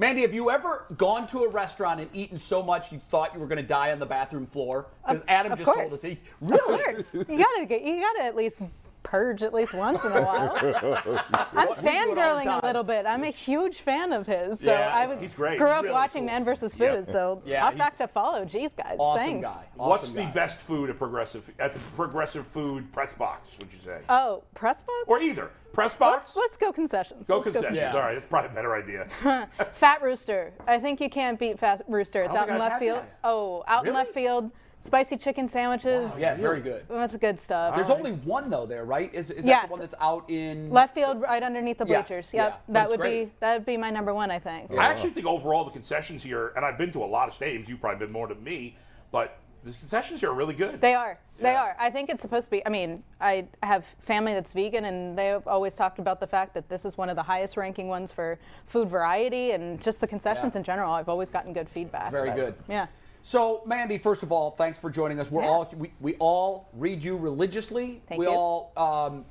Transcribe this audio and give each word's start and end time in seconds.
Mandy, 0.00 0.22
have 0.22 0.32
you 0.32 0.50
ever 0.50 0.86
gone 0.96 1.26
to 1.26 1.40
a 1.40 1.48
restaurant 1.50 2.00
and 2.00 2.08
eaten 2.14 2.38
so 2.38 2.62
much 2.62 2.90
you 2.90 3.02
thought 3.10 3.34
you 3.34 3.38
were 3.38 3.46
going 3.46 3.60
to 3.60 3.62
die 3.62 3.92
on 3.92 3.98
the 3.98 4.06
bathroom 4.06 4.46
floor? 4.46 4.86
Because 5.06 5.22
Adam 5.28 5.52
of 5.52 5.58
just 5.58 5.70
told 5.70 5.92
us 5.92 6.00
he 6.00 6.12
Of 6.12 6.18
really. 6.40 6.82
course. 6.82 7.12
You 7.14 7.24
gotta 7.36 7.66
get 7.68 7.82
you 7.82 8.00
gotta 8.00 8.22
at 8.22 8.34
least 8.34 8.62
purge 9.02 9.42
at 9.42 9.52
least 9.54 9.72
once 9.74 10.02
in 10.04 10.12
a 10.12 10.22
while. 10.22 10.52
I'm 10.60 10.62
We 10.62 10.72
do 10.72 10.72
it 10.72 11.54
all 11.54 11.74
the 11.74 11.82
fangirling 11.88 12.62
a 12.62 12.66
little 12.66 12.82
bit. 12.82 13.06
I'm 13.06 13.24
a 13.24 13.30
huge 13.30 13.78
fan 13.80 14.12
of 14.12 14.26
his. 14.26 14.60
So 14.60 14.72
Yeah, 14.72 14.92
I 14.94 15.06
was 15.06 15.18
he's 15.18 15.32
great. 15.34 15.58
grew 15.58 15.68
He's 15.68 15.74
up 15.76 15.82
really 15.82 15.92
watching 15.94 16.22
cool. 16.22 16.26
Man 16.34 16.44
versus 16.44 16.74
Food. 16.74 17.04
Yeah. 17.06 17.12
So 17.12 17.42
Yeah, 17.44 17.60
tough 17.60 17.74
he's- 17.74 17.86
act 17.86 17.98
to 17.98 18.08
follow. 18.08 18.44
Jeez, 18.44 18.76
guys. 18.76 18.96
Awesome 18.98 19.24
Thanks. 19.26 19.46
guy. 19.46 19.64
What's 19.74 20.02
Awesome 20.04 20.16
the 20.16 20.22
guy. 20.24 20.30
best 20.32 20.58
food 20.58 20.90
at 20.90 20.98
Progressive 20.98 21.50
at 21.58 21.72
the 21.72 21.80
Progressive 21.96 22.46
Food 22.46 22.92
press 22.92 23.12
box? 23.12 23.58
Would 23.58 23.72
you 23.72 23.78
say, 23.78 24.00
Oh, 24.08 24.42
press 24.54 24.82
box? 24.82 25.04
or 25.06 25.20
either 25.20 25.50
press 25.72 25.94
box? 25.94 26.34
Let's, 26.34 26.36
let's 26.36 26.56
go 26.56 26.72
concessions. 26.72 27.26
go 27.26 27.36
Let's 27.38 27.44
concessions. 27.52 27.78
Yeah. 27.78 27.94
All 27.94 28.00
right, 28.00 28.14
that's 28.14 28.26
probably 28.26 28.50
a 28.50 28.54
better 28.54 28.74
idea. 28.74 29.08
Fat 29.72 30.02
Rooster. 30.02 30.52
I 30.66 30.78
think 30.78 31.00
you 31.00 31.08
can't 31.08 31.38
beat 31.38 31.58
Fat 31.58 31.82
Rooster. 31.88 32.22
It's 32.22 32.28
don't 32.34 32.36
out 32.42 32.46
think 32.48 32.56
in 32.56 32.56
I've 32.56 32.60
left 32.60 32.72
had 32.74 32.80
field. 32.80 32.98
that. 32.98 33.18
Oh, 33.24 33.64
out 33.66 33.86
in 33.86 33.92
Really? 33.92 34.04
left 34.04 34.14
field. 34.14 34.50
Spicy 34.82 35.18
chicken 35.18 35.46
sandwiches. 35.46 36.10
Yeah, 36.18 36.36
very 36.36 36.60
good. 36.60 36.84
That's 36.88 37.14
good 37.16 37.38
stuff. 37.40 37.74
There's 37.74 37.90
only 37.90 38.12
one 38.12 38.48
though 38.48 38.64
there, 38.64 38.84
right? 38.86 39.12
Is, 39.14 39.30
is 39.30 39.44
that 39.44 39.48
Yeah, 39.50 39.66
the 39.66 39.72
one 39.72 39.80
that's 39.80 39.94
out 40.00 40.28
in 40.30 40.70
Left 40.70 40.94
field, 40.94 41.20
right 41.20 41.42
underneath 41.42 41.76
the 41.78 41.84
bleachers. 41.84 42.30
yeah, 42.32 42.44
Yep, 42.44 42.62
but 42.66 42.72
that 42.72 42.88
would 42.88 43.00
great. 43.00 43.24
be 43.26 43.32
that 43.40 43.54
would 43.54 43.66
be 43.66 43.76
my 43.76 43.90
number 43.90 44.14
one. 44.14 44.30
I 44.30 44.38
think. 44.38 44.70
I 44.72 44.86
actually 44.86 45.10
think 45.10 45.26
overall 45.26 45.64
the 45.64 45.70
concessions 45.70 46.22
here, 46.22 46.52
and 46.56 46.64
I've 46.64 46.78
been 46.78 46.92
to 46.92 47.04
a 47.04 47.06
lot 47.06 47.28
of 47.28 47.34
stadiums. 47.38 47.68
You've 47.68 47.80
probably 47.80 48.06
been 48.06 48.12
more 48.12 48.26
to 48.26 48.34
me, 48.36 48.74
but 49.12 49.38
the 49.64 49.72
concessions 49.72 50.20
here 50.20 50.30
are 50.30 50.34
really 50.34 50.54
good. 50.54 50.80
They 50.80 50.94
are. 50.94 51.18
They 51.38 51.54
are. 51.54 51.76
I 51.78 51.90
think 51.90 52.08
it's 52.08 52.22
supposed 52.22 52.46
to 52.46 52.50
be. 52.50 52.64
I 52.64 52.70
mean, 52.70 53.02
I 53.20 53.46
have 53.62 53.84
family 54.00 54.32
that's 54.32 54.52
vegan, 54.54 54.86
and 54.86 55.16
they 55.16 55.26
have 55.26 55.46
always 55.46 55.74
talked 55.74 55.98
about 55.98 56.20
the 56.20 56.26
fact 56.26 56.54
that 56.54 56.70
this 56.70 56.86
is 56.86 56.96
one 56.96 57.10
of 57.10 57.16
the 57.16 57.22
highest 57.22 57.58
ranking 57.58 57.88
ones 57.88 58.12
for 58.12 58.38
food 58.66 58.88
variety 58.88 59.50
and 59.50 59.78
just 59.82 60.00
the 60.00 60.06
concessions 60.06 60.54
Yeah. 60.54 60.58
in 60.60 60.64
general. 60.64 60.92
I've 60.94 61.10
always 61.10 61.28
gotten 61.28 61.52
good 61.52 61.68
feedback. 61.68 62.10
Very 62.12 62.30
but, 62.30 62.36
good. 62.36 62.54
Yeah. 62.68 62.86
So, 63.22 63.62
Mandy, 63.66 63.98
first 63.98 64.22
of 64.22 64.32
all, 64.32 64.50
thanks 64.52 64.78
for 64.78 64.90
joining 64.90 65.20
us. 65.20 65.30
We're 65.30 65.42
Yeah. 65.42 65.48
all 65.48 65.74
we, 65.76 65.92
we 66.00 66.14
all 66.18 66.68
read 66.72 67.02
you 67.04 67.16
religiously. 67.16 68.02
Thank 68.08 68.18
we 68.18 68.26
you. 68.26 68.32
all 68.32 68.72
um, 68.76 69.24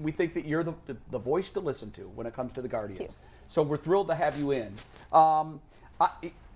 we 0.00 0.12
think 0.12 0.34
that 0.34 0.46
you're 0.46 0.62
the, 0.62 0.74
the, 0.86 0.96
the 1.10 1.18
voice 1.18 1.50
to 1.50 1.60
listen 1.60 1.90
to 1.92 2.02
when 2.14 2.26
it 2.26 2.34
comes 2.34 2.52
to 2.54 2.62
the 2.62 2.68
Guardians. 2.68 3.16
So 3.48 3.62
we're 3.62 3.76
thrilled 3.76 4.08
to 4.08 4.14
have 4.14 4.38
you 4.38 4.52
in. 4.52 4.74
Um, 5.12 5.60
I, 6.00 6.10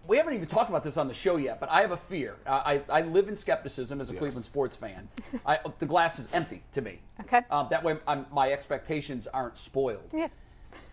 we 0.06 0.16
haven't 0.16 0.34
even 0.34 0.48
talked 0.48 0.70
about 0.70 0.82
this 0.82 0.96
on 0.96 1.06
the 1.08 1.14
show 1.14 1.36
yet, 1.36 1.60
but 1.60 1.68
I 1.70 1.82
have 1.82 1.90
a 1.90 1.96
fear. 1.96 2.36
I, 2.46 2.82
I 2.90 2.98
I 2.98 3.02
live 3.02 3.28
in 3.28 3.36
skepticism 3.36 4.00
as 4.00 4.10
a 4.10 4.14
Cleveland 4.14 4.44
sports 4.44 4.76
fan. 4.76 5.08
I, 5.44 5.58
the 5.78 5.86
glass 5.86 6.18
is 6.18 6.28
empty 6.32 6.62
to 6.72 6.80
me. 6.80 7.00
Okay. 7.20 7.42
Um, 7.50 7.68
that 7.70 7.84
way, 7.84 7.98
I'm, 8.06 8.26
my 8.32 8.50
expectations 8.52 9.26
aren't 9.26 9.58
spoiled. 9.58 10.08
Yeah. 10.12 10.28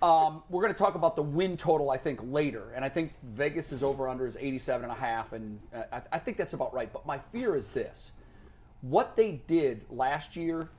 Um, 0.01 0.43
we're 0.49 0.61
going 0.61 0.73
to 0.73 0.77
talk 0.77 0.95
about 0.95 1.15
the 1.15 1.23
win 1.23 1.57
total, 1.57 1.89
I 1.89 1.97
think, 1.97 2.19
later. 2.23 2.71
And 2.75 2.85
I 2.85 2.89
think 2.89 3.13
Vegas 3.23 3.71
is 3.71 3.81
over 3.83 4.07
under 4.07 4.27
is 4.27 4.37
87 4.39 4.83
and 4.83 4.91
a 4.91 4.95
half. 4.95 5.33
And 5.33 5.59
uh, 5.73 5.83
I, 5.91 6.01
I 6.13 6.19
think 6.19 6.37
that's 6.37 6.53
about 6.53 6.73
right. 6.73 6.91
But 6.91 7.05
my 7.05 7.17
fear 7.17 7.55
is 7.55 7.71
this 7.71 8.11
what 8.81 9.15
they 9.15 9.41
did 9.47 9.85
last 9.89 10.35
year 10.35 10.69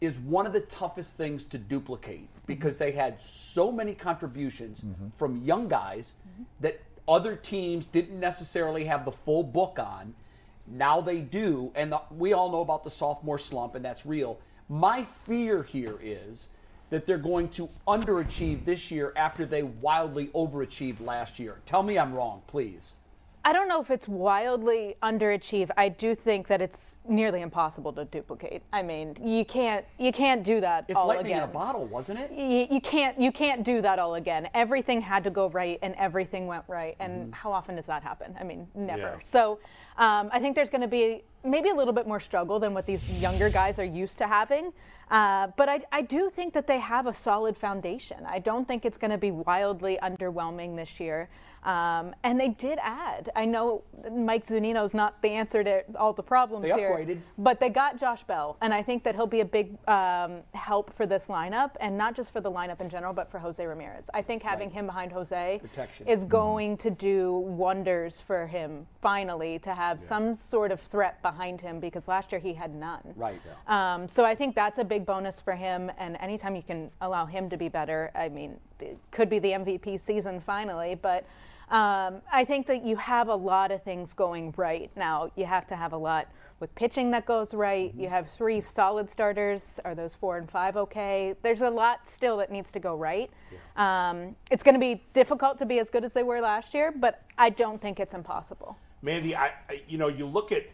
is 0.00 0.18
one 0.18 0.46
of 0.46 0.52
the 0.52 0.60
toughest 0.60 1.16
things 1.16 1.44
to 1.46 1.56
duplicate 1.58 2.28
because 2.46 2.76
they 2.76 2.92
had 2.92 3.18
so 3.18 3.72
many 3.72 3.94
contributions 3.94 4.82
from 5.16 5.42
young 5.42 5.66
guys 5.66 6.12
that 6.60 6.80
other 7.08 7.36
teams 7.36 7.86
didn't 7.86 8.18
necessarily 8.20 8.84
have 8.84 9.04
the 9.04 9.12
full 9.12 9.42
book 9.42 9.78
on. 9.78 10.14
Now 10.66 11.00
they 11.00 11.20
do, 11.20 11.72
and 11.74 11.92
the, 11.92 12.00
we 12.10 12.32
all 12.32 12.50
know 12.50 12.60
about 12.60 12.84
the 12.84 12.90
sophomore 12.90 13.38
slump, 13.38 13.74
and 13.74 13.84
that's 13.84 14.04
real. 14.04 14.38
My 14.68 15.04
fear 15.04 15.62
here 15.62 15.98
is 16.02 16.48
that 16.94 17.06
they're 17.06 17.18
going 17.18 17.48
to 17.48 17.68
underachieve 17.88 18.64
this 18.64 18.88
year 18.88 19.12
after 19.16 19.44
they 19.44 19.64
wildly 19.64 20.28
overachieved 20.28 21.04
last 21.04 21.40
year. 21.40 21.60
Tell 21.66 21.82
me 21.82 21.98
I'm 21.98 22.14
wrong, 22.14 22.42
please. 22.46 22.94
I 23.44 23.52
don't 23.52 23.66
know 23.66 23.80
if 23.80 23.90
it's 23.90 24.06
wildly 24.06 24.94
underachieve. 25.02 25.70
I 25.76 25.88
do 25.88 26.14
think 26.14 26.46
that 26.46 26.62
it's 26.62 26.98
nearly 27.06 27.42
impossible 27.42 27.92
to 27.94 28.04
duplicate. 28.04 28.62
I 28.72 28.82
mean, 28.84 29.16
you 29.20 29.44
can't 29.44 29.84
you 29.98 30.12
can't 30.12 30.44
do 30.44 30.60
that 30.60 30.84
It's 30.88 30.96
all 30.96 31.08
lightning 31.08 31.32
again. 31.32 31.42
in 31.42 31.48
a 31.50 31.52
bottle, 31.52 31.84
wasn't 31.86 32.20
it? 32.20 32.30
you, 32.30 32.68
you 32.70 32.80
can't 32.80 33.20
you 33.20 33.32
can't 33.32 33.64
do 33.64 33.82
that 33.82 33.98
all 33.98 34.14
again. 34.14 34.48
Everything 34.54 35.00
had 35.00 35.24
to 35.24 35.30
go 35.30 35.48
right, 35.50 35.80
and 35.82 35.96
everything 35.96 36.46
went 36.46 36.62
right. 36.68 36.94
And 37.00 37.34
how 37.34 37.52
often 37.52 37.74
does 37.74 37.86
that 37.86 38.04
happen? 38.04 38.36
I 38.40 38.44
mean, 38.44 38.68
never. 38.76 39.00
Yeah. 39.00 39.16
So 39.24 39.58
um, 39.98 40.30
I 40.32 40.38
think 40.38 40.54
there's 40.54 40.70
going 40.70 40.80
to 40.82 40.88
be 40.88 41.24
maybe 41.44 41.70
a 41.70 41.74
little 41.74 41.92
bit 41.92 42.06
more 42.06 42.20
struggle 42.20 42.60
than 42.60 42.72
what 42.72 42.86
these 42.86 43.06
younger 43.10 43.50
guys 43.50 43.80
are 43.80 43.84
used 43.84 44.16
to 44.18 44.28
having. 44.28 44.72
Uh, 45.10 45.48
but 45.56 45.68
I, 45.68 45.80
I 45.92 46.02
do 46.02 46.30
think 46.30 46.54
that 46.54 46.66
they 46.66 46.78
have 46.78 47.06
a 47.06 47.14
solid 47.14 47.56
foundation. 47.56 48.18
I 48.26 48.38
don't 48.38 48.66
think 48.66 48.84
it's 48.84 48.98
going 48.98 49.10
to 49.10 49.18
be 49.18 49.30
wildly 49.30 49.98
underwhelming 50.02 50.76
this 50.76 50.98
year. 50.98 51.28
Um, 51.64 52.14
and 52.22 52.38
they 52.38 52.48
did 52.48 52.78
add. 52.82 53.30
I 53.34 53.46
know 53.46 53.82
Mike 54.12 54.46
Zunino's 54.46 54.92
not 54.92 55.20
the 55.22 55.30
answer 55.30 55.64
to 55.64 55.82
all 55.98 56.12
the 56.12 56.22
problems 56.22 56.66
They 56.68 56.74
here. 56.74 57.18
But 57.38 57.58
they 57.58 57.70
got 57.70 57.98
Josh 57.98 58.22
Bell, 58.24 58.56
and 58.60 58.74
I 58.74 58.82
think 58.82 59.02
that 59.04 59.14
he'll 59.14 59.26
be 59.26 59.40
a 59.40 59.44
big 59.46 59.76
um, 59.88 60.40
help 60.52 60.92
for 60.92 61.06
this 61.06 61.26
lineup, 61.26 61.70
and 61.80 61.96
not 61.96 62.14
just 62.14 62.32
for 62.32 62.40
the 62.40 62.50
lineup 62.50 62.80
in 62.80 62.90
general, 62.90 63.14
but 63.14 63.30
for 63.30 63.38
Jose 63.38 63.64
Ramirez. 63.64 64.04
I 64.12 64.20
think 64.20 64.42
having 64.42 64.70
him 64.70 64.86
behind 64.86 65.12
Jose 65.12 65.60
Protection. 65.62 66.06
is 66.06 66.24
going 66.26 66.76
to 66.78 66.90
do 66.90 67.32
wonders 67.32 68.20
for 68.20 68.46
him. 68.46 68.86
Finally, 69.00 69.58
to 69.60 69.74
have 69.74 69.98
some 69.98 70.36
sort 70.36 70.70
of 70.70 70.80
threat 70.80 71.22
behind 71.22 71.62
him, 71.62 71.80
because 71.80 72.06
last 72.06 72.30
year 72.30 72.40
he 72.40 72.52
had 72.52 72.74
none. 72.74 73.14
Right. 73.16 73.40
Um, 73.66 74.06
so 74.06 74.24
I 74.24 74.34
think 74.34 74.54
that's 74.54 74.78
a 74.78 74.84
big 74.84 75.06
bonus 75.06 75.40
for 75.40 75.54
him, 75.54 75.90
and 75.96 76.18
anytime 76.20 76.56
you 76.56 76.62
can 76.62 76.90
allow 77.00 77.24
him 77.24 77.48
to 77.48 77.56
be 77.56 77.68
better, 77.68 78.10
I 78.14 78.28
mean, 78.28 78.58
it 78.80 78.98
could 79.10 79.30
be 79.30 79.38
the 79.38 79.52
MVP 79.52 80.04
season 80.04 80.40
finally. 80.40 80.94
But 80.94 81.24
um, 81.70 82.20
I 82.32 82.44
think 82.46 82.66
that 82.66 82.84
you 82.84 82.96
have 82.96 83.28
a 83.28 83.34
lot 83.34 83.70
of 83.70 83.82
things 83.82 84.12
going 84.12 84.54
right 84.56 84.90
now. 84.96 85.30
You 85.36 85.46
have 85.46 85.66
to 85.68 85.76
have 85.76 85.92
a 85.92 85.96
lot 85.96 86.28
with 86.60 86.74
pitching 86.74 87.10
that 87.10 87.26
goes 87.26 87.52
right. 87.52 87.92
You 87.96 88.08
have 88.08 88.30
three 88.30 88.60
solid 88.60 89.10
starters. 89.10 89.80
Are 89.84 89.94
those 89.94 90.14
four 90.14 90.38
and 90.38 90.50
five 90.50 90.76
okay? 90.76 91.34
There's 91.42 91.62
a 91.62 91.70
lot 91.70 92.08
still 92.08 92.36
that 92.38 92.50
needs 92.50 92.70
to 92.72 92.80
go 92.80 92.96
right. 92.96 93.30
Um, 93.76 94.36
it's 94.50 94.62
going 94.62 94.74
to 94.74 94.80
be 94.80 95.04
difficult 95.12 95.58
to 95.58 95.66
be 95.66 95.78
as 95.78 95.90
good 95.90 96.04
as 96.04 96.12
they 96.12 96.22
were 96.22 96.40
last 96.40 96.74
year, 96.74 96.92
but 96.92 97.22
I 97.38 97.50
don't 97.50 97.80
think 97.80 97.98
it's 97.98 98.14
impossible. 98.14 98.78
Mandy, 99.02 99.34
I, 99.34 99.52
I 99.68 99.82
you 99.88 99.98
know 99.98 100.08
you 100.08 100.26
look 100.26 100.52
at 100.52 100.64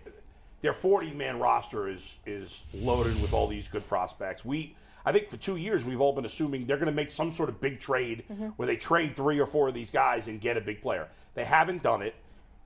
their 0.61 0.73
40 0.73 1.13
man 1.13 1.39
roster 1.39 1.89
is 1.89 2.19
is 2.27 2.65
loaded 2.75 3.21
with 3.21 3.33
all 3.33 3.47
these 3.47 3.69
good 3.69 3.87
prospects. 3.89 4.45
We 4.45 4.77
I 5.05 5.13
think 5.13 5.29
for 5.29 5.37
two 5.37 5.57
years 5.57 5.85
we've 5.85 6.01
all 6.01 6.13
been 6.13 6.27
assuming 6.27 6.67
they're 6.67 6.77
going 6.77 6.87
to 6.91 6.95
make 6.95 7.11
some 7.11 7.33
sort 7.33 7.49
of 7.49 7.61
big 7.61 7.81
trade 7.81 8.25
where 8.57 8.67
they 8.67 8.77
trade 8.77 9.17
three 9.17 9.39
or 9.41 9.47
four 9.47 9.69
of 9.69 9.75
these 9.75 9.91
guys 9.91 10.27
and 10.27 10.41
get 10.41 10.57
a 10.57 10.61
big 10.61 10.83
player. 10.83 11.09
They 11.35 11.45
haven't 11.45 11.83
done 11.83 12.03
it. 12.03 12.15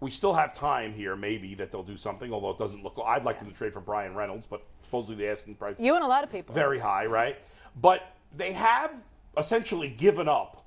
We 0.00 0.11
still 0.11 0.34
have 0.34 0.53
time 0.53 0.93
here, 0.93 1.17
maybe 1.17 1.55
that 1.55 1.71
they'll 1.71 1.83
do 1.83 1.97
something. 1.97 2.33
Although 2.33 2.50
it 2.50 2.59
doesn't 2.59 2.83
look. 2.83 2.99
I'd 3.05 3.25
like 3.25 3.39
them 3.39 3.49
to 3.50 3.55
trade 3.56 3.73
for 3.73 3.81
Bryan 3.81 4.15
Reynolds, 4.15 4.47
but 4.47 4.62
supposedly 4.83 5.25
the 5.25 5.31
asking 5.31 5.55
price 5.55 5.77
You 5.78 5.94
and 5.94 6.05
a 6.05 6.09
lot 6.09 6.25
of 6.25 6.31
people. 6.31 6.55
very 6.55 6.78
high, 6.78 7.06
right? 7.06 7.39
But 7.81 8.15
they 8.37 8.53
have 8.53 8.91
essentially 9.37 9.89
given 9.89 10.28
up 10.28 10.65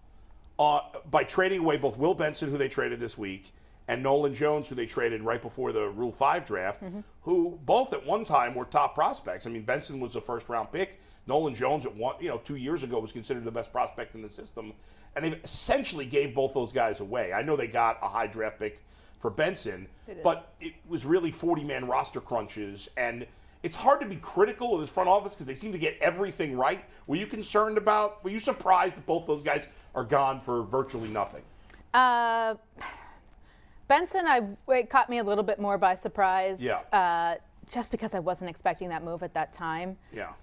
uh, 0.59 0.79
by 1.11 1.23
trading 1.23 1.59
away 1.59 1.77
both 1.77 1.97
Will 1.97 2.13
Benson, 2.15 2.49
who 2.49 2.57
they 2.57 2.67
traded 2.69 2.99
this 2.99 3.17
week, 3.17 3.51
and 3.87 4.01
Nolan 4.01 4.33
Jones, 4.33 4.67
who 4.67 4.75
they 4.75 4.85
traded 4.85 5.21
right 5.21 5.41
before 5.41 5.71
the 5.71 5.87
Rule 5.89 6.11
5 6.11 6.45
draft, 6.45 6.81
who 7.21 7.59
both 7.65 7.93
at 7.93 8.05
one 8.05 8.25
time 8.25 8.55
were 8.55 8.65
top 8.65 8.95
prospects. 8.95 9.45
I 9.45 9.49
mean, 9.49 9.63
Benson 9.63 9.99
was 9.99 10.15
a 10.15 10.21
first 10.21 10.49
round 10.49 10.71
pick. 10.71 10.99
Nolan 11.27 11.53
Jones, 11.53 11.85
at 11.85 11.95
one, 11.95 12.15
you 12.19 12.29
know, 12.29 12.37
two 12.37 12.55
years 12.55 12.83
ago, 12.83 12.99
was 12.99 13.11
considered 13.11 13.43
the 13.43 13.51
best 13.51 13.71
prospect 13.71 14.15
in 14.15 14.21
the 14.21 14.29
system. 14.29 14.73
And 15.15 15.25
they've 15.25 15.39
essentially 15.43 16.05
gave 16.05 16.33
both 16.33 16.53
those 16.53 16.71
guys 16.71 16.99
away. 16.99 17.33
I 17.33 17.41
know 17.41 17.55
they 17.55 17.67
got 17.67 17.97
a 18.01 18.07
high 18.07 18.27
draft 18.27 18.59
pick 18.59 18.83
for 19.19 19.29
Benson, 19.31 19.87
but 20.23 20.53
it 20.61 20.73
was 20.87 21.05
really 21.05 21.31
40 21.31 21.63
man 21.63 21.87
roster 21.87 22.21
crunches. 22.21 22.87
And 22.97 23.25
it's 23.63 23.75
hard 23.75 23.99
to 24.01 24.07
be 24.07 24.17
critical 24.17 24.75
of 24.75 24.81
this 24.81 24.89
front 24.89 25.09
office 25.09 25.33
because 25.33 25.47
they 25.47 25.55
seem 25.55 25.71
to 25.71 25.79
get 25.79 25.97
everything 25.99 26.55
right. 26.55 26.85
Were 27.07 27.15
you 27.15 27.25
concerned 27.25 27.77
about, 27.77 28.23
were 28.23 28.29
you 28.29 28.39
surprised 28.39 28.95
that 28.95 29.05
both 29.05 29.25
those 29.25 29.41
guys 29.41 29.65
are 29.95 30.03
gone 30.03 30.39
for 30.39 30.63
virtually 30.63 31.09
nothing? 31.09 31.41
Uh, 31.93 32.55
Benson, 33.87 34.27
I 34.27 34.41
it 34.67 34.89
caught 34.89 35.09
me 35.09 35.17
a 35.17 35.23
little 35.23 35.43
bit 35.43 35.59
more 35.59 35.77
by 35.77 35.95
surprise. 35.95 36.61
Yeah. 36.61 36.81
Uh, 36.93 37.35
just 37.71 37.91
because 37.91 38.13
I 38.13 38.19
wasn't 38.19 38.49
expecting 38.49 38.89
that 38.89 39.03
move 39.03 39.23
at 39.23 39.33
that 39.33 39.53
time. 39.53 39.97
Yeah. 40.13 40.33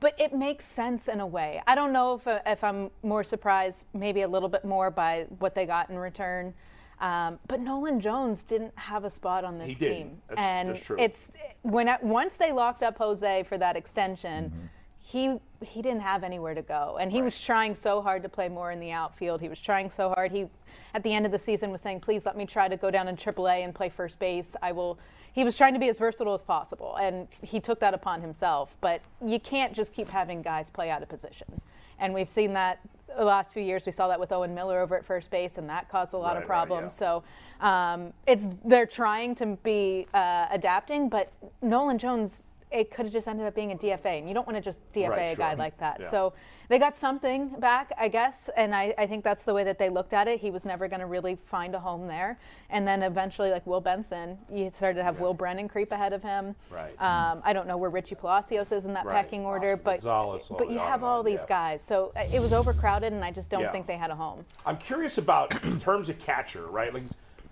But 0.00 0.14
it 0.18 0.32
makes 0.34 0.64
sense 0.64 1.08
in 1.08 1.20
a 1.20 1.26
way. 1.26 1.62
I 1.66 1.74
don't 1.74 1.92
know 1.92 2.14
if, 2.14 2.26
uh, 2.26 2.40
if 2.46 2.62
I'm 2.64 2.90
more 3.02 3.22
surprised, 3.24 3.84
maybe 3.94 4.22
a 4.22 4.28
little 4.28 4.48
bit 4.48 4.64
more 4.64 4.90
by 4.90 5.26
what 5.38 5.54
they 5.54 5.66
got 5.66 5.90
in 5.90 5.98
return. 5.98 6.54
Um, 7.00 7.38
but 7.46 7.60
Nolan 7.60 8.00
Jones 8.00 8.42
didn't 8.42 8.72
have 8.78 9.04
a 9.04 9.10
spot 9.10 9.44
on 9.44 9.58
this 9.58 9.68
He 9.68 9.74
didn't. 9.74 9.96
team, 9.96 10.22
That's- 10.28 10.46
and 10.46 10.68
that's 10.70 10.80
true. 10.80 10.96
it's 10.98 11.28
when 11.62 11.88
I, 11.90 11.98
once 12.00 12.36
they 12.38 12.52
locked 12.52 12.82
up 12.82 12.96
Jose 12.96 13.42
for 13.42 13.58
that 13.58 13.76
extension, 13.76 14.44
Mm-hmm. 14.50 14.66
He 15.08 15.38
he 15.64 15.82
didn't 15.82 16.00
have 16.00 16.24
anywhere 16.24 16.52
to 16.52 16.62
go, 16.62 16.98
and 17.00 17.12
he 17.12 17.22
was 17.22 17.40
trying 17.40 17.76
so 17.76 18.02
hard 18.02 18.24
to 18.24 18.28
play 18.28 18.48
more 18.48 18.72
in 18.72 18.80
the 18.80 18.90
outfield. 18.90 19.40
He 19.40 19.48
was 19.48 19.60
trying 19.60 19.88
so 19.88 20.08
hard. 20.08 20.32
He 20.32 20.48
at 20.94 21.04
the 21.04 21.12
end 21.14 21.24
of 21.24 21.30
the 21.30 21.38
season 21.38 21.70
was 21.70 21.80
saying, 21.80 22.00
"Please 22.00 22.26
let 22.26 22.36
me 22.36 22.44
try 22.44 22.66
to 22.66 22.76
go 22.76 22.90
down 22.90 23.06
in 23.06 23.16
AAA 23.16 23.62
and 23.62 23.72
play 23.72 23.88
first 23.88 24.18
base. 24.18 24.56
I 24.60 24.72
will." 24.72 24.98
He 25.32 25.44
was 25.44 25.56
trying 25.56 25.74
to 25.74 25.78
be 25.80 25.88
as 25.88 25.98
versatile 25.98 26.34
as 26.34 26.42
possible, 26.42 26.96
and 26.96 27.28
he 27.40 27.60
took 27.60 27.78
that 27.80 27.94
upon 27.94 28.20
himself. 28.20 28.74
But 28.80 29.00
you 29.24 29.38
can't 29.38 29.72
just 29.74 29.92
keep 29.92 30.08
having 30.08 30.42
guys 30.42 30.70
play 30.70 30.90
out 30.90 31.02
of 31.02 31.08
position, 31.08 31.60
and 32.00 32.12
we've 32.12 32.28
seen 32.28 32.52
that 32.54 32.80
the 33.16 33.24
last 33.24 33.52
few 33.52 33.62
years. 33.62 33.86
We 33.86 33.92
saw 33.92 34.08
that 34.08 34.18
with 34.18 34.32
Owen 34.32 34.54
Miller 34.56 34.80
over 34.80 34.96
at 34.96 35.04
first 35.06 35.30
base, 35.30 35.56
and 35.56 35.68
that 35.70 35.88
caused 35.88 36.14
a 36.14 36.16
lot 36.16 36.34
Right, 36.34 36.42
of 36.42 36.48
right, 36.50 36.66
problems. 36.66 36.98
yeah. 37.00 37.22
So 37.60 37.64
um, 37.64 38.12
it's 38.26 38.48
they're 38.64 38.86
trying 38.86 39.36
to 39.36 39.46
be 39.62 40.08
uh, 40.12 40.48
adapting, 40.50 41.08
but 41.08 41.30
Nolan 41.62 41.98
Jones, 41.98 42.42
it 42.70 42.90
could 42.90 43.06
have 43.06 43.12
just 43.12 43.28
ended 43.28 43.46
up 43.46 43.54
being 43.54 43.72
a 43.72 43.76
DFA, 43.76 44.18
and 44.18 44.28
you 44.28 44.34
don't 44.34 44.46
want 44.46 44.56
to 44.56 44.62
just 44.62 44.80
DFA 44.92 45.10
Right, 45.10 45.32
a 45.32 45.36
guy 45.36 45.54
like 45.54 45.78
that. 45.78 45.98
Yeah. 46.00 46.10
So 46.10 46.32
they 46.68 46.78
got 46.80 46.96
something 46.96 47.50
back, 47.60 47.92
I 47.96 48.08
guess, 48.08 48.50
and 48.56 48.74
I, 48.74 48.92
I 48.98 49.06
think 49.06 49.22
that's 49.22 49.44
the 49.44 49.54
way 49.54 49.62
that 49.64 49.78
they 49.78 49.88
looked 49.88 50.12
at 50.12 50.26
it. 50.26 50.40
He 50.40 50.50
was 50.50 50.64
never 50.64 50.88
going 50.88 50.98
to 51.00 51.06
really 51.06 51.38
find 51.44 51.76
a 51.76 51.78
home 51.78 52.08
there, 52.08 52.40
and 52.70 52.86
then 52.86 53.04
eventually, 53.04 53.50
like 53.50 53.64
Will 53.66 53.80
Benson, 53.80 54.36
you 54.52 54.70
started 54.74 54.98
to 54.98 55.04
have 55.04 55.20
Will 55.20 55.32
Brennan 55.32 55.68
creep 55.68 55.92
ahead 55.92 56.12
of 56.12 56.22
him. 56.24 56.56
Right. 56.70 57.00
Um, 57.00 57.40
I 57.44 57.52
don't 57.52 57.68
know 57.68 57.76
where 57.76 57.90
Richie 57.90 58.16
Palacios 58.16 58.72
is 58.72 58.84
in 58.84 58.94
that 58.94 59.04
Right. 59.06 59.14
pecking 59.24 59.46
order, 59.46 59.76
but 59.76 60.02
Gonzalez, 60.02 60.48
but 60.58 60.68
you 60.70 60.78
have 60.78 61.04
all 61.04 61.22
these 61.22 61.40
yeah. 61.42 61.48
guys, 61.48 61.82
so 61.84 62.12
uh, 62.16 62.24
it 62.32 62.40
was 62.40 62.52
overcrowded, 62.52 63.12
and 63.12 63.24
I 63.24 63.30
just 63.30 63.48
don't 63.48 63.60
Yeah. 63.60 63.70
think 63.70 63.86
they 63.86 63.96
had 63.96 64.10
a 64.10 64.16
home. 64.16 64.44
I'm 64.64 64.76
curious 64.78 65.18
about 65.18 65.62
in 65.64 65.78
terms 65.78 66.08
of 66.08 66.18
catcher, 66.18 66.66
right? 66.66 66.92
Like, 66.92 67.04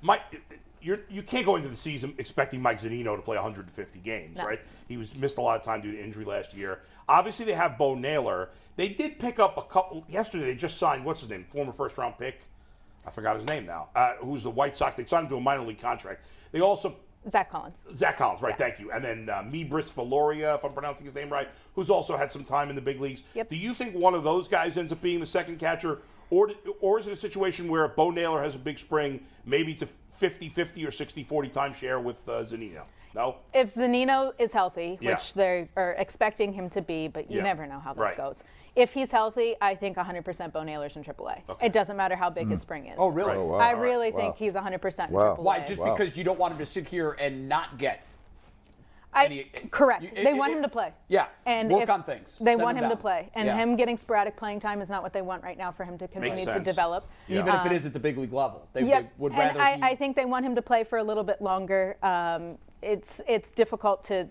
Mike, 0.02 0.22
you're, 0.84 1.00
you 1.08 1.22
can't 1.22 1.46
go 1.46 1.56
into 1.56 1.68
the 1.68 1.76
season 1.76 2.14
expecting 2.18 2.60
Mike 2.60 2.78
Zunino 2.78 3.16
to 3.16 3.22
play 3.22 3.36
150 3.36 3.98
games, 4.00 4.38
no. 4.38 4.44
right? 4.44 4.60
He 4.86 4.96
was 4.96 5.14
missed 5.14 5.38
a 5.38 5.40
lot 5.40 5.58
of 5.58 5.62
time 5.62 5.80
due 5.80 5.92
to 5.92 6.02
injury 6.02 6.24
last 6.24 6.52
year. 6.54 6.80
Obviously, 7.08 7.46
they 7.46 7.54
have 7.54 7.78
Bo 7.78 7.94
Naylor. 7.94 8.50
They 8.76 8.90
did 8.90 9.18
pick 9.18 9.38
up 9.38 9.56
a 9.56 9.62
couple 9.62 10.04
yesterday. 10.08 10.44
They 10.44 10.54
just 10.54 10.76
signed 10.76 11.04
what's 11.04 11.20
his 11.20 11.30
name, 11.30 11.46
former 11.50 11.72
first 11.72 11.96
round 11.96 12.18
pick. 12.18 12.42
I 13.06 13.10
forgot 13.10 13.36
his 13.36 13.46
name 13.46 13.66
now. 13.66 13.88
Uh, 13.94 14.14
who's 14.20 14.42
the 14.42 14.50
White 14.50 14.76
Sox? 14.76 14.96
They 14.96 15.04
signed 15.04 15.24
him 15.24 15.30
to 15.30 15.36
a 15.36 15.40
minor 15.40 15.64
league 15.64 15.78
contract. 15.78 16.26
They 16.52 16.60
also 16.60 16.96
Zach 17.28 17.50
Collins. 17.50 17.78
Zach 17.94 18.18
Collins, 18.18 18.42
right? 18.42 18.50
Yeah. 18.50 18.56
Thank 18.66 18.80
you. 18.80 18.92
And 18.92 19.02
then 19.02 19.28
uh, 19.30 19.42
Meibrys 19.42 19.90
Viloria, 19.90 20.56
if 20.56 20.64
I'm 20.64 20.72
pronouncing 20.72 21.06
his 21.06 21.14
name 21.14 21.30
right, 21.30 21.48
who's 21.74 21.88
also 21.88 22.16
had 22.16 22.30
some 22.30 22.44
time 22.44 22.68
in 22.68 22.76
the 22.76 22.82
big 22.82 23.00
leagues. 23.00 23.22
Yep. 23.34 23.50
Do 23.50 23.56
you 23.56 23.72
think 23.72 23.94
one 23.94 24.14
of 24.14 24.24
those 24.24 24.48
guys 24.48 24.76
ends 24.76 24.92
up 24.92 25.00
being 25.00 25.20
the 25.20 25.26
second 25.26 25.58
catcher, 25.58 26.02
or 26.30 26.50
or 26.80 26.98
is 26.98 27.06
it 27.06 27.12
a 27.12 27.16
situation 27.16 27.68
where 27.68 27.88
Bo 27.88 28.10
Naylor 28.10 28.42
has 28.42 28.54
a 28.54 28.58
big 28.58 28.78
spring, 28.78 29.20
maybe 29.46 29.74
to 29.74 29.88
50 30.16 30.48
50 30.48 30.86
or 30.86 30.90
60 30.90 31.24
40 31.24 31.48
timeshare 31.48 32.02
with 32.02 32.28
uh, 32.28 32.42
Zunino? 32.42 32.84
No? 33.14 33.36
If 33.52 33.72
Zunino 33.72 34.32
is 34.38 34.52
healthy, 34.52 34.98
yeah. 35.00 35.12
which 35.12 35.34
they 35.34 35.68
are 35.76 35.92
expecting 35.98 36.52
him 36.52 36.68
to 36.70 36.82
be, 36.82 37.06
but 37.06 37.30
you 37.30 37.36
yeah. 37.38 37.44
never 37.44 37.66
know 37.66 37.78
how 37.78 37.94
this 37.94 38.00
right. 38.00 38.16
goes. 38.16 38.42
If 38.74 38.92
he's 38.92 39.12
healthy, 39.12 39.54
I 39.60 39.76
think 39.76 39.96
100% 39.96 40.52
Bo 40.52 40.64
Naylor's 40.64 40.96
in 40.96 41.04
AAA. 41.04 41.42
Okay. 41.48 41.66
It 41.66 41.72
doesn't 41.72 41.96
matter 41.96 42.16
how 42.16 42.28
big 42.28 42.48
mm. 42.48 42.52
his 42.52 42.60
spring 42.60 42.86
is. 42.86 42.96
Oh, 42.98 43.08
really? 43.08 43.30
Right. 43.30 43.38
Oh, 43.38 43.46
wow. 43.46 43.58
I 43.58 43.70
really 43.70 44.10
right. 44.10 44.34
think 44.36 44.40
wow. 44.56 44.70
he's 44.72 44.80
100% 44.80 45.10
wow. 45.10 45.36
Why? 45.38 45.60
Just 45.60 45.80
wow. 45.80 45.94
because 45.94 46.16
you 46.16 46.24
don't 46.24 46.40
want 46.40 46.54
him 46.54 46.58
to 46.58 46.66
sit 46.66 46.88
here 46.88 47.12
and 47.12 47.48
not 47.48 47.78
get 47.78 48.04
I, 49.14 49.24
any- 49.26 49.44
correct. 49.70 50.02
you- 50.02 50.10
they 50.14 50.30
it- 50.30 50.36
want 50.36 50.52
it- 50.52 50.56
him 50.56 50.62
to 50.62 50.68
play. 50.68 50.92
Yeah, 51.08 51.26
And 51.46 51.70
work 51.70 51.82
if 51.84 51.90
on 51.90 52.02
things. 52.02 52.36
They 52.40 52.52
Send 52.52 52.62
want 52.62 52.78
him 52.78 52.84
him 52.84 52.90
to 52.90 52.96
play, 52.96 53.30
and 53.34 53.46
Yeah. 53.46 53.56
him 53.56 53.76
getting 53.76 53.96
sporadic 53.96 54.36
playing 54.36 54.60
time 54.60 54.80
is 54.82 54.88
not 54.88 55.02
what 55.02 55.12
they 55.12 55.22
want 55.22 55.42
right 55.42 55.56
now 55.56 55.70
for 55.72 55.84
him 55.84 55.96
to 55.98 56.08
continue 56.08 56.36
to 56.44 56.52
sense. 56.52 56.64
develop. 56.64 57.06
Even 57.28 57.54
if 57.54 57.66
it 57.66 57.72
is 57.72 57.86
at 57.86 57.92
the 57.92 57.98
big 58.00 58.18
league 58.18 58.32
level, 58.32 58.66
they, 58.72 58.82
Yep. 58.82 59.02
they 59.02 59.08
would 59.18 59.32
and 59.32 59.38
rather. 59.40 59.60
I, 59.60 59.76
he- 59.76 59.82
I 59.82 59.94
think 59.96 60.16
they 60.16 60.24
want 60.24 60.44
him 60.44 60.54
to 60.56 60.62
play 60.62 60.84
for 60.84 60.98
a 60.98 61.04
little 61.04 61.24
bit 61.24 61.40
longer. 61.40 61.96
Um, 62.02 62.58
it's 62.82 63.20
it's 63.26 63.50
difficult 63.50 64.04
to 64.04 64.28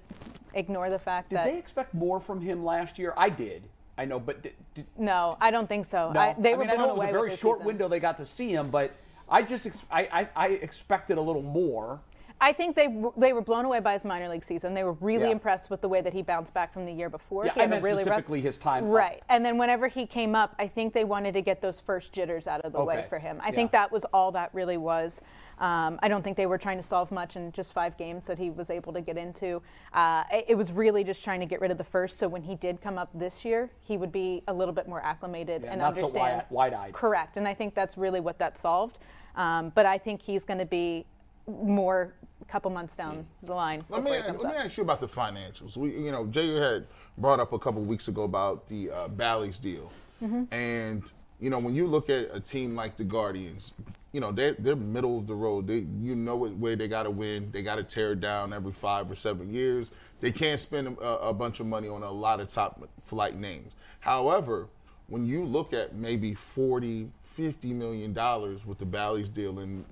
ignore 0.54 0.90
the 0.90 1.00
fact 1.00 1.30
did 1.30 1.38
that 1.40 1.46
they 1.46 1.58
expect 1.58 1.94
more 1.94 2.20
from 2.20 2.42
him 2.42 2.64
last 2.64 3.00
year? 3.00 3.14
I 3.18 3.30
did. 3.30 3.68
I 3.98 4.06
know, 4.06 4.20
but 4.20 4.42
did, 4.42 4.54
did, 4.74 4.86
no, 4.98 5.38
I 5.40 5.52
don't 5.52 5.68
think 5.70 5.86
so. 5.86 6.12
no. 6.12 6.20
I, 6.20 6.36
they 6.38 6.54
I 6.54 6.58
were 6.58 6.62
mean, 6.62 6.70
I 6.72 6.76
blown 6.76 6.88
know 6.88 6.94
it 6.96 6.98
was 6.98 7.10
a 7.10 7.12
very 7.12 7.30
short 7.36 7.60
season. 7.60 7.68
window 7.68 7.88
they 7.88 8.00
got 8.00 8.18
to 8.18 8.26
see 8.26 8.52
him, 8.54 8.70
but 8.70 8.92
I 9.30 9.42
just 9.44 9.66
ex- 9.68 9.84
I, 9.92 10.02
I, 10.12 10.30
I 10.36 10.48
expected 10.50 11.18
a 11.18 11.22
little 11.22 11.42
more. 11.44 12.02
I 12.44 12.52
think 12.52 12.76
they 12.76 12.88
w- 12.88 13.14
they 13.16 13.32
were 13.32 13.42
blown 13.42 13.64
away 13.64 13.80
by 13.80 13.94
his 13.94 14.04
minor 14.04 14.28
league 14.28 14.44
season. 14.44 14.74
They 14.74 14.84
were 14.84 14.98
really 15.00 15.28
Yeah. 15.28 15.32
impressed 15.32 15.70
with 15.70 15.80
the 15.80 15.88
way 15.88 16.02
that 16.02 16.12
he 16.12 16.22
bounced 16.22 16.54
back 16.54 16.74
from 16.74 16.86
the 16.86 16.92
year 16.92 17.10
before. 17.10 17.46
Yeah, 17.46 17.54
he 17.54 17.62
I 17.62 17.68
meant 17.68 17.84
really 17.86 18.04
rough- 18.04 18.04
specifically 18.04 18.42
his 18.42 18.58
time 18.58 18.84
up. 18.84 18.92
Right, 18.92 19.24
and 19.30 19.46
then 19.46 19.58
whenever 19.58 19.88
he 19.88 20.06
came 20.06 20.36
up, 20.36 20.54
I 20.60 20.68
think 20.68 20.94
they 20.94 21.06
wanted 21.06 21.36
to 21.36 21.42
get 21.42 21.62
those 21.62 21.80
first 21.80 22.12
jitters 22.12 22.46
out 22.46 22.60
of 22.62 22.74
the 22.74 22.84
way 22.84 23.06
for 23.08 23.18
him. 23.18 23.40
I 23.42 23.48
Yeah. 23.50 23.56
think 23.56 23.72
that 23.72 23.94
was 23.94 24.04
all 24.14 24.34
that 24.34 24.50
really 24.54 24.76
was. 24.76 25.22
Um, 25.58 26.00
I 26.04 26.10
don't 26.10 26.22
think 26.22 26.36
they 26.36 26.46
were 26.48 26.58
trying 26.58 26.78
to 26.78 26.84
solve 26.84 27.12
much 27.12 27.38
in 27.38 27.54
just 27.54 27.72
five 27.72 27.96
games 27.96 28.26
that 28.26 28.38
he 28.40 28.50
was 28.50 28.70
able 28.70 28.92
to 28.92 29.00
get 29.00 29.18
into. 29.18 29.62
Uh, 29.94 30.24
it, 30.30 30.46
it 30.50 30.56
was 30.56 30.74
really 30.74 31.06
just 31.06 31.24
trying 31.24 31.40
to 31.40 31.46
get 31.46 31.62
rid 31.62 31.72
of 31.72 31.78
the 31.78 31.84
first, 31.86 32.20
so 32.20 32.28
when 32.28 32.42
he 32.42 32.56
did 32.56 32.82
come 32.82 32.98
up 32.98 33.10
this 33.14 33.46
year, 33.46 33.70
he 33.80 33.96
would 33.98 34.12
be 34.12 34.44
a 34.50 34.54
little 34.54 34.74
bit 34.74 34.90
more 34.90 35.02
acclimated 35.02 35.64
and 35.64 35.80
not 35.80 35.96
so 35.96 36.08
understand. 36.08 36.38
wide- 36.50 36.74
wide-eyed. 36.74 36.94
Correct, 36.94 37.38
and 37.38 37.48
I 37.48 37.54
think 37.54 37.74
that's 37.74 37.98
really 37.98 38.20
what 38.20 38.38
that 38.40 38.58
solved. 38.58 39.00
Um, 39.36 39.72
but 39.74 39.86
I 39.88 39.98
think 39.98 40.22
he's 40.22 40.44
going 40.44 40.60
to 40.60 40.66
be 40.66 41.06
more 41.48 42.14
a 42.42 42.46
couple 42.46 42.72
months 42.72 42.96
down 42.96 43.26
the 43.44 43.54
line. 43.54 43.84
Let 43.90 44.04
me 44.04 44.12
let 44.12 44.42
me 44.42 44.50
ask 44.56 44.78
you 44.78 44.84
about 44.84 45.00
the 45.00 45.08
financials. 45.08 45.76
We, 45.78 45.92
you 45.92 46.12
know, 46.12 46.26
Jay 46.28 46.54
had 46.56 46.88
brought 47.18 47.40
up 47.40 47.54
a 47.54 47.60
couple 47.60 47.82
weeks 47.82 48.08
ago 48.08 48.24
about 48.24 48.68
the 48.68 48.92
uh, 48.92 49.08
Bally's 49.10 49.60
deal, 49.60 49.92
Mm-hmm. 50.24 50.54
and 50.54 51.12
you 51.40 51.50
know, 51.50 51.60
when 51.60 51.76
you 51.76 51.86
look 51.88 52.10
at 52.10 52.30
a 52.34 52.40
team 52.40 52.76
like 52.76 52.96
the 52.96 53.04
Guardians, 53.04 53.74
you 54.14 54.22
know, 54.22 54.32
they're 54.32 54.54
they're 54.58 54.76
middle 54.78 55.18
of 55.20 55.28
the 55.28 55.36
road. 55.36 55.68
They, 55.68 55.86
you 56.02 56.16
know, 56.16 56.38
where 56.38 56.78
they 56.78 56.88
got 56.88 57.04
to 57.04 57.12
win. 57.12 57.50
They 57.52 57.62
got 57.62 57.76
to 57.76 57.84
tear 57.84 58.14
it 58.14 58.22
down 58.22 58.54
every 58.54 58.72
five 58.72 59.12
or 59.12 59.16
seven 59.16 59.54
years. 59.54 59.92
They 60.22 60.32
can't 60.32 60.60
spend 60.60 60.98
a, 61.00 61.28
a 61.28 61.34
bunch 61.34 61.60
of 61.60 61.66
money 61.66 61.90
on 61.90 62.04
a 62.04 62.12
lot 62.12 62.40
of 62.40 62.48
top 62.48 62.88
flight 63.04 63.38
names. 63.38 63.74
However, 64.00 64.68
when 65.08 65.26
you 65.26 65.44
look 65.44 65.74
at 65.74 65.96
maybe 65.96 66.34
40 66.34 67.10
50 67.34 67.74
million 67.74 68.14
dollars 68.14 68.66
with 68.66 68.78
the 68.78 68.86
Bally's 68.86 69.30
deal 69.30 69.60
and 69.60 69.86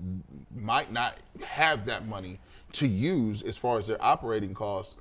might 0.60 0.92
not 0.92 1.18
have 1.44 1.86
that 1.86 2.08
money 2.08 2.40
to 2.74 2.88
use 2.88 3.42
as 3.42 3.58
far 3.58 3.78
as 3.78 3.88
their 3.88 4.04
operating 4.04 4.54
costs 4.54 4.96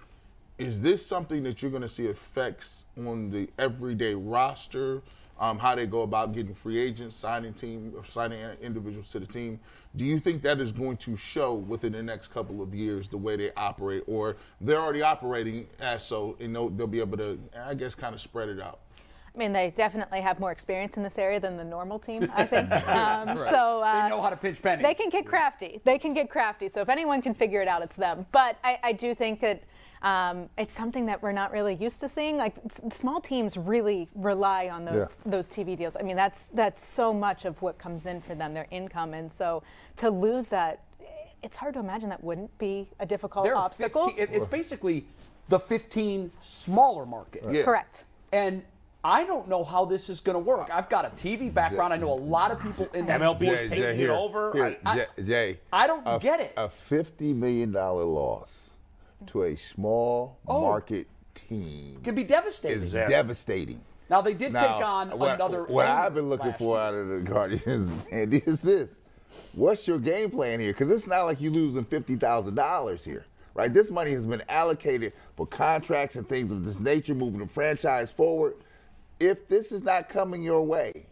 is 0.59 0.81
this 0.81 1.05
something 1.05 1.43
that 1.43 1.63
you're 1.63 1.71
going 1.71 1.83
to 1.83 1.89
see 1.89 2.07
effects 2.07 2.85
on 2.99 3.31
the 3.31 3.49
everyday 3.59 4.15
roster 4.15 5.03
um, 5.41 5.59
how 5.59 5.75
they 5.75 5.87
go 5.87 6.03
about 6.03 6.35
getting 6.35 6.55
free 6.55 6.79
agents 6.79 7.17
signing 7.17 7.55
team 7.55 7.95
signing 8.05 8.39
individuals 8.61 9.09
to 9.09 9.19
the 9.21 9.27
team? 9.27 9.59
Do 9.97 10.05
you 10.05 10.21
think 10.21 10.43
that 10.43 10.61
is 10.61 10.71
going 10.71 10.99
to 10.99 11.17
show 11.17 11.55
within 11.55 11.93
the 11.93 12.03
next 12.03 12.29
couple 12.29 12.61
of 12.61 12.75
years 12.75 13.09
the 13.09 13.17
way 13.17 13.37
they 13.37 13.51
operate 13.57 14.05
or 14.07 14.37
they're 14.61 14.79
already 14.79 15.01
operating 15.01 15.67
as 15.81 16.05
so 16.05 16.37
and 16.41 16.55
they'll, 16.55 16.69
they'll 16.69 16.87
be 16.87 17.01
able 17.01 17.17
to 17.17 17.39
i 17.59 17.75
guess 17.75 17.95
kind 17.95 18.15
of 18.15 18.21
spread 18.21 18.49
it 18.51 18.61
out 18.61 18.81
I 19.41 19.43
mean, 19.43 19.53
they 19.55 19.71
definitely 19.71 20.21
have 20.21 20.39
more 20.39 20.53
experience 20.53 20.99
in 20.99 21.03
this 21.03 21.17
area 21.17 21.41
than 21.41 21.57
the 21.57 21.65
normal 21.65 21.99
team, 21.99 22.31
I 22.35 22.45
think. 22.45 22.71
Um, 22.91 23.39
So 23.39 23.81
uh, 23.83 24.03
They 24.05 24.09
know 24.11 24.21
how 24.21 24.29
to 24.29 24.37
pinch 24.37 24.61
pennies. 24.61 24.83
They 24.85 24.93
can 24.93 25.09
get 25.09 25.25
crafty. 25.27 25.81
They 25.85 25.99
can 25.99 26.13
get 26.13 26.29
crafty. 26.29 26.69
So 26.69 26.83
if 26.83 26.91
anyone 26.91 27.23
can 27.23 27.33
figure 27.33 27.63
it 27.63 27.69
out, 27.69 27.81
it's 27.83 27.97
them. 27.97 28.27
But 28.33 28.59
I, 28.63 28.79
I 28.83 28.93
do 28.93 29.15
think 29.15 29.41
that 29.41 29.63
um, 30.03 30.51
it's 30.59 30.75
something 30.75 31.07
that 31.07 31.23
we're 31.23 31.33
not 31.33 31.53
really 31.53 31.75
used 31.75 32.01
to 32.01 32.09
seeing. 32.09 32.37
Like 32.37 32.55
s- 32.67 32.81
small 32.95 33.19
teams 33.23 33.57
really 33.57 34.09
rely 34.15 34.69
on 34.69 34.85
those 34.85 35.09
Yeah. 35.25 35.31
those 35.31 35.47
TV 35.49 35.75
deals. 35.75 35.97
I 35.99 36.03
mean, 36.03 36.17
that's 36.17 36.49
that's 36.53 36.85
so 36.85 37.15
much 37.15 37.47
of 37.47 37.61
what 37.63 37.79
comes 37.79 38.05
in 38.05 38.21
for 38.21 38.35
them, 38.35 38.53
their 38.53 38.67
income, 38.71 39.15
and 39.15 39.33
so 39.33 39.63
to 39.97 40.11
lose 40.11 40.49
that, 40.49 40.81
it's 41.43 41.57
hard 41.57 41.73
to 41.75 41.81
imagine 41.81 42.11
that 42.11 42.23
wouldn't 42.23 42.57
be 42.59 42.89
a 42.99 43.07
difficult 43.07 43.45
They're 43.45 43.57
obstacle. 43.57 44.05
15 44.09 44.23
it- 44.23 44.31
it's 44.35 44.47
basically 44.51 45.07
the 45.49 45.59
15 45.59 46.31
smaller 46.43 47.07
markets. 47.07 47.55
Yeah. 47.55 47.63
Correct. 47.63 48.05
And 48.33 48.63
I 49.03 49.25
don't 49.25 49.49
know 49.49 49.65
how 49.65 49.87
this 49.87 50.09
is 50.11 50.21
going 50.21 50.35
to 50.35 50.39
work. 50.41 50.69
I've 50.71 50.89
got 50.91 51.07
a 51.07 51.09
TV 51.11 51.53
background. 51.53 51.93
I 51.93 51.97
know 51.97 52.13
a 52.13 52.15
lot 52.15 52.51
of 52.51 52.61
people 52.61 52.87
in 52.93 53.07
that 53.07 53.21
MLB 53.21 53.43
is 53.49 53.61
sports- 53.61 53.71
taking 53.71 54.01
it 54.01 54.11
over. 54.11 54.53
Here, 54.53 54.77
I- 54.85 54.95
Jay, 54.97 55.07
Jay, 55.25 55.61
I 55.73 55.87
don't 55.87 56.03
a, 56.05 56.19
get 56.19 56.41
it. 56.41 56.53
A 56.57 56.69
fifty 56.69 57.33
million 57.33 57.73
dollar 57.73 58.05
loss 58.05 58.71
to 59.29 59.45
a 59.45 59.57
small 59.57 60.39
Oh. 60.47 60.61
market 60.63 61.07
team 61.35 61.97
It 61.99 62.05
can 62.05 62.15
be 62.15 62.25
devastating. 62.25 62.83
is 62.83 62.93
devastating. 62.93 63.81
Now 64.11 64.21
they 64.21 64.35
did 64.35 64.53
Now, 64.53 64.61
take 64.77 64.85
on 64.87 65.11
what, 65.19 65.35
another. 65.37 65.65
What 65.65 65.87
owner 65.89 65.99
I've 66.01 66.15
been 66.15 66.29
looking 66.29 66.53
for 66.55 66.77
year. 66.77 66.85
out 66.87 66.95
of 66.95 67.09
the 67.09 67.21
Guardians, 67.21 67.89
man, 68.11 68.33
is 68.33 68.61
this: 68.61 68.97
What's 69.55 69.87
your 69.89 69.99
game 69.99 70.31
plan 70.31 70.61
here? 70.61 70.73
Because 70.73 70.91
it's 70.91 71.07
not 71.07 71.23
like 71.25 71.41
you're 71.41 71.53
losing 71.53 71.85
fifty 71.85 72.17
thousand 72.17 72.55
dollars 72.57 73.03
here, 73.05 73.25
right? 73.55 73.73
This 73.73 73.91
money 73.91 74.11
has 74.13 74.27
been 74.27 74.43
allocated 74.51 75.15
for 75.37 75.47
contracts 75.47 76.17
and 76.17 76.29
things 76.29 76.53
of 76.53 76.65
this 76.67 76.79
nature, 76.81 77.15
moving 77.15 77.41
the 77.41 77.47
franchise 77.47 78.11
forward. 78.11 78.57
If 79.21 79.49
this 79.49 79.71
is 79.71 79.83
not 79.85 80.09
coming 80.09 80.43
your 80.43 80.63
way, 80.63 81.07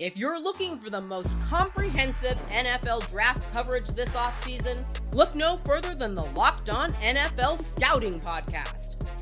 If 0.00 0.16
you're 0.16 0.40
looking 0.40 0.78
for 0.78 0.90
the 0.90 1.00
most 1.00 1.28
comprehensive 1.48 2.36
NFL 2.48 3.08
draft 3.10 3.42
coverage 3.52 3.88
this 3.90 4.08
offseason, 4.10 4.84
look 5.12 5.34
no 5.36 5.58
further 5.58 5.94
than 5.94 6.14
the 6.16 6.24
Locked 6.34 6.68
On 6.70 6.90
NFL 6.94 7.62
Scouting 7.62 8.18
Podcast. 8.20 8.96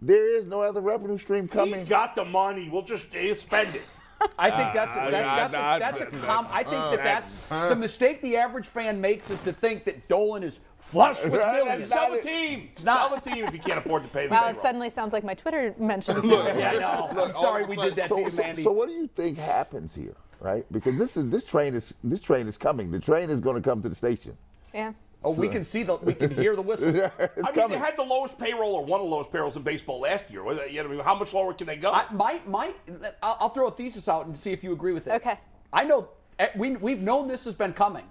There 0.00 0.26
is 0.26 0.46
no 0.46 0.62
other 0.62 0.80
revenue 0.80 1.18
stream 1.18 1.46
coming. 1.46 1.74
He's 1.74 1.84
got 1.84 2.16
the 2.16 2.24
money. 2.24 2.68
We'll 2.70 2.82
just 2.82 3.14
eh, 3.14 3.34
spend 3.34 3.74
it. 3.74 3.82
I 4.38 4.50
think 4.50 4.74
that's 4.74 4.94
a, 4.94 5.10
that, 5.10 5.10
that's, 5.12 5.52
nah, 5.54 5.76
a, 5.76 5.78
that's 5.78 6.00
a 6.02 6.06
com- 6.06 6.46
I 6.50 6.62
think 6.62 6.74
uh, 6.74 6.90
that 6.96 7.04
that's 7.04 7.48
the 7.70 7.74
mistake 7.76 8.20
the 8.20 8.36
average 8.36 8.66
fan 8.66 9.00
makes 9.00 9.30
is 9.30 9.40
to 9.40 9.52
think 9.52 9.84
that 9.84 10.08
Dolan 10.08 10.42
is 10.42 10.60
flush 10.76 11.24
with 11.24 11.34
Right, 11.34 11.64
millions. 11.64 11.86
Sell 11.88 12.10
the 12.10 12.18
it. 12.18 12.22
team. 12.22 12.68
not- 12.84 13.08
Sell 13.10 13.18
the 13.20 13.30
team 13.30 13.44
if 13.46 13.54
you 13.54 13.58
can't 13.60 13.78
afford 13.78 14.02
to 14.02 14.10
pay 14.10 14.26
the 14.26 14.32
Wow, 14.32 14.48
it 14.50 14.58
suddenly 14.58 14.90
sounds 14.90 15.14
like 15.14 15.24
my 15.24 15.32
Twitter 15.32 15.74
mentions. 15.78 16.22
Yeah, 16.24 16.72
no. 16.72 17.08
I'm 17.10 17.16
Look, 17.16 17.32
sorry 17.32 17.64
we 17.64 17.76
did 17.76 17.96
that 17.96 18.10
so, 18.10 18.16
to 18.16 18.20
you, 18.22 18.30
so- 18.30 18.52
so 18.62 18.72
what 18.72 18.88
do 18.90 18.94
you 18.94 19.06
think 19.06 19.38
happens 19.38 19.94
here, 19.94 20.14
right? 20.40 20.66
Because 20.70 20.98
this 20.98 21.16
is 21.16 21.26
this 21.30 21.46
train 21.46 21.72
is 21.72 21.94
this 22.04 22.20
train 22.20 22.46
is 22.46 22.58
coming. 22.58 22.90
The 22.90 23.00
train 23.00 23.30
is 23.30 23.40
going 23.40 23.56
to 23.56 23.62
come 23.62 23.80
to 23.82 23.88
the 23.88 23.94
station. 23.94 24.36
yeah. 24.74 24.92
Oh, 25.24 25.32
we 25.32 25.48
can 25.48 25.64
see 25.64 25.82
the 25.82 25.96
we 25.96 26.14
can 26.14 26.34
hear 26.34 26.56
the 26.56 26.62
whistle. 26.62 26.88
it's 26.94 27.10
I 27.18 27.28
mean, 27.28 27.54
coming. 27.54 27.68
they 27.70 27.78
had 27.78 27.96
the 27.96 28.02
lowest 28.02 28.38
payroll 28.38 28.74
or 28.74 28.84
one 28.84 29.00
of 29.00 29.06
the 29.06 29.10
lowest 29.10 29.32
payrolls 29.32 29.56
in 29.56 29.62
baseball 29.62 30.00
last 30.00 30.30
year. 30.30 30.42
You 30.68 30.82
know, 30.82 30.88
I 30.88 30.92
mean, 30.92 31.00
how 31.00 31.14
much 31.14 31.34
lower 31.34 31.52
can 31.54 31.66
they 31.66 31.76
go? 31.76 31.92
I, 31.92 32.06
my, 32.12 32.40
my, 32.46 32.72
I'll, 33.22 33.36
I'll 33.40 33.48
throw 33.50 33.68
a 33.68 33.70
thesis 33.70 34.08
out 34.08 34.26
and 34.26 34.36
see 34.36 34.52
if 34.52 34.64
you 34.64 34.72
agree 34.72 34.92
with 34.92 35.06
it. 35.06 35.12
Okay. 35.12 35.38
I 35.72 35.84
know 35.84 36.08
eh, 36.38 36.48
we, 36.56 36.76
we've 36.76 37.02
known 37.02 37.28
this 37.28 37.44
has 37.44 37.54
been 37.54 37.72
coming. 37.72 38.04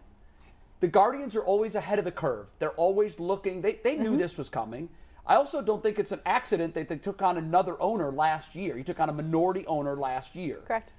The 0.80 0.88
Guardians 0.88 1.36
are 1.36 1.44
always 1.44 1.76
ahead 1.76 2.00
of 2.00 2.06
the 2.06 2.12
curve. 2.12 2.48
They're 2.60 2.72
always 2.72 3.20
looking. 3.20 3.62
They, 3.62 3.80
they 3.84 3.96
knew 3.98 4.16
this 4.16 4.38
was 4.38 4.48
coming. 4.48 4.90
I 5.26 5.36
also 5.36 5.62
don't 5.62 5.84
think 5.84 6.00
it's 6.00 6.12
an 6.12 6.22
accident 6.26 6.74
that 6.74 6.88
they 6.88 6.98
took 6.98 7.22
on 7.22 7.38
another 7.38 7.80
owner 7.82 8.12
last 8.12 8.56
year. 8.56 8.78
He 8.78 8.84
took 8.84 9.00
on 9.00 9.10
a 9.10 9.14
minority 9.14 9.66
owner 9.68 9.96
last 9.96 10.36
year. 10.36 10.62
Correct. 10.66 10.92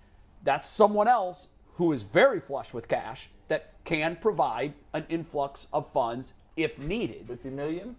That's 0.44 0.68
someone 0.68 1.08
else 1.08 1.48
who 1.80 1.92
is 1.94 2.02
very 2.02 2.38
flush 2.38 2.74
with 2.74 2.86
cash 2.88 3.30
that 3.48 3.72
can 3.84 4.14
provide 4.14 4.74
an 4.92 5.06
influx 5.08 5.66
of 5.72 5.90
funds 5.90 6.34
if 6.54 6.78
needed. 6.78 7.26
Fifty 7.26 7.48
million. 7.48 7.96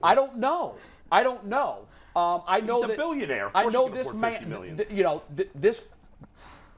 I 0.00 0.14
don't 0.14 0.36
know. 0.36 0.76
I 1.10 1.24
don't 1.24 1.46
know. 1.46 1.88
Um, 2.14 2.42
I 2.46 2.60
know 2.60 2.76
He's 2.76 2.84
a 2.84 2.88
that 2.88 2.96
billionaire. 2.96 3.46
Of 3.48 3.56
I 3.56 3.64
know 3.64 3.88
this 3.88 4.12
man. 4.12 4.34
50 4.34 4.46
million. 4.46 4.76
th- 4.76 4.90
you 4.92 5.02
know, 5.02 5.22
th- 5.36 5.50
this. 5.52 5.84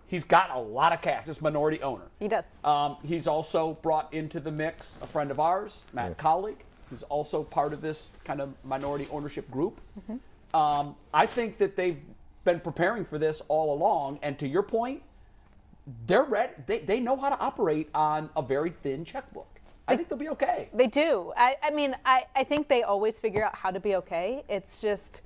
He's 0.07 0.25
got 0.25 0.49
a 0.51 0.59
lot 0.59 0.95
of 0.95 1.03
cash. 1.03 1.27
This 1.27 1.43
minority 1.43 1.83
owner. 1.83 2.05
He 2.19 2.27
does. 2.27 2.47
Um, 2.65 2.97
he's 3.05 3.27
also 3.27 3.75
brought 3.75 4.11
into 4.15 4.41
the 4.41 4.51
mix 4.51 4.97
a 5.03 5.07
friend 5.07 5.31
of 5.31 5.39
ours, 5.39 5.83
Matt 5.93 6.17
Kaulig, 6.17 6.57
who's 6.89 7.03
also 7.05 7.43
part 7.43 7.75
of 7.75 7.83
this 7.83 8.09
kind 8.25 8.41
of 8.41 8.55
minority 8.65 9.07
ownership 9.13 9.51
group. 9.51 9.79
Mm-hmm. 10.01 10.57
Um, 10.57 10.97
I 11.13 11.27
think 11.27 11.59
that 11.59 11.77
they've 11.77 12.01
been 12.45 12.61
preparing 12.61 13.05
for 13.05 13.19
this 13.19 13.43
all 13.49 13.75
along. 13.75 14.21
And 14.23 14.39
to 14.39 14.49
your 14.49 14.63
point, 14.63 15.03
they're 16.07 16.25
ready. 16.25 16.53
They, 16.67 16.79
they 16.81 17.01
know 17.01 17.17
how 17.17 17.31
to 17.31 17.39
operate 17.39 17.89
on 17.95 18.31
a 18.37 18.43
very 18.43 18.71
thin 18.71 19.05
checkbook. 19.05 19.61
I 19.89 19.97
think 19.97 20.09
they'll 20.09 20.19
be 20.19 20.29
okay. 20.31 20.69
They 20.73 20.87
do. 20.87 21.33
I, 21.37 21.57
I 21.63 21.71
mean, 21.71 21.97
I, 22.05 22.25
I 22.37 22.45
think 22.45 22.69
they 22.69 22.83
always 22.85 23.19
figure 23.19 23.45
out 23.45 23.57
how 23.57 23.71
to 23.73 23.81
be 23.81 23.97
okay. 23.97 24.45
It's 24.49 24.79
just, 24.79 25.23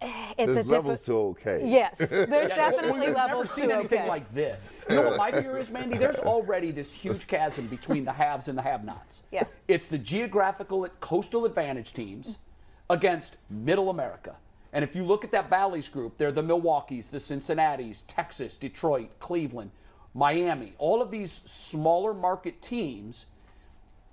it's 0.00 0.36
There's 0.36 0.64
a 0.64 0.68
levels 0.68 1.00
different. 1.00 1.04
to 1.06 1.50
okay. 1.50 1.68
Yes, 1.68 1.98
there's 1.98 2.28
Yeah, 2.28 2.46
definitely 2.48 3.08
we've 3.08 3.16
levels 3.16 3.48
never 3.48 3.60
seen 3.60 3.68
to 3.70 3.74
anything 3.74 4.00
okay. 4.00 4.08
like 4.08 4.32
this. 4.32 4.60
You 4.88 4.96
know 4.96 5.02
what 5.02 5.16
my 5.16 5.32
fear 5.32 5.58
is, 5.58 5.70
Mandy? 5.70 5.96
There's 5.96 6.16
already 6.16 6.70
this 6.70 6.94
huge 6.94 7.26
chasm 7.26 7.66
between 7.66 8.04
the 8.04 8.12
haves 8.12 8.46
and 8.46 8.56
the 8.56 8.62
have-nots. 8.62 9.24
Yeah. 9.32 9.44
It's 9.66 9.88
the 9.88 9.98
geographical 9.98 10.86
coastal 11.00 11.44
advantage 11.44 11.92
teams 11.92 12.38
against 12.88 13.36
middle 13.50 13.90
America. 13.90 14.36
And 14.72 14.84
if 14.84 14.94
you 14.94 15.04
look 15.04 15.24
at 15.24 15.32
that 15.32 15.48
Bally's 15.48 15.88
group, 15.88 16.18
they're 16.18 16.32
the 16.32 16.42
Milwaukee's, 16.42 17.08
the 17.08 17.20
Cincinnati's, 17.20 18.02
Texas, 18.02 18.56
Detroit, 18.56 19.08
Cleveland, 19.18 19.70
Miami, 20.14 20.74
all 20.78 21.00
of 21.00 21.10
these 21.10 21.40
smaller 21.46 22.12
market 22.12 22.60
teams. 22.60 23.26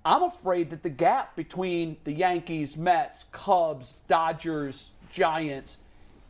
I'm 0.06 0.24
afraid 0.24 0.70
that 0.70 0.84
the 0.84 0.90
gap 0.90 1.36
between 1.36 1.98
the 2.04 2.14
Yankees, 2.14 2.78
Mets, 2.78 3.26
Cubs, 3.32 3.98
Dodgers, 4.08 4.92
Giants, 5.12 5.78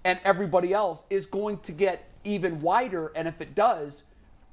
and 0.04 0.20
everybody 0.24 0.74
else 0.74 1.04
is 1.10 1.26
going 1.26 1.60
to 1.60 1.72
get 1.72 2.10
even 2.24 2.62
wider. 2.62 3.12
And 3.16 3.28
if 3.28 3.42
it 3.42 3.54
does, 3.54 4.04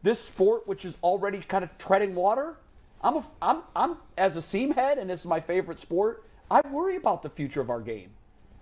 this 0.02 0.22
sport, 0.22 0.66
which 0.66 0.84
is 0.84 0.98
already 1.02 1.38
kind 1.40 1.62
of 1.62 1.78
treading 1.78 2.14
water, 2.14 2.56
I'm, 3.00 3.16
a, 3.16 3.26
I'm, 3.40 3.62
I'm 3.74 3.96
as 4.18 4.36
a 4.36 4.42
seam 4.42 4.72
head, 4.72 4.98
and 4.98 5.08
this 5.08 5.20
is 5.20 5.26
my 5.26 5.40
favorite 5.40 5.78
sport. 5.78 6.24
I 6.50 6.60
worry 6.68 6.96
about 6.96 7.22
the 7.22 7.30
future 7.30 7.60
of 7.60 7.70
our 7.70 7.80
game. 7.80 8.10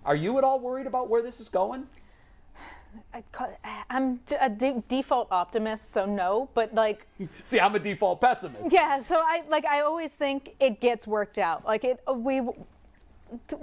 Are 0.05 0.15
you 0.15 0.37
at 0.37 0.43
all 0.43 0.59
worried 0.59 0.87
about 0.87 1.09
where 1.09 1.21
this 1.21 1.39
is 1.39 1.49
going? 1.49 1.87
I 3.13 3.23
d- 4.27 4.35
a 4.39 4.49
de- 4.49 4.83
default 4.87 5.31
optimist, 5.31 5.91
so 5.93 6.05
no. 6.05 6.49
But 6.53 6.73
like, 6.73 7.07
See, 7.43 7.59
I'm 7.59 7.75
a 7.75 7.79
default 7.79 8.19
pessimist. 8.21 8.71
yeah. 8.71 9.01
So 9.01 9.15
I 9.15 9.43
like 9.49 9.65
I 9.65 9.81
always 9.81 10.13
think 10.13 10.55
it 10.59 10.79
gets 10.81 11.07
worked 11.07 11.37
out. 11.37 11.65
Like 11.65 11.83
it, 11.83 11.99
we 12.13 12.41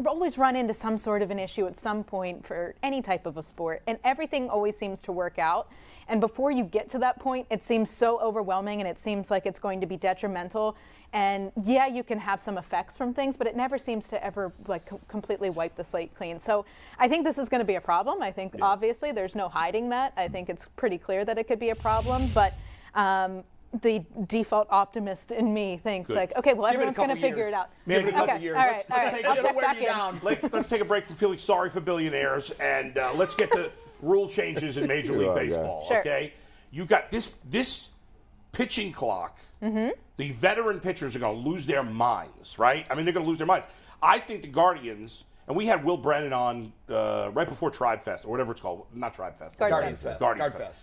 always 0.07 0.39
run 0.39 0.57
into 0.57 0.75
some 0.75 0.99
sort 0.99 1.23
of 1.23 1.31
an 1.31 1.39
issue 1.39 1.67
at 1.67 1.79
some 1.79 2.05
point 2.05 2.47
for 2.47 2.75
any 2.83 3.03
type 3.03 3.27
of 3.27 3.37
a 3.37 3.43
sport, 3.43 3.83
and 3.87 3.99
everything 4.05 4.49
always 4.49 4.77
seems 4.77 5.01
to 5.03 5.13
work 5.13 5.39
out. 5.39 5.69
And 6.09 6.21
before 6.21 6.51
you 6.51 6.65
get 6.65 6.89
to 6.91 6.99
that 7.01 7.19
point, 7.19 7.47
it 7.51 7.63
seems 7.63 7.91
so 7.91 8.19
overwhelming, 8.21 8.81
and 8.81 8.89
it 8.89 8.99
seems 8.99 9.31
like 9.31 9.45
it's 9.45 9.59
going 9.59 9.81
to 9.81 9.87
be 9.87 9.97
detrimental. 9.97 10.77
And 11.13 11.53
yeah, 11.63 11.87
you 11.87 12.03
can 12.03 12.19
have 12.19 12.41
some 12.41 12.59
effects 12.59 12.97
from 12.97 13.15
things, 13.15 13.37
but 13.37 13.47
it 13.47 13.57
never 13.57 13.79
seems 13.79 14.09
to 14.09 14.25
ever 14.25 14.53
like 14.67 14.87
co- 14.87 15.01
completely 15.09 15.51
wipe 15.51 15.75
the 15.77 15.85
slate 15.85 16.15
clean. 16.15 16.39
So 16.39 16.65
I 16.99 17.09
think 17.09 17.25
this 17.25 17.39
is 17.39 17.49
going 17.49 17.61
to 17.61 17.67
be 17.67 17.77
a 17.77 17.81
problem. 17.81 18.23
I 18.23 18.33
think 18.33 18.57
obviously 18.61 19.13
there's 19.13 19.35
no 19.35 19.49
hiding 19.49 19.89
that. 19.91 20.13
I 20.17 20.29
think 20.29 20.49
it's 20.51 20.67
pretty 20.77 20.99
clear 20.99 21.25
that 21.25 21.39
it 21.39 21.45
could 21.45 21.61
be 21.61 21.71
a 21.71 21.77
problem, 21.77 22.31
but. 22.35 22.55
Um, 22.95 23.45
the 23.83 24.03
default 24.27 24.67
optimist 24.71 25.31
in 25.31 25.53
me 25.53 25.79
thinks 25.83 26.09
like, 26.09 26.35
okay, 26.37 26.55
well, 26.55 26.71
Give 26.71 26.81
everyone's 26.81 26.97
going 26.97 27.11
to 27.11 27.17
figure 27.21 27.45
it 27.45 27.53
out. 27.55 27.69
Give 27.87 28.07
it 28.07 28.09
a 28.09 28.13
couple 28.13 28.35
okay, 28.35 28.43
years. 28.43 28.57
all 28.57 28.63
right, 28.63 28.85
Let's- 28.89 28.91
all 28.91 28.99
let's 28.99 29.17
take- 29.17 29.27
I'll 29.27 29.37
check 29.43 29.61
back 29.61 29.77
in. 29.79 29.85
down. 29.85 30.21
Let, 30.23 30.55
us 30.55 30.69
take 30.69 30.81
a 30.81 30.85
break 30.85 31.05
from 31.05 31.17
feeling 31.17 31.39
sorry 31.39 31.69
for 31.71 31.81
billionaires 31.81 32.51
and 32.61 32.97
uh, 32.97 33.13
let's 33.15 33.35
get 33.35 33.51
to 33.53 33.71
rule 34.01 34.29
changes 34.29 34.79
in 34.79 34.87
Major 34.87 35.13
League 35.19 35.29
Yeah, 35.29 35.35
yeah. 35.35 35.41
Baseball. 35.41 35.85
Sure. 35.89 36.01
Okay, 36.01 36.33
you 36.71 36.87
got 36.87 37.11
this 37.11 37.33
this 37.51 37.89
pitching 38.53 38.91
clock. 38.93 39.39
Mm-hmm. 39.63 39.91
The 40.17 40.33
veteran 40.33 40.81
pitchers 40.81 41.15
are 41.15 41.19
going 41.19 41.43
to 41.43 41.49
lose 41.49 41.67
their 41.67 41.83
minds, 41.83 42.59
right? 42.59 42.87
I 42.91 42.95
mean, 42.95 43.05
they're 43.05 43.15
going 43.15 43.25
to 43.25 43.29
lose 43.29 43.39
their 43.39 43.47
minds. 43.47 43.67
I 44.03 44.19
think 44.19 44.43
the 44.43 44.49
Guardians. 44.49 45.25
And 45.47 45.57
we 45.57 45.65
had 45.65 45.83
Will 45.83 45.97
Brennan 45.97 46.35
on 46.35 46.73
uh, 46.91 47.31
right 47.33 47.49
before 47.49 47.71
Tribe 47.71 48.03
Fest 48.03 48.27
or 48.27 48.31
whatever 48.31 48.53
it's 48.53 48.61
called, 48.61 48.85
not 48.93 49.15
Tribe 49.15 49.39
Fest, 49.39 49.57
Guardian 49.57 49.81
Guardian 49.81 49.97
Fest. 49.97 50.21
Guardian 50.21 50.51
Guard 50.51 50.53
Fest. 50.63 50.81
Fest. 50.81 50.83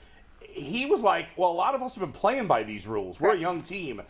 He 0.49 0.85
was 0.85 1.01
like, 1.01 1.27
"Well, 1.37 1.51
a 1.51 1.53
lot 1.53 1.75
of 1.75 1.81
us 1.81 1.95
have 1.95 2.01
been 2.01 2.11
playing 2.11 2.47
by 2.47 2.63
these 2.63 2.87
rules. 2.87 3.19
We're 3.19 3.33
a 3.33 3.37
young 3.37 3.61
team, 3.61 4.01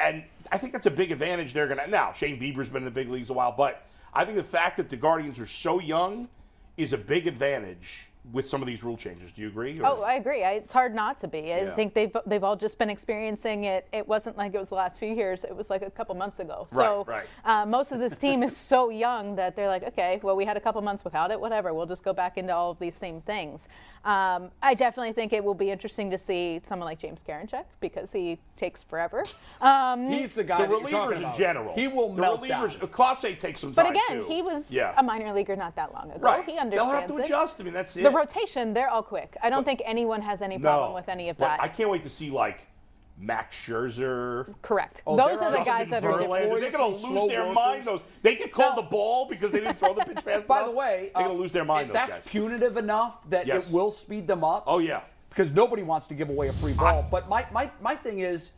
and 0.00 0.24
I 0.50 0.58
think 0.58 0.72
that's 0.72 0.86
a 0.86 0.90
big 0.90 1.10
advantage 1.10 1.52
they're 1.52 1.66
going 1.66 1.78
to." 1.78 1.86
Now, 1.88 2.12
Shane 2.12 2.38
Bieber's 2.38 2.68
been 2.68 2.78
in 2.78 2.84
the 2.84 2.90
big 2.90 3.08
leagues 3.08 3.30
a 3.30 3.32
while, 3.32 3.52
but 3.52 3.86
I 4.12 4.24
think 4.24 4.36
the 4.36 4.44
fact 4.44 4.76
that 4.76 4.88
the 4.88 4.96
Guardians 4.96 5.38
are 5.40 5.46
so 5.46 5.80
young 5.80 6.28
is 6.76 6.92
a 6.92 6.98
big 6.98 7.26
advantage 7.26 8.08
with 8.32 8.48
some 8.48 8.62
of 8.62 8.66
these 8.66 8.82
rule 8.82 8.96
changes. 8.96 9.30
Do 9.32 9.42
you 9.42 9.48
agree? 9.48 9.78
or- 9.80 9.86
Oh, 9.86 10.02
I 10.02 10.14
agree. 10.14 10.42
I, 10.44 10.52
it's 10.52 10.72
hard 10.72 10.94
not 10.94 11.18
to 11.18 11.28
be. 11.28 11.52
I 11.52 11.62
Yeah. 11.64 11.74
think 11.74 11.92
they've 11.92 12.16
they've 12.26 12.42
all 12.42 12.56
just 12.56 12.78
been 12.78 12.88
experiencing 12.88 13.64
it. 13.64 13.86
It 13.92 14.08
wasn't 14.08 14.38
like 14.38 14.54
it 14.54 14.58
was 14.58 14.70
the 14.70 14.76
last 14.76 14.98
few 14.98 15.12
years. 15.12 15.44
It 15.44 15.54
was 15.54 15.68
like 15.68 15.82
a 15.82 15.90
couple 15.90 16.14
months 16.14 16.38
ago. 16.40 16.66
So 16.70 17.04
Right, 17.06 17.26
right. 17.44 17.62
Uh, 17.62 17.66
most 17.66 17.92
of 17.92 18.00
this 18.00 18.16
team 18.16 18.42
is 18.42 18.56
so 18.72 18.88
young 18.88 19.36
that 19.36 19.56
they're 19.56 19.68
like, 19.68 19.82
okay, 19.84 20.20
well, 20.22 20.36
we 20.36 20.46
had 20.46 20.56
a 20.56 20.60
couple 20.60 20.80
months 20.80 21.04
without 21.04 21.30
it. 21.30 21.38
Whatever. 21.38 21.74
We'll 21.74 21.86
just 21.86 22.02
go 22.02 22.12
back 22.14 22.38
into 22.38 22.54
all 22.54 22.70
of 22.70 22.78
these 22.78 22.94
same 22.96 23.20
things. 23.20 23.68
Um, 24.06 24.50
I 24.62 24.74
definitely 24.74 25.12
think 25.14 25.32
it 25.32 25.42
will 25.42 25.54
be 25.54 25.70
interesting 25.70 26.10
to 26.10 26.18
see 26.18 26.60
someone 26.66 26.86
like 26.86 26.98
James 26.98 27.22
Karinchak 27.26 27.64
because 27.80 28.12
he 28.12 28.38
takes 28.56 28.82
forever. 28.82 29.24
Um, 29.62 30.08
He's 30.10 30.32
the 30.32 30.44
guy 30.44 30.66
the 30.66 30.68
that 30.78 30.80
you're 30.82 30.90
talking 30.90 31.22
relievers 31.22 31.32
in 31.32 31.38
general. 31.38 31.74
He 31.74 31.88
will 31.88 32.12
the 32.14 32.20
melt 32.20 32.42
relievers. 32.42 32.78
down. 32.78 32.88
Clase 32.90 33.38
takes 33.38 33.60
some 33.60 33.72
but 33.72 33.84
time 33.84 33.94
But 33.94 34.02
again, 34.14 34.24
too. 34.26 34.32
he 34.32 34.42
was 34.42 34.70
yeah. 34.70 34.94
a 34.98 35.02
minor 35.02 35.32
leaguer 35.32 35.56
not 35.56 35.74
that 35.76 35.92
long 35.94 36.10
ago. 36.10 36.20
right. 36.20 36.44
He 36.44 36.58
understands. 36.58 36.74
They'll 36.74 37.00
have 37.00 37.06
to 37.08 37.16
it. 37.18 37.24
adjust. 37.24 37.60
I 37.60 37.64
mean, 37.64 37.72
that's 37.72 37.96
it. 37.96 38.02
The 38.02 38.10
rotation, 38.14 38.72
they're 38.74 38.88
all 38.90 39.02
quick. 39.02 39.36
I 39.42 39.50
don't 39.50 39.64
think 39.64 39.82
anyone 39.84 40.22
has 40.22 40.42
any 40.42 40.58
problem 40.58 40.90
no, 40.90 40.94
with 40.94 41.08
any 41.08 41.28
of 41.28 41.36
that. 41.38 41.60
I 41.60 41.68
can't 41.68 41.90
wait 41.90 42.02
to 42.02 42.08
see 42.08 42.30
like 42.30 42.66
Max 43.18 43.56
Scherzer. 43.56 44.54
Correct. 44.62 45.02
Oh, 45.06 45.16
Those 45.16 45.38
there 45.40 45.48
are 45.48 45.52
the 45.52 45.56
guys 45.58 45.88
Justin 45.88 45.90
that 45.90 46.04
are 46.04 46.18
different. 46.18 46.60
They're 46.60 46.70
going 46.70 47.00
to 47.00 47.08
lose 47.08 47.28
their 47.28 47.42
workers. 47.42 47.54
mind. 47.54 47.84
Those 47.84 48.00
they 48.22 48.34
get 48.34 48.50
called 48.52 48.76
Now- 48.76 48.82
the 48.82 48.88
ball 48.88 49.26
because 49.28 49.52
they 49.52 49.60
didn't 49.60 49.78
throw 49.78 49.94
the 49.94 50.04
pitch 50.04 50.20
fast 50.20 50.46
By 50.48 50.58
enough. 50.58 50.70
the 50.70 50.76
way, 50.76 51.10
they're 51.14 51.22
um, 51.22 51.28
going 51.28 51.36
to 51.36 51.42
lose 51.42 51.52
their 51.52 51.64
mind. 51.64 51.82
if 51.82 51.88
Those 51.88 51.94
that's 51.94 52.14
guys. 52.16 52.28
punitive 52.28 52.76
enough 52.76 53.28
that 53.30 53.46
Yes. 53.46 53.70
it 53.70 53.74
will 53.74 53.90
speed 53.90 54.26
them 54.26 54.42
up. 54.42 54.64
Oh 54.66 54.78
yeah. 54.80 55.02
because 55.30 55.52
nobody 55.52 55.82
wants 55.82 56.06
to 56.08 56.14
give 56.14 56.28
away 56.28 56.48
a 56.48 56.52
free 56.52 56.72
ball. 56.72 57.06
but 57.10 57.28
my, 57.28 57.46
my, 57.52 57.70
my 57.80 57.94
thing 57.94 58.20
is, 58.20 58.50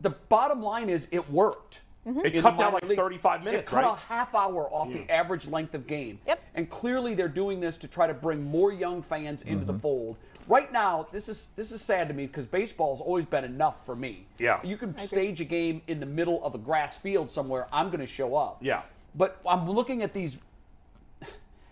the 0.00 0.10
bottom 0.10 0.62
line 0.62 0.88
is 0.90 1.08
it 1.10 1.30
worked. 1.30 1.80
It 2.04 2.34
in 2.34 2.42
cut 2.42 2.56
down 2.58 2.72
like 2.72 2.82
leagues. 2.84 3.00
35 3.00 3.44
minutes, 3.44 3.68
It 3.68 3.70
cut 3.70 3.84
right? 3.84 3.92
a 3.92 3.96
half 3.96 4.34
hour 4.34 4.68
off 4.72 4.92
the 4.92 5.08
average 5.10 5.46
length 5.46 5.74
of 5.74 5.86
game. 5.86 6.18
Yep. 6.26 6.42
And 6.54 6.68
clearly 6.68 7.14
they're 7.14 7.28
doing 7.28 7.60
this 7.60 7.76
to 7.78 7.88
try 7.88 8.06
to 8.08 8.14
bring 8.14 8.42
more 8.42 8.72
young 8.72 9.02
fans 9.02 9.42
into 9.42 9.64
Mm-hmm. 9.64 9.72
the 9.72 9.78
fold. 9.78 10.16
Right 10.48 10.72
now, 10.72 11.06
this 11.12 11.28
is 11.28 11.46
this 11.54 11.70
is 11.70 11.80
sad 11.80 12.08
to 12.08 12.14
me 12.14 12.26
because 12.26 12.46
baseball's 12.46 13.00
always 13.00 13.24
been 13.26 13.44
enough 13.44 13.86
for 13.86 13.94
me. 13.94 14.26
Yeah. 14.38 14.58
You 14.64 14.76
can 14.76 14.98
stage 14.98 15.40
a 15.40 15.44
game 15.44 15.82
in 15.86 16.00
the 16.00 16.06
middle 16.06 16.42
of 16.44 16.56
a 16.56 16.58
grass 16.58 16.96
field 16.96 17.30
somewhere. 17.30 17.68
I'm 17.72 17.86
going 17.86 18.00
to 18.00 18.06
show 18.08 18.34
up. 18.34 18.58
Yeah. 18.60 18.82
But 19.14 19.40
I'm 19.48 19.70
looking 19.70 20.02
at 20.02 20.12
these 20.14 20.38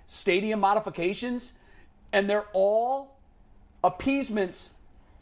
stadium 0.07 0.61
modifications, 0.61 1.53
and 2.13 2.31
they're 2.31 2.47
all 2.53 3.17
appeasements 3.83 4.71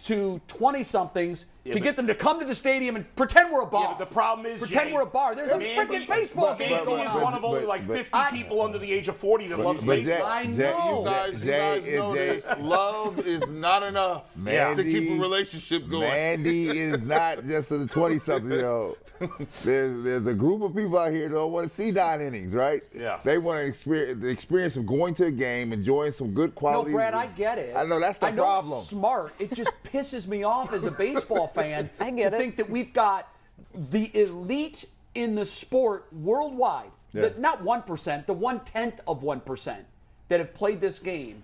to 0.05 0.41
20 0.49 0.83
somethings 0.83 1.47
to 1.65 1.81
get 1.81 1.97
them 1.97 2.07
to 2.07 2.15
come 2.15 2.41
to 2.41 2.47
the 2.47 2.55
stadium 2.55 2.97
and 2.97 3.15
pretend 3.17 3.53
we're 3.53 3.61
a 3.63 3.67
bar. 3.67 3.83
Yeah, 3.83 3.95
but 3.99 4.09
the 4.09 4.15
problem 4.15 4.47
is, 4.47 4.61
pretend 4.61 4.89
Jay, 4.89 4.95
we're 4.95 5.03
a 5.03 5.07
bar. 5.07 5.35
There's 5.35 5.51
a 5.51 5.55
freaking 5.59 6.09
baseball 6.09 6.47
but 6.47 6.59
game 6.61 6.71
Mandy 6.71 6.87
going 6.87 7.03
is 7.07 7.11
on. 7.15 7.21
one 7.23 7.35
of 7.35 7.45
only 7.45 7.61
But- 7.61 7.69
like 7.69 7.87
50 7.87 8.11
I- 8.15 8.31
people 8.31 8.63
under 8.63 8.79
the 8.79 8.91
age 8.91 9.09
of 9.09 9.17
40 9.17 9.49
that 9.49 9.59
loves 9.59 9.85
but 9.85 9.97
baseball. 9.97 10.17
Jay- 10.17 10.23
I 10.23 10.45
Jay- 10.47 10.53
know. 10.53 10.99
You 11.01 11.05
guys, 11.05 11.45
you 11.45 11.51
guys 11.51 11.87
know 11.89 12.15
Jay- 12.15 12.27
this. 12.29 12.49
Love 12.59 13.27
is 13.27 13.51
not 13.51 13.83
enough 13.83 14.23
Yeah. 14.47 14.73
to 14.73 14.83
keep 14.83 15.11
a 15.11 15.21
relationship 15.21 15.91
going. 15.91 16.09
Mandy 16.09 16.69
is 16.79 17.03
not 17.03 17.47
just 17.47 17.71
a 17.71 17.87
20 17.87 18.19
something 18.19 18.51
year 18.51 18.67
old. 18.71 18.97
There's, 19.65 20.05
there's 20.05 20.27
a 20.27 20.35
group 20.35 20.63
of 20.63 20.75
people 20.75 20.99
out 20.99 21.13
here 21.13 21.29
that 21.29 21.35
don't 21.35 21.53
want 21.53 21.69
to 21.69 21.75
see 21.75 21.91
nine 21.91 22.21
innings, 22.21 22.53
right? 22.55 22.83
Yeah. 22.95 23.19
They 23.25 23.39
want 23.39 23.61
to 23.61 23.67
experience 23.67 24.23
the 24.23 24.29
experience 24.29 24.77
of 24.77 24.87
going 24.87 25.15
to 25.17 25.27
a 25.27 25.31
game, 25.31 25.73
enjoying 25.73 26.13
some 26.13 26.33
good 26.33 26.55
quality. 26.55 26.91
No, 26.91 26.97
quality. 26.97 27.13
Brad, 27.13 27.15
I 27.15 27.27
get 27.35 27.59
it. 27.59 27.77
I 27.77 27.85
know 27.85 27.99
that's 28.01 28.19
the 28.19 28.27
I 28.27 28.31
know 28.31 28.43
problem. 28.43 28.81
It's 28.81 28.91
smart. 28.91 29.35
It 29.39 29.53
just 29.53 29.71
pisses 29.93 30.27
me 30.27 30.43
off 30.45 30.73
as 30.73 30.85
a 30.85 30.91
baseball 30.91 31.47
fan 31.55 31.91
I 31.99 32.11
get 32.11 32.31
to 32.31 32.37
it. 32.37 32.39
think 32.39 32.57
that 32.57 32.71
we've 32.71 32.93
got 32.93 33.29
the 33.75 34.11
elite 34.19 34.85
in 35.15 35.35
the 35.35 35.47
sport 35.47 36.07
worldwide. 36.13 36.91
Yeah. 37.13 37.29
The, 37.29 37.41
not 37.41 37.63
one 37.63 37.83
percent, 37.83 38.27
the 38.27 38.35
one 38.35 38.61
tenth 38.61 39.01
of 39.09 39.23
one 39.23 39.41
percent 39.41 39.85
that 40.29 40.41
have 40.41 40.55
played 40.55 40.81
this 40.81 40.99
game. 40.99 41.43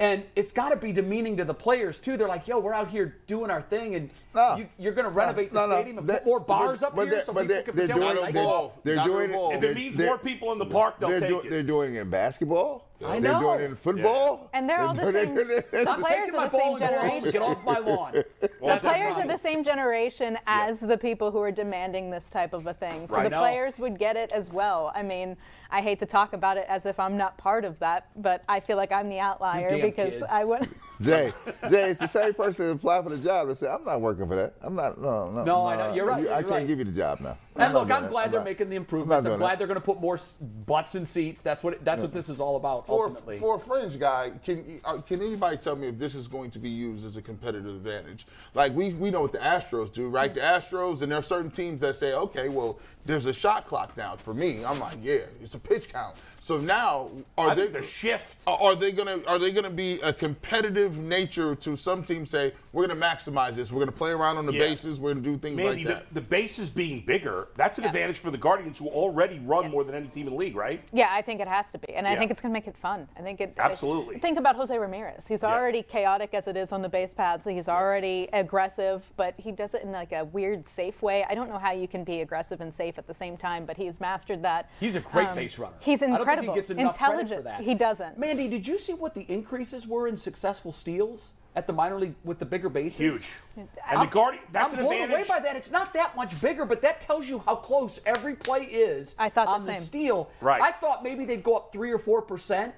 And 0.00 0.22
it's 0.36 0.52
got 0.52 0.68
to 0.68 0.76
be 0.76 0.92
demeaning 0.92 1.36
to 1.38 1.44
the 1.44 1.54
players 1.54 1.98
too. 1.98 2.16
They're 2.16 2.28
like, 2.28 2.46
"Yo, 2.46 2.60
we're 2.60 2.72
out 2.72 2.86
here 2.88 3.16
doing 3.26 3.50
our 3.50 3.60
thing, 3.62 3.96
and 3.96 4.10
No. 4.32 4.54
you, 4.54 4.68
you're 4.78 4.92
going 4.92 5.06
to 5.06 5.10
renovate 5.10 5.52
No, 5.52 5.62
the 5.62 5.66
no, 5.66 5.74
stadium 5.74 5.98
and 5.98 6.08
that- 6.08 6.18
put 6.22 6.26
more 6.26 6.38
bars 6.38 6.84
up 6.84 6.94
but 6.94 7.08
here 7.08 7.20
so 7.26 7.32
but 7.32 7.48
people 7.48 7.62
can 7.64 7.76
they're 7.76 7.86
pretend 7.88 8.00
doing 8.00 8.12
we 8.14 8.18
it 8.18 8.20
like 8.20 8.34
it." 8.36 8.72
They're 8.84 8.94
Not 8.96 9.06
doing 9.06 9.30
evolve. 9.30 9.52
it. 9.54 9.56
If 9.56 9.62
it 9.64 9.74
means 9.76 9.98
more 9.98 10.16
people 10.18 10.52
in 10.52 10.58
the 10.60 10.66
park, 10.66 11.00
they'll 11.00 11.08
they're, 11.10 11.20
take 11.20 11.28
do- 11.30 11.40
it. 11.40 11.50
they're 11.50 11.62
doing 11.64 11.96
it 11.96 12.00
in 12.02 12.10
basketball. 12.10 12.84
I 13.04 13.18
know. 13.18 13.32
they're 13.32 13.40
doing 13.40 13.60
it 13.60 13.64
in 13.70 13.76
football. 13.76 14.50
And 14.52 14.68
they're 14.70 14.80
all 14.82 14.94
the 14.94 15.10
doing 15.10 15.36
same- 15.36 15.50
it- 15.50 15.66
Stop 15.80 15.98
players 15.98 16.26
taking 16.30 16.40
of 16.40 16.50
the 16.52 16.58
same 16.58 16.60
ball 16.60 16.76
and 16.76 16.80
go 16.80 16.86
home. 16.86 16.94
Oh, 16.94 17.00
generation. 17.00 17.30
Get 17.32 17.42
off 17.42 17.64
my 17.64 17.78
lawn. 17.78 18.12
The 18.40 18.76
players 18.80 19.16
are 19.16 19.26
the 19.26 19.36
same 19.36 19.64
generation 19.64 20.38
as 20.46 20.78
the 20.78 20.96
people 20.96 21.32
who 21.32 21.40
are 21.40 21.50
demanding 21.52 22.08
this 22.10 22.28
type 22.28 22.52
of 22.52 22.68
a 22.68 22.74
thing. 22.74 23.08
So 23.08 23.20
the 23.24 23.30
players 23.30 23.78
would 23.80 23.98
get 23.98 24.16
it 24.16 24.30
as 24.30 24.50
well. 24.52 24.92
I 24.94 25.02
mean, 25.02 25.36
I 25.70 25.82
hate 25.82 25.98
to 26.00 26.06
talk 26.06 26.32
about 26.32 26.56
it 26.56 26.66
as 26.68 26.86
if 26.86 26.98
I'm 26.98 27.16
not 27.16 27.36
part 27.36 27.64
of 27.64 27.78
that, 27.80 28.08
but 28.16 28.42
I 28.48 28.60
feel 28.60 28.76
like 28.76 28.90
I'm 28.92 29.08
the 29.08 29.18
outlier 29.18 29.80
because 29.80 30.14
kids. 30.14 30.22
I 30.28 30.44
would. 30.44 30.68
Jay, 31.00 31.32
Jay, 31.70 31.90
it's 31.90 32.00
the 32.00 32.06
same 32.08 32.34
person 32.34 32.66
that 32.66 32.72
applied 32.72 33.04
for 33.04 33.10
the 33.10 33.18
job 33.18 33.48
that 33.48 33.58
said, 33.58 33.68
"I'm 33.70 33.84
not 33.84 34.00
working 34.00 34.26
for 34.26 34.34
that. 34.34 34.54
I'm 34.60 34.74
not. 34.74 35.00
No, 35.00 35.30
no. 35.30 35.44
No, 35.44 35.66
I 35.66 35.76
know. 35.76 35.94
You're 35.94 36.06
right. 36.06 36.22
You- 36.22 36.30
I 36.30 36.40
can't 36.42 36.50
right. 36.50 36.66
give 36.66 36.78
you 36.80 36.84
the 36.84 36.92
job 36.92 37.20
now." 37.20 37.36
And 37.56 37.74
look, 37.74 37.90
I'm 37.90 38.02
that. 38.02 38.10
glad 38.10 38.30
they're 38.32 38.40
not- 38.40 38.44
making 38.44 38.68
the 38.68 38.76
I'm 38.76 38.82
improvements. 38.82 39.26
I'm 39.26 39.36
glad 39.38 39.52
that. 39.52 39.58
they're 39.58 39.66
going 39.66 39.80
to 39.80 39.84
put 39.84 40.00
more 40.00 40.18
butts 40.66 40.94
in 40.94 41.04
seats. 41.04 41.42
That's 41.42 41.62
what 41.64 41.72
it, 41.74 41.84
that's 41.84 42.02
what 42.02 42.12
this 42.12 42.28
is 42.28 42.38
all 42.40 42.56
about 42.56 42.86
for, 42.86 43.04
ultimately. 43.06 43.38
for 43.38 43.56
a 43.56 43.58
fringe 43.60 43.98
guy, 43.98 44.30
can 44.44 44.80
uh, 44.84 44.98
can 44.98 45.20
anybody 45.22 45.56
tell 45.56 45.74
me 45.76 45.88
if 45.88 45.98
this 45.98 46.14
is 46.14 46.28
going 46.28 46.50
to 46.52 46.58
be 46.58 46.68
used 46.68 47.04
as 47.06 47.16
a 47.16 47.22
competitive 47.22 47.66
advantage? 47.74 48.26
Like 48.54 48.74
we 48.74 48.92
we 48.94 49.10
know 49.10 49.20
what 49.22 49.32
the 49.32 49.38
Astros 49.38 49.92
do, 49.92 50.08
right? 50.08 50.32
The 50.32 50.40
Astros, 50.40 51.02
and 51.02 51.10
there 51.12 51.18
are 51.18 51.22
certain 51.22 51.50
teams 51.50 51.80
that 51.80 51.94
say, 51.96 52.12
okay, 52.12 52.48
well, 52.48 52.78
there's 53.06 53.26
a 53.26 53.32
shot 53.32 53.66
clock 53.66 53.96
now. 53.96 54.14
For 54.16 54.34
me, 54.34 54.64
I'm 54.64 54.78
like, 54.78 54.98
yeah, 55.02 55.20
it's 55.42 55.54
a 55.54 55.58
pitch 55.60 55.88
count. 55.92 56.16
So 56.40 56.58
now, 56.58 57.10
are 57.36 57.50
I 57.50 57.54
they 57.54 57.66
the 57.68 57.82
shift. 57.82 58.42
are- 58.46 58.58
Are 58.58 58.74
they 58.76 58.92
gonna 58.92 59.20
Are 59.26 59.38
they 59.38 59.50
gonna 59.52 59.68
be 59.70 60.00
a 60.00 60.12
competitive 60.12 60.87
nature 60.96 61.54
to 61.56 61.76
some 61.76 62.02
teams? 62.02 62.30
Say 62.30 62.52
we're 62.72 62.86
gonna 62.86 63.00
maximize 63.00 63.54
this. 63.54 63.70
We're 63.72 63.80
gonna 63.80 63.92
play 63.92 64.10
around 64.10 64.36
on 64.38 64.46
the 64.46 64.52
Yeah. 64.52 64.60
bases. 64.60 64.98
We're 64.98 65.10
gonna 65.14 65.20
do 65.24 65.36
things 65.36 65.56
Mandy, 65.56 65.84
like 65.84 65.94
that. 65.94 66.08
the, 66.14 66.20
the 66.20 66.26
bases 66.26 66.70
being 66.70 67.00
bigger, 67.04 67.48
that's 67.56 67.78
an 67.78 67.84
advantage 67.84 68.18
for 68.18 68.30
the 68.30 68.38
Guardians, 68.38 68.78
who 68.78 68.86
already 68.88 69.38
run 69.40 69.64
Yes. 69.64 69.72
more 69.72 69.84
than 69.84 69.94
any 69.94 70.08
team 70.08 70.26
in 70.26 70.32
the 70.32 70.38
league, 70.38 70.56
right? 70.56 70.80
Yeah, 70.92 71.08
I 71.10 71.20
think 71.22 71.40
it 71.40 71.48
has 71.48 71.70
to 71.72 71.78
be, 71.78 71.94
and 71.94 72.06
I 72.06 72.16
think 72.16 72.30
it's 72.30 72.40
going 72.40 72.50
to 72.50 72.54
make 72.54 72.66
it 72.68 72.76
fun. 72.76 73.08
I 73.16 73.20
think 73.22 73.40
it 73.40 73.54
Absolutely. 73.58 74.18
think 74.18 74.38
about 74.38 74.56
Jose 74.56 74.76
Ramirez. 74.76 75.26
He's 75.26 75.44
already 75.44 75.82
chaotic 75.82 76.32
as 76.34 76.46
it 76.48 76.56
is 76.56 76.72
on 76.72 76.82
the 76.82 76.88
base 76.88 77.12
paths. 77.12 77.44
He's 77.46 77.68
already 77.68 78.28
aggressive, 78.32 79.10
but 79.16 79.34
he 79.36 79.52
does 79.52 79.74
it 79.74 79.82
in 79.82 79.92
like 79.92 80.12
a 80.12 80.24
weird, 80.24 80.66
safe 80.68 81.02
way. 81.02 81.24
I 81.28 81.34
don't 81.34 81.48
know 81.50 81.58
how 81.58 81.72
you 81.72 81.88
can 81.88 82.04
be 82.04 82.20
aggressive 82.20 82.60
and 82.60 82.72
safe 82.72 82.98
at 82.98 83.06
the 83.06 83.14
same 83.14 83.36
time, 83.36 83.64
but 83.66 83.76
he's 83.76 84.00
mastered 84.00 84.42
that. 84.42 84.70
He's 84.80 84.96
a 84.96 85.00
great 85.00 85.28
Um, 85.28 85.34
base 85.36 85.58
runner. 85.58 85.74
He's 85.80 86.02
incredible. 86.02 86.28
I 86.30 86.34
don't 86.34 86.44
think 86.44 86.54
he 86.54 86.60
gets 86.60 86.70
enough 86.70 86.98
credit 86.98 87.12
intelligent. 87.20 87.38
for 87.40 87.42
that. 87.44 87.60
He 87.62 87.74
doesn't. 87.74 88.18
Mandy, 88.18 88.48
did 88.48 88.66
you 88.66 88.78
see 88.78 88.94
what 88.94 89.14
the 89.14 89.22
increases 89.30 89.86
were 89.86 90.06
in 90.08 90.16
successful 90.16 90.72
steals 90.78 91.32
at 91.56 91.66
the 91.66 91.72
minor 91.72 91.98
league 91.98 92.14
with 92.24 92.38
the 92.38 92.44
bigger 92.46 92.68
bases? 92.68 92.98
Huge. 92.98 93.30
And 93.56 93.68
I'm- 93.86 94.00
the 94.00 94.06
Guardian, 94.06 94.42
that's 94.52 94.72
I'm 94.72 94.78
an 94.80 94.84
blown 94.86 95.02
advantage. 95.02 95.28
away 95.28 95.38
by 95.38 95.42
that. 95.44 95.56
It's 95.56 95.70
not 95.70 95.92
that 95.94 96.14
much 96.16 96.40
bigger, 96.40 96.64
but 96.64 96.80
that 96.82 97.00
tells 97.00 97.28
you 97.28 97.40
how 97.40 97.56
close 97.56 97.98
every 98.06 98.34
play 98.36 98.62
is 98.62 99.14
I 99.18 99.28
thought 99.28 99.46
the 99.46 99.52
on 99.52 99.66
the, 99.66 99.74
same. 99.74 99.82
steal. 99.82 100.30
Right. 100.40 100.62
I 100.62 100.70
thought 100.72 101.02
maybe 101.02 101.24
they'd 101.24 101.42
go 101.42 101.56
up 101.56 101.72
three 101.72 101.90
or 101.92 101.98
four 101.98 102.22
percent. 102.22 102.74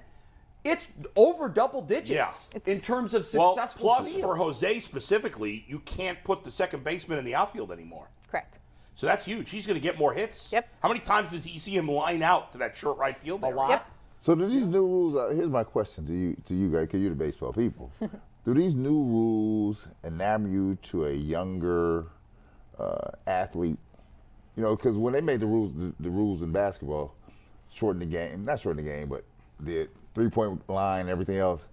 It's 0.63 0.87
over 1.15 1.49
double 1.49 1.81
digits 1.81 2.47
Yeah. 2.53 2.59
in 2.65 2.81
terms 2.81 3.13
of 3.15 3.25
successful 3.25 3.85
Well, 3.87 3.95
plus 3.97 4.11
steals. 4.11 4.23
for 4.23 4.35
Jose 4.35 4.79
specifically, 4.79 5.65
you 5.67 5.79
can't 5.79 6.23
put 6.23 6.43
the 6.43 6.51
second 6.51 6.83
baseman 6.83 7.17
in 7.17 7.25
the 7.25 7.33
outfield 7.33 7.71
anymore. 7.71 8.09
Correct. 8.29 8.59
So 8.93 9.07
that's 9.07 9.25
huge. 9.25 9.49
He's 9.49 9.65
going 9.65 9.79
to 9.79 9.81
get 9.81 9.97
more 9.97 10.13
hits. 10.13 10.51
Yep. 10.51 10.67
How 10.83 10.87
many 10.89 10.99
times 10.99 11.31
did 11.31 11.45
you 11.45 11.59
see 11.59 11.75
him 11.75 11.87
line 11.87 12.21
out 12.21 12.51
to 12.51 12.59
that 12.59 12.77
short 12.77 12.97
right 12.99 13.17
field? 13.17 13.41
a 13.41 13.47
area? 13.47 13.57
lot. 13.57 13.69
Yep. 13.71 13.87
So 14.21 14.35
do 14.35 14.47
these 14.47 14.69
new 14.69 14.85
rules? 14.85 15.15
Uh, 15.15 15.33
here's 15.35 15.49
my 15.49 15.63
question 15.63 16.05
to 16.05 16.13
you, 16.13 16.37
to 16.45 16.53
you 16.53 16.69
guys, 16.69 16.81
because 16.81 17.01
you're 17.01 17.09
the 17.09 17.15
baseball 17.15 17.51
people. 17.51 17.91
do 18.45 18.53
these 18.53 18.75
new 18.75 19.03
rules 19.03 19.87
enamor 20.03 20.51
you 20.51 20.75
to 20.83 21.05
a 21.07 21.11
younger 21.11 22.05
uh, 22.77 23.09
athlete? 23.25 23.79
You 24.55 24.61
know, 24.61 24.75
because 24.75 24.95
when 24.95 25.13
they 25.13 25.21
made 25.21 25.39
the 25.39 25.47
rules, 25.47 25.73
the, 25.73 25.91
the 25.99 26.09
rules 26.09 26.43
in 26.43 26.51
basketball, 26.51 27.15
shorten 27.73 27.99
the 27.99 28.05
game, 28.05 28.45
not 28.45 28.59
shorten 28.59 28.83
the 28.85 28.89
game, 28.89 29.09
but 29.09 29.23
the 29.59 29.87
three-point 30.13 30.69
line, 30.69 31.09
everything 31.09 31.37
else, 31.37 31.65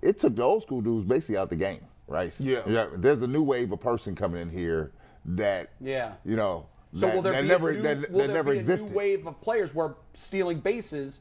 it 0.00 0.16
took 0.18 0.36
the 0.36 0.42
old 0.42 0.62
school 0.62 0.80
dudes 0.80 1.04
basically 1.04 1.36
out 1.36 1.50
the 1.50 1.56
game, 1.56 1.80
right? 2.06 2.32
Yeah. 2.38 2.60
yeah 2.68 2.86
There's 2.94 3.22
a 3.22 3.26
new 3.26 3.42
wave 3.42 3.72
of 3.72 3.80
person 3.80 4.14
coming 4.14 4.42
in 4.42 4.50
here 4.50 4.92
that, 5.24 5.70
Yeah. 5.80 6.12
you 6.24 6.36
know, 6.36 6.66
So 6.94 7.06
that, 7.06 7.14
will 7.16 7.22
there 7.22 7.32
that 7.32 7.42
be 7.42 7.48
never 7.48 7.70
a 7.70 7.74
new, 7.74 7.82
that, 7.82 8.10
will 8.12 8.18
that 8.20 8.26
there 8.28 8.36
never 8.36 8.52
be 8.52 8.58
a 8.58 8.60
existed. 8.60 8.90
new 8.90 8.96
wave 8.96 9.26
of 9.26 9.40
players 9.40 9.74
where 9.74 9.94
stealing 10.12 10.60
bases? 10.60 11.20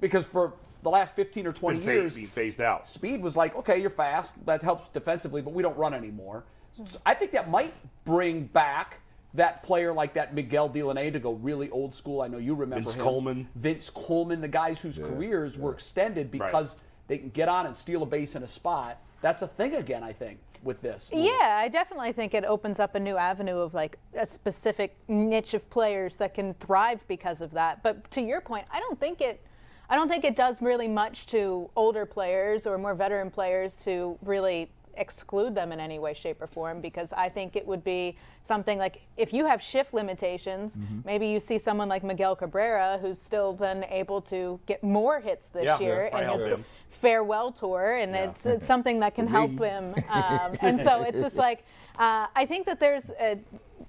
Because 0.00 0.24
for 0.24 0.54
the 0.82 0.90
last 0.90 1.16
15 1.16 1.46
or 1.46 1.52
20 1.52 1.78
Been 1.80 1.88
years, 1.88 2.14
being 2.14 2.26
phased 2.26 2.60
out. 2.60 2.86
speed 2.86 3.22
was 3.22 3.36
like, 3.36 3.56
okay, 3.56 3.80
you're 3.80 3.90
fast. 3.90 4.32
That 4.46 4.62
helps 4.62 4.88
defensively, 4.88 5.40
but 5.42 5.54
we 5.54 5.62
don't 5.62 5.76
run 5.76 5.94
anymore. 5.94 6.44
So 6.88 6.98
I 7.06 7.14
think 7.14 7.32
that 7.32 7.50
might 7.50 7.72
bring 8.04 8.44
back 8.46 9.00
that 9.34 9.62
player 9.62 9.92
like 9.92 10.14
that 10.14 10.34
Miguel 10.34 10.70
Dilone 10.70 11.12
to 11.12 11.18
go 11.18 11.32
really 11.32 11.70
old 11.70 11.94
school. 11.94 12.20
I 12.20 12.28
know 12.28 12.38
you 12.38 12.54
remember 12.54 12.84
Vince 12.84 12.94
him. 12.94 13.00
Coleman. 13.00 13.48
Vince 13.56 13.90
Coleman, 13.90 14.40
the 14.40 14.48
guys 14.48 14.80
whose 14.80 14.98
careers 14.98 15.58
were 15.58 15.72
extended 15.72 16.30
because 16.30 16.76
they 17.08 17.18
can 17.18 17.30
get 17.30 17.48
on 17.48 17.66
and 17.66 17.76
steal 17.76 18.02
a 18.02 18.06
base 18.06 18.36
in 18.36 18.42
a 18.42 18.46
spot. 18.46 18.98
That's 19.22 19.42
a 19.42 19.48
thing 19.48 19.74
again, 19.74 20.02
I 20.02 20.12
think, 20.12 20.38
with 20.62 20.82
this. 20.82 21.08
Yeah, 21.12 21.58
I 21.58 21.68
definitely 21.68 22.12
think 22.12 22.34
it 22.34 22.44
opens 22.44 22.78
up 22.78 22.94
a 22.94 23.00
new 23.00 23.16
avenue 23.16 23.58
of 23.58 23.74
like 23.74 23.98
a 24.14 24.26
specific 24.26 24.96
niche 25.08 25.54
of 25.54 25.68
players 25.70 26.16
that 26.16 26.34
can 26.34 26.54
thrive 26.54 27.04
because 27.08 27.40
of 27.40 27.52
that. 27.52 27.82
But 27.82 28.10
to 28.12 28.20
your 28.20 28.40
point, 28.40 28.66
I 28.70 28.80
don't 28.80 29.00
think 29.00 29.20
it 29.20 29.42
I 29.88 29.96
don't 29.96 30.08
think 30.08 30.24
it 30.24 30.36
does 30.36 30.62
really 30.62 30.88
much 30.88 31.26
to 31.26 31.70
older 31.76 32.06
players 32.06 32.66
or 32.66 32.78
more 32.78 32.94
veteran 32.94 33.30
players 33.30 33.82
to 33.84 34.18
really 34.22 34.70
exclude 34.96 35.56
them 35.56 35.72
in 35.72 35.80
any 35.80 35.98
way 35.98 36.14
shape 36.14 36.40
or 36.40 36.46
form 36.46 36.80
because 36.80 37.12
I 37.12 37.28
think 37.28 37.56
it 37.56 37.66
would 37.66 37.82
be 37.82 38.16
something 38.44 38.78
like 38.78 39.02
if 39.16 39.32
you 39.32 39.44
have 39.44 39.60
shift 39.60 39.92
limitations, 39.92 40.76
Mm-hmm. 40.76 41.00
maybe 41.04 41.26
you 41.26 41.40
see 41.40 41.58
someone 41.58 41.88
like 41.88 42.04
Miguel 42.04 42.36
Cabrera 42.36 42.98
who's 43.02 43.20
still 43.20 43.54
then 43.54 43.84
able 43.90 44.20
to 44.22 44.60
get 44.66 44.82
more 44.84 45.18
hits 45.20 45.48
this 45.48 45.64
Yeah, 45.64 45.80
year 45.80 46.08
yeah, 46.12 46.18
and 46.18 46.40
his 46.40 46.48
him. 46.52 46.64
farewell 46.90 47.50
tour 47.50 47.96
and 47.96 48.14
it's, 48.14 48.46
it's 48.46 48.66
something 48.66 49.00
that 49.00 49.14
can 49.16 49.26
help 49.38 49.50
him 49.58 49.94
um, 50.08 50.56
and 50.60 50.80
so 50.80 51.02
it's 51.02 51.20
just 51.20 51.36
like 51.36 51.64
uh, 51.98 52.26
i 52.36 52.46
think 52.46 52.64
that 52.66 52.78
there's 52.78 53.10
uh, 53.10 53.34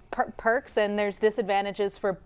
per- 0.09 0.33
perks 0.37 0.75
and 0.77 0.97
there's 0.97 1.17
disadvantages 1.19 1.97
for 1.99 2.17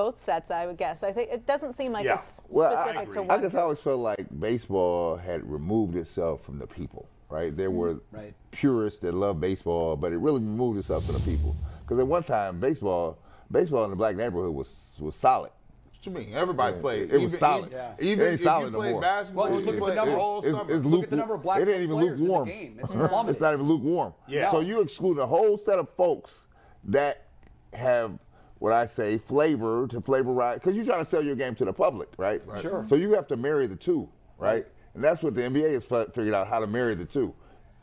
both 0.00 0.18
sets 0.18 0.50
i 0.50 0.66
would 0.66 0.76
guess 0.76 1.02
i 1.02 1.10
think 1.10 1.30
it 1.30 1.46
doesn't 1.46 1.72
seem 1.72 1.90
like 1.96 2.04
Yeah. 2.04 2.16
it's 2.16 2.42
Well, 2.48 2.66
I- 2.76 2.82
specific 2.82 3.04
to 3.06 3.10
agree. 3.10 3.22
one 3.28 3.38
I 3.38 3.42
guess 3.42 3.54
I 3.54 3.62
always 3.62 3.80
felt 3.80 4.00
like 4.00 4.26
baseball 4.38 5.16
had 5.16 5.40
removed 5.50 5.96
itself 5.96 6.36
from 6.46 6.58
the 6.58 6.66
people, 6.66 7.02
right? 7.30 7.56
There 7.56 7.70
mm-hmm. 7.70 7.78
were 7.78 7.94
Right. 8.12 8.34
purists 8.50 9.00
that 9.00 9.14
love 9.14 9.40
baseball, 9.40 9.96
but 9.96 10.12
it 10.12 10.18
really 10.18 10.40
removed 10.40 10.78
itself 10.78 11.04
from 11.06 11.14
the 11.14 11.20
people. 11.32 11.56
Because 11.82 11.98
at 11.98 12.06
one 12.06 12.22
time, 12.24 12.60
baseball, 12.60 13.16
baseball 13.50 13.84
in 13.84 13.90
the 13.90 13.96
black 13.96 14.16
neighborhood 14.16 14.54
was 14.54 14.70
was 15.00 15.14
solid. 15.16 15.50
What 15.90 16.04
you 16.06 16.12
mean? 16.12 16.34
Everybody 16.34 16.74
Yeah, 16.76 16.80
played. 16.86 17.12
it 17.12 17.20
was 17.22 17.38
solid. 17.38 17.70
Yeah. 17.72 17.94
Even 17.98 18.26
It 18.26 18.30
ain't 18.32 18.34
if 18.34 18.40
solid 18.42 18.64
you 18.66 18.70
no 18.72 18.78
played 18.78 18.92
more. 18.92 19.00
basketball, 19.00 19.44
Well, 19.44 19.52
just 19.54 19.66
you 19.66 19.72
look 19.72 19.76
at 19.76 19.80
the 19.80 19.86
played 19.86 19.96
number. 19.96 20.16
all 20.24 20.38
It's, 20.40 20.50
summer. 20.50 20.72
it's 20.74 20.84
Look 20.84 21.04
at 21.04 21.10
the 21.10 21.16
number 21.16 21.34
of 21.34 21.42
black 21.42 21.60
It 21.62 21.68
ain't 21.68 21.80
even 21.82 21.96
players 21.96 22.10
in 22.10 22.16
the 22.16 22.22
lukewarm. 22.32 22.48
game. 22.48 22.72
It's 22.82 22.92
it's 22.94 23.08
plummeted. 23.08 23.40
not 23.40 23.54
even 23.54 23.66
lukewarm. 23.66 24.12
Yeah. 24.28 24.50
So 24.50 24.60
you 24.60 24.80
exclude 24.82 25.18
a 25.18 25.26
whole 25.26 25.56
set 25.58 25.78
of 25.78 25.88
folks 25.96 26.48
that 26.84 27.22
have 27.72 28.18
what 28.58 28.72
I 28.72 28.86
say 28.86 29.18
flavor 29.18 29.86
to 29.88 30.00
flavor 30.00 30.32
right 30.32 30.54
because 30.54 30.76
you're 30.76 30.84
trying 30.84 31.04
to 31.04 31.10
sell 31.10 31.22
your 31.22 31.36
game 31.36 31.54
to 31.56 31.64
the 31.64 31.72
public, 31.72 32.08
right? 32.16 32.42
Sure. 32.60 32.84
So 32.88 32.94
you 32.94 33.12
have 33.14 33.26
to 33.28 33.36
marry 33.36 33.66
the 33.66 33.76
two, 33.76 34.08
right? 34.38 34.66
And 34.94 35.04
that's 35.04 35.22
what 35.22 35.34
the 35.34 35.42
NBA 35.42 35.72
has 35.74 35.84
fi- 35.84 36.06
figured 36.06 36.34
out 36.34 36.48
how 36.48 36.60
to 36.60 36.66
marry 36.66 36.94
the 36.94 37.04
two. 37.04 37.34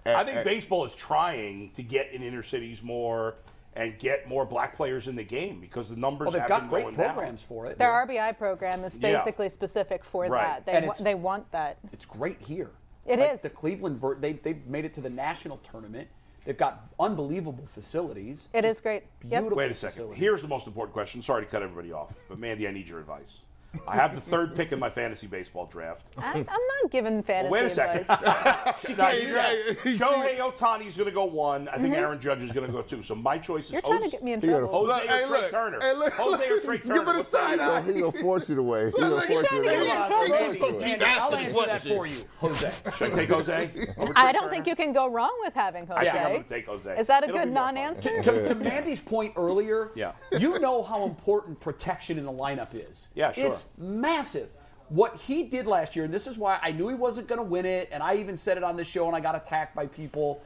And- 0.05 0.17
I 0.17 0.23
think 0.23 0.37
and- 0.37 0.45
baseball 0.45 0.83
is 0.85 0.93
trying 0.95 1.71
to 1.71 1.83
get 1.83 2.11
in 2.11 2.23
inner 2.23 2.43
cities 2.43 2.81
more 2.81 3.35
and 3.75 3.97
get 3.97 4.27
more 4.27 4.45
black 4.45 4.75
players 4.75 5.07
in 5.07 5.15
the 5.15 5.23
game 5.23 5.59
because 5.59 5.89
the 5.89 5.95
numbers 5.95 6.25
Well, 6.27 6.33
they've 6.33 6.41
have 6.41 6.49
got 6.49 6.59
been 6.61 6.69
great 6.69 6.81
going 6.83 6.95
programs 6.95 7.41
down. 7.41 7.47
for 7.47 7.65
it. 7.67 7.77
Their 7.77 7.91
RBI 7.91 8.31
program 8.37 8.83
is 8.83 8.95
Yeah. 8.99 9.17
basically 9.17 9.49
specific 9.49 10.03
for 10.03 10.25
Right. 10.27 10.43
that. 10.43 10.65
They, 10.65 10.73
And 10.73 10.87
wa- 10.87 10.93
they 10.99 11.15
want 11.15 11.51
that. 11.51 11.77
It's 11.91 12.05
great 12.05 12.39
here. 12.41 12.69
It 13.05 13.19
It 13.19 13.23
is 13.23 13.35
is. 13.35 13.41
The 13.41 13.49
Cleveland, 13.49 13.97
ver- 13.99 14.15
they 14.15 14.33
they 14.33 14.53
made 14.67 14.85
it 14.85 14.93
to 14.93 15.01
the 15.01 15.09
national 15.09 15.57
tournament. 15.57 16.07
They've 16.45 16.57
got 16.57 16.89
unbelievable 16.99 17.65
facilities. 17.65 18.47
It 18.53 18.65
is 18.65 18.81
great. 18.81 19.03
Yep. 19.21 19.29
Beautiful. 19.29 19.57
Wait 19.57 19.71
a 19.71 19.75
second. 19.75 19.93
facilities. 19.93 20.19
Here's 20.19 20.41
the 20.41 20.47
most 20.47 20.67
important 20.67 20.93
question. 20.93 21.21
Sorry 21.21 21.43
to 21.45 21.49
cut 21.49 21.61
everybody 21.63 21.91
off, 21.93 22.13
but 22.27 22.39
Mandy, 22.39 22.67
I 22.67 22.71
need 22.71 22.89
your 22.89 22.99
advice. 22.99 23.41
I 23.87 23.95
have 23.95 24.13
the 24.15 24.21
third 24.21 24.55
pick 24.55 24.71
in 24.71 24.79
my 24.79 24.89
fantasy 24.89 25.27
baseball 25.27 25.65
draft. 25.65 26.07
I, 26.17 26.31
I'm 26.33 26.45
not 26.45 26.91
giving 26.91 27.23
fantasy 27.23 27.51
Wait 27.51 27.65
a 27.65 27.69
second. 27.69 28.01
advice. 28.01 28.79
She 28.81 28.87
can't- 28.93 28.97
can't 28.99 29.21
do 29.21 29.33
that. 29.33 29.57
he- 29.83 29.97
Shohei 29.97 30.37
Ohtani's 30.37 30.95
going 30.95 31.09
to 31.09 31.13
go 31.15 31.25
one. 31.25 31.67
I 31.69 31.77
think 31.77 31.95
Aaron 31.95 32.19
Judge 32.19 32.43
is 32.43 32.51
going 32.51 32.65
to 32.67 32.71
go 32.71 32.81
two. 32.81 33.01
So 33.01 33.15
my 33.15 33.37
choice 33.37 33.65
is 33.71 33.71
Mm-hmm. 33.73 33.87
You're 33.87 33.97
trying 33.97 34.03
to 34.03 34.09
get 34.15 34.23
me 34.23 34.33
in 34.33 34.41
He 34.41 34.47
got 34.47 34.57
a- 34.57 34.59
trouble. 34.59 34.87
Jose 34.87 34.93
Look, 35.01 35.09
or 35.09 35.13
hey, 35.13 35.23
Trey 35.27 35.41
look, 35.41 35.51
Turner. 35.51 35.79
hey, 35.81 35.93
look, 35.93 36.13
Jose 36.13 36.49
or 36.49 36.59
Trey 36.59 36.77
give 36.77 37.07
it 37.07 37.15
a 37.15 37.23
side 37.23 37.59
eye. 37.59 37.81
He 37.81 37.93
gonna 37.93 38.11
force 38.21 38.49
you 38.49 38.59
away. 38.59 38.85
He 38.91 38.91
gonna 38.99 39.09
force 39.21 39.27
he's 39.27 39.37
you 39.39 39.47
to 39.47 39.55
away. 39.57 39.85
get 39.85 39.97
Hold 39.97 40.09
you 40.09 40.15
on, 40.15 40.25
in 40.25 40.31
Mandy. 40.31 40.57
trouble. 40.59 40.79
Mandy, 40.79 41.05
I'll 41.05 41.35
answer 41.35 41.65
that 41.65 41.81
for 41.83 42.05
you, 42.07 42.17
Jose. 42.39 42.71
Should 42.97 43.11
I 43.13 43.15
take 43.15 43.29
Jose? 43.29 43.71
I 44.15 44.31
don't 44.31 44.49
think 44.49 44.67
you 44.67 44.75
can 44.75 44.93
go 44.93 45.09
wrong 45.09 45.35
with 45.43 45.53
having 45.53 45.87
Jose. 45.87 45.99
I 45.99 46.03
think 46.11 46.23
I'm 46.25 46.31
going 46.31 46.43
to 46.43 46.49
take 46.49 46.65
Jose. 46.67 46.99
Is 46.99 47.07
that 47.07 47.23
a 47.23 47.27
good 47.27 47.33
be 47.33 47.37
more 47.39 47.45
fun. 47.65 47.75
non-answer? 47.75 48.21
to, 48.23 48.47
to 48.47 48.55
Mandy's 48.55 48.99
point 48.99 49.33
earlier, 49.35 49.91
Yeah. 49.95 50.11
you 50.31 50.59
know 50.59 50.83
how 50.83 51.03
important 51.05 51.59
protection 51.59 52.17
in 52.17 52.25
the 52.25 52.31
lineup 52.31 52.69
is. 52.73 53.07
Yeah, 53.15 53.31
sure. 53.31 53.55
It's 53.63 53.77
massive. 53.77 54.49
What 54.89 55.15
he 55.15 55.43
did 55.43 55.65
last 55.65 55.95
year, 55.95 56.05
and 56.05 56.13
this 56.13 56.27
is 56.27 56.37
why 56.37 56.59
I 56.61 56.71
knew 56.71 56.87
he 56.87 56.95
wasn't 56.95 57.27
going 57.27 57.39
to 57.39 57.43
win 57.43 57.65
it, 57.65 57.89
and 57.91 58.03
I 58.03 58.15
even 58.15 58.37
said 58.37 58.57
it 58.57 58.63
on 58.63 58.75
this 58.75 58.87
show, 58.87 59.07
and 59.07 59.15
I 59.15 59.19
got 59.19 59.35
attacked 59.35 59.75
by 59.75 59.87
people. 59.87 60.43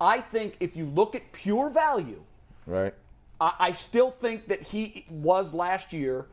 I 0.00 0.20
think 0.20 0.56
if 0.60 0.76
you 0.76 0.86
look 0.86 1.14
at 1.14 1.32
pure 1.32 1.68
value, 1.68 2.22
Right. 2.66 2.94
I, 3.40 3.52
I 3.58 3.72
still 3.72 4.10
think 4.10 4.48
that 4.48 4.62
he 4.62 5.04
was 5.10 5.52
last 5.52 5.92
year. 5.92 6.26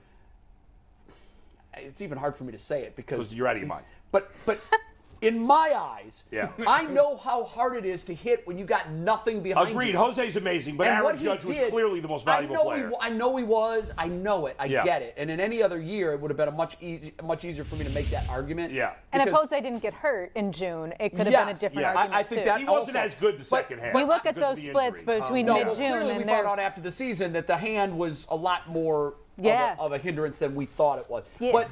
It's 1.75 2.01
even 2.01 2.17
hard 2.17 2.35
for 2.35 2.43
me 2.43 2.51
to 2.51 2.59
say 2.59 2.83
it 2.83 2.95
because 2.95 3.17
Because 3.17 3.35
you're 3.35 3.47
out 3.47 3.55
of 3.55 3.61
your 3.61 3.69
mind. 3.69 3.85
But 4.11 4.31
but 4.45 4.59
in 5.21 5.39
my 5.39 5.73
eyes, 5.75 6.23
Yeah. 6.31 6.49
I 6.67 6.85
know 6.85 7.17
how 7.17 7.43
hard 7.43 7.75
it 7.75 7.85
is 7.85 8.03
to 8.03 8.13
hit 8.13 8.45
when 8.45 8.57
you 8.57 8.65
got 8.65 8.89
nothing 8.91 9.41
behind 9.41 9.69
Agreed. 9.71 9.93
you. 9.93 9.97
Jose's 9.97 10.35
amazing, 10.35 10.77
but 10.77 10.87
And 10.87 10.93
Aaron 10.95 11.03
what 11.05 11.15
he 11.17 11.25
Judge 11.25 11.45
was 11.45 11.57
clearly 11.69 11.99
the 11.99 12.07
most 12.07 12.25
valuable 12.25 12.55
I 12.55 12.57
know 12.59 12.63
player. 12.65 12.89
He, 12.89 12.95
I 13.01 13.09
know 13.09 13.35
he 13.37 13.43
was. 13.43 13.91
I 13.97 14.07
know 14.07 14.45
it. 14.45 14.55
I 14.59 14.65
Yeah. 14.65 14.83
get 14.83 15.01
it. 15.01 15.13
And 15.17 15.29
in 15.31 15.39
any 15.39 15.61
other 15.63 15.79
year, 15.79 16.13
it 16.13 16.19
would 16.21 16.29
have 16.29 16.37
been 16.37 16.47
a 16.49 16.51
much 16.51 16.77
easy, 16.81 17.13
much 17.23 17.45
easier 17.45 17.63
for 17.63 17.75
me 17.75 17.83
to 17.85 17.89
make 17.91 18.09
that 18.11 18.27
argument. 18.29 18.71
Yeah. 18.73 18.93
And 19.11 19.21
if 19.21 19.27
Because- 19.27 19.49
Jose 19.49 19.61
didn't 19.61 19.81
get 19.81 19.93
hurt 19.93 20.31
in 20.35 20.51
June, 20.51 20.93
it 20.99 21.09
could 21.09 21.27
have 21.27 21.31
Yes, 21.31 21.39
been 21.45 21.49
a 21.49 21.53
different 21.59 21.79
yes. 21.81 21.97
argument 21.97 22.15
I- 22.15 22.19
I 22.19 22.23
think 22.23 22.41
too. 22.41 22.45
that- 22.45 22.59
he 22.59 22.65
wasn't 22.65 22.97
also- 22.97 23.05
as 23.07 23.15
good 23.15 23.39
the 23.39 23.43
second 23.43 23.79
half. 23.79 23.93
we 23.93 24.03
look 24.03 24.25
at 24.25 24.35
those 24.35 24.61
splits 24.61 24.99
injury. 24.99 25.19
between 25.21 25.45
No, 25.45 25.55
well, 25.55 25.65
mid-June 25.65 25.91
clearly 25.91 26.03
we 26.05 26.11
and 26.11 26.19
found 26.25 26.29
they're 26.29 26.47
out 26.47 26.59
after 26.59 26.81
the 26.81 26.91
season 26.91 27.33
that 27.33 27.47
the 27.47 27.57
hand 27.57 27.97
was 27.97 28.27
a 28.29 28.35
lot 28.35 28.67
more 28.69 29.15
Yeah. 29.37 29.73
of, 29.73 29.79
a, 29.79 29.81
of 29.83 29.91
a 29.93 29.97
hindrance 29.97 30.39
than 30.39 30.55
we 30.55 30.65
thought 30.65 30.99
it 30.99 31.09
was. 31.09 31.23
Yeah. 31.39 31.51
But 31.51 31.69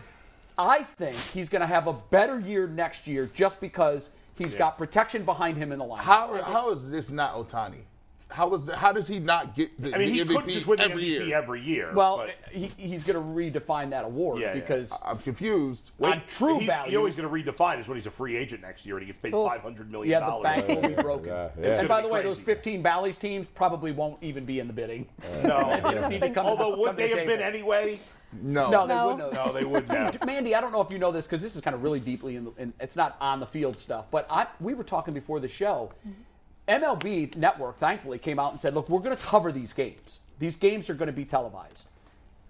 I 0.57 0.83
think 0.83 1.15
he's 1.17 1.49
going 1.49 1.61
to 1.61 1.67
have 1.67 1.87
a 1.87 1.93
better 1.93 2.39
year 2.39 2.67
next 2.67 3.07
year 3.07 3.29
just 3.33 3.59
because 3.59 4.09
he's 4.35 4.53
Yeah. 4.53 4.59
got 4.59 4.77
protection 4.77 5.23
behind 5.25 5.57
him 5.57 5.71
in 5.71 5.79
the 5.79 5.85
line. 5.85 6.03
How, 6.03 6.33
how 6.43 6.69
is 6.69 6.89
this 6.89 7.09
not 7.09 7.35
Ohtani? 7.35 7.83
How 8.31 8.51
is 8.55 8.67
how 8.69 8.91
does 8.91 9.07
he 9.07 9.19
not 9.19 9.55
get 9.55 9.79
the, 9.79 9.93
I 9.93 9.99
mean, 9.99 10.07
the 10.09 10.13
he 10.15 10.21
MVP 10.23 10.41
could 10.43 10.49
just 10.49 10.65
win 10.65 10.77
the 10.79 10.85
every 10.85 11.03
MVP 11.03 11.27
year? 11.27 11.37
every 11.37 11.61
year. 11.61 11.93
well, 11.93 12.17
but 12.17 12.31
he, 12.51 12.71
he's 12.75 13.03
going 13.03 13.15
to 13.17 13.21
redefine 13.59 13.91
that 13.91 14.03
award 14.03 14.41
Yeah, 14.41 14.47
yeah. 14.47 14.53
because 14.55 14.91
I'm 15.05 15.19
confused. 15.19 15.91
on 16.01 16.23
true 16.27 16.57
he's, 16.57 16.67
value. 16.67 16.91
You 16.91 16.97
know 16.99 17.05
he's 17.05 17.15
going 17.15 17.29
to 17.45 17.51
redefine 17.51 17.79
is 17.79 17.87
when 17.87 17.97
he's 17.97 18.07
a 18.07 18.11
free 18.11 18.35
agent 18.35 18.63
next 18.63 18.83
year 18.83 18.95
and 18.97 19.03
he 19.03 19.07
gets 19.07 19.19
paid 19.19 19.31
Cool. 19.31 19.47
five 19.47 19.61
hundred 19.61 19.91
million 19.91 20.09
yeah, 20.09 20.27
the 20.27 20.39
bank 20.41 20.67
will 20.67 20.81
be 20.89 21.01
broken. 21.01 21.31
It's 21.59 21.77
And 21.77 21.87
by 21.87 22.01
the 22.01 22.07
way, 22.07 22.23
those 22.23 22.39
15 22.39 22.81
Bally's 22.81 23.17
teams 23.17 23.45
probably 23.45 23.91
won't 23.91 24.17
even 24.23 24.43
be 24.43 24.59
in 24.59 24.65
the 24.67 24.73
bidding. 24.73 25.07
Uh, 25.21 25.41
no, 25.47 25.69
They 25.89 25.93
don't 25.95 26.09
need 26.09 26.21
to 26.21 26.29
come- 26.31 26.47
although 26.47 26.71
come 26.71 26.79
would 26.79 26.89
to 26.91 26.95
they 26.97 27.09
the 27.11 27.17
have 27.19 27.27
been 27.27 27.37
table. 27.37 27.43
anyway? 27.55 27.99
No. 28.41 28.69
No, 28.71 28.87
they 28.87 28.93
No. 28.95 29.07
wouldn't. 29.07 29.33
have. 29.33 29.45
No, 29.45 29.53
they 29.53 29.65
wouldn't 29.65 29.91
have. 29.91 30.25
Mandy, 30.25 30.55
I 30.55 30.61
don't 30.61 30.71
know 30.71 30.81
if 30.81 30.89
you 30.91 30.97
know 30.97 31.11
this 31.11 31.25
because 31.25 31.41
this 31.43 31.55
is 31.55 31.61
kind 31.61 31.75
of 31.75 31.83
really 31.83 31.99
deeply 32.01 32.35
in, 32.37 32.45
the, 32.45 32.51
in 32.57 32.73
it's 32.81 32.95
not 32.95 33.15
on 33.21 33.39
the 33.39 33.45
field 33.45 33.77
stuff, 33.77 34.09
but 34.11 34.25
I 34.31 34.47
we 34.59 34.73
were 34.73 34.83
talking 34.83 35.13
before 35.13 35.39
the 35.39 35.47
show. 35.47 35.93
MLB 36.67 37.35
Network 37.35 37.77
thankfully 37.77 38.17
came 38.17 38.39
out 38.39 38.51
and 38.51 38.59
said, 38.59 38.73
"Look, 38.73 38.89
we're 38.89 38.99
going 38.99 39.15
to 39.15 39.23
cover 39.23 39.51
these 39.51 39.73
games. 39.73 40.19
These 40.39 40.55
games 40.55 40.89
are 40.89 40.95
going 40.95 41.07
to 41.07 41.13
be 41.13 41.25
televised." 41.25 41.87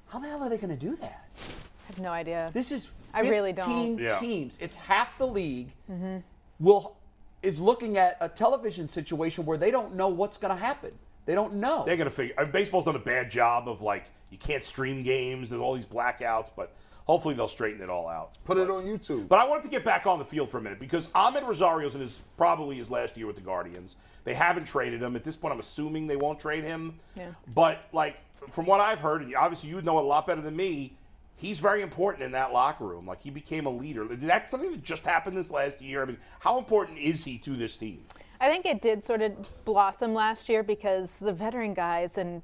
How 0.10 0.19
the 0.19 0.30
hell 0.30 0.43
are 0.43 0.49
they 0.49 0.58
going 0.58 0.78
to 0.78 0.86
do 0.86 0.95
that? 0.97 1.25
I 1.38 1.88
have 1.88 1.99
no 1.99 2.10
idea. 2.10 2.49
This 2.54 2.71
is 2.71 2.86
15 2.86 2.95
I 3.13 3.30
really 3.30 3.54
don't. 3.54 3.97
Yeah. 3.97 4.19
teams. 4.19 4.58
It's 4.62 4.78
half 4.78 5.17
the 5.17 5.28
league. 5.28 5.71
Mm-hmm. 5.91 6.17
Will 6.60 6.95
is 7.43 7.60
looking 7.60 7.97
at 7.97 8.17
a 8.21 8.30
television 8.30 8.88
situation 8.88 9.45
where 9.45 9.58
they 9.58 9.71
don't 9.71 9.95
know 9.95 10.08
what's 10.08 10.38
going 10.38 10.56
to 10.56 10.60
happen. 10.60 10.91
They 11.25 11.36
don't 11.36 11.56
know. 11.56 11.84
They're 11.86 11.97
going 11.97 12.10
to 12.10 12.15
figure. 12.15 12.36
I 12.38 12.43
mean, 12.43 12.51
baseball's 12.51 12.86
done 12.86 12.95
a 12.95 12.99
bad 12.99 13.30
job 13.30 13.67
of 13.67 13.82
like 13.82 14.06
you 14.30 14.38
can't 14.38 14.63
stream 14.63 15.04
games 15.04 15.51
and 15.51 15.62
all 15.62 15.73
these 15.73 15.86
blackouts, 15.86 16.49
but 16.56 16.73
hopefully 17.06 17.34
they'll 17.34 17.48
straighten 17.48 17.82
it 17.82 17.89
all 17.89 18.08
out. 18.08 18.38
Put 18.44 18.58
it 18.58 18.70
on 18.70 18.84
YouTube. 18.84 19.28
But 19.28 19.39
I 19.39 19.48
wanted 19.48 19.63
to 19.63 19.70
get 19.70 19.86
back 19.86 20.06
on 20.06 20.20
the 20.20 20.26
field 20.26 20.50
for 20.50 20.58
a 20.58 20.62
minute 20.62 20.80
because 20.80 21.08
Amed 21.08 21.44
Rosario's 21.44 21.96
in 21.96 22.02
his 22.02 22.20
probably 22.36 22.76
his 22.76 22.91
last 22.91 23.15
year 23.15 23.28
with 23.28 23.36
the 23.36 23.41
Guardians. 23.41 23.96
They 24.24 24.34
haven't 24.34 24.65
traded 24.65 25.02
him. 25.02 25.15
At 25.15 25.24
this 25.24 25.36
point, 25.36 25.54
I'm 25.54 25.60
assuming 25.60 26.08
they 26.08 26.18
won't 26.18 26.39
trade 26.39 26.63
him. 26.63 27.00
Yeah. 27.15 27.30
But 27.54 27.86
like 27.94 28.18
from 28.50 28.65
what 28.65 28.82
I've 28.82 29.00
heard, 29.00 29.22
and 29.22 29.34
obviously 29.36 29.70
you 29.70 29.82
know 29.82 30.00
a 30.00 30.02
lot 30.02 30.28
better 30.28 30.41
than 30.41 30.56
me, 30.56 30.98
he's 31.36 31.60
very 31.60 31.82
important 31.82 32.24
in 32.24 32.32
that 32.32 32.52
locker 32.52 32.86
room. 32.86 33.06
Like 33.06 33.22
he 33.22 33.30
became 33.30 33.65
a 33.65 33.72
leader. 33.72 34.08
Did 34.08 34.22
that 34.22 34.50
something 34.50 34.72
that 34.72 34.84
just 34.84 35.06
happened 35.06 35.38
this 35.38 35.52
last 35.52 35.82
year? 35.82 36.02
I 36.02 36.06
mean, 36.06 36.18
how 36.39 36.58
important 36.58 36.98
is 36.98 37.24
he 37.24 37.38
to 37.39 37.56
this 37.56 37.78
team? 37.78 38.04
I 38.46 38.48
think 38.48 38.68
it 38.68 38.80
did 38.80 39.04
sort 39.04 39.24
of 39.24 39.34
blossom 39.66 40.14
last 40.14 40.50
year 40.50 40.62
because 40.62 41.14
the 41.14 41.34
veteran 41.34 41.74
guys 41.74 42.20
and 42.20 42.44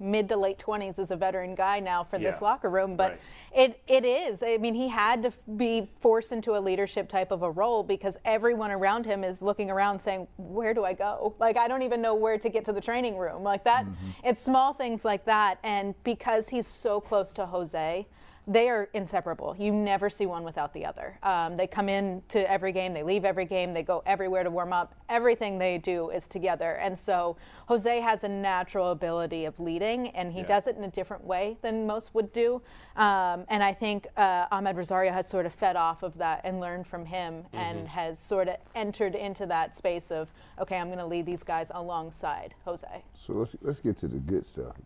mid 0.00 0.30
to 0.30 0.36
late 0.36 0.58
20s 0.58 0.98
is 0.98 1.10
a 1.10 1.16
veteran 1.16 1.54
guy 1.54 1.78
now 1.78 2.04
for 2.04 2.18
this 2.18 2.40
locker 2.40 2.70
room. 2.70 2.96
But 2.96 3.10
Right. 3.10 3.20
it, 3.54 3.82
it 3.86 4.04
is. 4.06 4.42
I 4.42 4.56
mean, 4.56 4.72
he 4.72 4.88
had 4.88 5.22
to 5.24 5.32
be 5.58 5.90
forced 6.00 6.32
into 6.32 6.56
a 6.56 6.60
leadership 6.60 7.10
type 7.10 7.32
of 7.32 7.42
a 7.42 7.50
role 7.50 7.82
because 7.82 8.16
everyone 8.24 8.70
around 8.70 9.04
him 9.04 9.22
is 9.24 9.42
looking 9.42 9.70
around 9.70 10.00
saying, 10.00 10.26
Where 10.38 10.72
do 10.72 10.86
I 10.86 10.94
go? 10.94 11.34
Like, 11.38 11.58
I 11.58 11.68
don't 11.68 11.82
even 11.82 12.00
know 12.00 12.14
where 12.14 12.38
to 12.38 12.48
get 12.48 12.64
to 12.64 12.72
the 12.72 12.80
training 12.80 13.18
room. 13.18 13.42
Like 13.42 13.62
that. 13.64 13.84
Mm-hmm. 13.84 14.10
It's 14.24 14.40
small 14.40 14.72
things 14.72 15.04
like 15.04 15.26
that. 15.26 15.58
And 15.62 15.94
because 16.02 16.48
he's 16.48 16.66
so 16.66 16.98
close 16.98 17.34
to 17.34 17.44
Jose, 17.44 18.06
they 18.48 18.68
are 18.68 18.88
inseparable. 18.94 19.56
You 19.58 19.72
never 19.72 20.08
see 20.08 20.24
one 20.26 20.44
without 20.44 20.72
the 20.72 20.84
other. 20.86 21.18
Um, 21.24 21.56
they 21.56 21.66
come 21.66 21.88
in 21.88 22.22
to 22.28 22.48
every 22.50 22.70
game, 22.70 22.92
they 22.92 23.02
leave 23.02 23.24
every 23.24 23.44
game, 23.44 23.74
they 23.74 23.82
go 23.82 24.04
everywhere 24.06 24.44
to 24.44 24.50
warm 24.50 24.72
up. 24.72 24.94
Everything 25.08 25.58
they 25.58 25.78
do 25.78 26.10
is 26.10 26.28
together. 26.28 26.74
And 26.76 26.96
so 26.96 27.36
Jose 27.66 28.00
has 28.00 28.22
a 28.22 28.28
natural 28.28 28.92
ability 28.92 29.46
of 29.46 29.58
leading, 29.58 30.08
and 30.10 30.32
he 30.32 30.40
Yeah. 30.40 30.46
does 30.46 30.66
it 30.68 30.76
in 30.76 30.84
a 30.84 30.90
different 30.90 31.24
way 31.24 31.56
than 31.60 31.86
most 31.88 32.14
would 32.14 32.32
do. 32.32 32.62
Um, 32.94 33.44
and 33.48 33.64
I 33.64 33.72
think 33.72 34.06
uh, 34.16 34.46
Amed 34.52 34.76
Rosario 34.76 35.12
has 35.12 35.26
sort 35.28 35.44
of 35.46 35.52
fed 35.52 35.74
off 35.74 36.04
of 36.04 36.16
that 36.18 36.42
and 36.44 36.60
learned 36.60 36.86
from 36.86 37.04
him 37.06 37.46
and 37.52 37.88
has 37.88 38.18
sort 38.20 38.46
of 38.48 38.56
entered 38.76 39.16
into 39.16 39.46
that 39.46 39.74
space 39.74 40.12
of, 40.12 40.32
okay, 40.60 40.78
I'm 40.78 40.86
going 40.86 40.98
to 40.98 41.06
lead 41.06 41.26
these 41.26 41.42
guys 41.42 41.72
alongside 41.74 42.54
Jose. 42.64 43.02
So 43.14 43.32
let's 43.32 43.56
let's 43.60 43.80
get 43.80 43.96
to 43.98 44.08
the 44.08 44.18
good 44.18 44.46
stuff. 44.46 44.76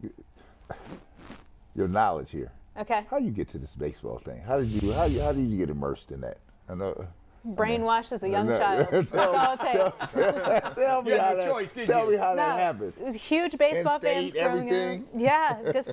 Your 1.75 1.88
knowledge 1.88 2.31
here. 2.31 2.53
Okay. 2.78 3.04
How 3.11 3.18
you 3.18 3.30
get 3.30 3.48
to 3.50 3.59
this 3.59 3.74
baseball 3.74 4.18
thing? 4.18 4.40
How 4.40 4.59
did 4.59 4.68
you 4.70 4.92
how 4.92 5.04
you 5.04 5.20
how 5.20 5.33
did 5.33 5.48
you 5.50 5.56
get 5.56 5.70
immersed 5.70 6.12
in 6.12 6.20
that? 6.20 6.38
I 6.68 6.74
know. 6.74 7.06
Brainwashed 7.46 8.12
as 8.12 8.22
a 8.22 8.28
young 8.28 8.46
No, 8.46 8.59
child. 8.59 8.88
That's 8.92 9.11
tell- 9.11 9.35
all 9.35 9.54
it 9.54 9.61
takes. 9.61 10.74
tell 10.76 11.02
me 11.02 11.11
You 11.12 11.16
had 11.18 11.22
how 11.22 11.35
that. 11.37 11.48
choice, 11.50 11.72
tell 11.72 12.04
you? 12.04 12.11
me 12.12 12.16
how 12.18 12.30
No, 12.30 12.37
that 12.37 12.59
happened. 12.59 13.16
Huge 13.16 13.56
baseball 13.56 13.96
In-state, 13.96 14.35
fans 14.35 14.68
growing 14.68 15.00
up. 15.00 15.06
Yeah, 15.16 15.72
just 15.72 15.92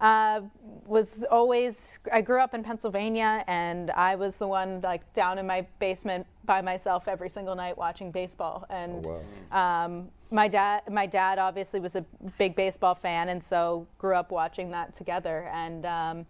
uh, 0.00 0.40
was 0.86 1.24
always. 1.30 1.98
I 2.12 2.20
grew 2.20 2.40
up 2.40 2.54
in 2.54 2.62
Pennsylvania, 2.62 3.44
and 3.46 3.90
I 3.90 4.14
was 4.14 4.36
the 4.36 4.46
one 4.46 4.80
like 4.80 5.12
down 5.14 5.38
in 5.38 5.46
my 5.46 5.66
basement 5.78 6.26
by 6.44 6.60
myself 6.60 7.08
every 7.08 7.28
single 7.28 7.54
night 7.54 7.76
watching 7.76 8.10
baseball. 8.10 8.64
And 8.70 9.06
Oh, 9.06 9.56
um, 9.56 10.08
my 10.30 10.48
dad, 10.48 10.82
my 10.90 11.06
dad 11.06 11.38
obviously 11.38 11.80
was 11.80 11.96
a 11.96 12.04
big 12.38 12.54
baseball 12.54 12.94
fan, 12.94 13.28
and 13.28 13.42
so 13.42 13.86
grew 13.98 14.14
up 14.14 14.30
watching 14.30 14.70
that 14.70 14.94
together. 14.96 15.50
And 15.52 15.84
um, 15.84 16.26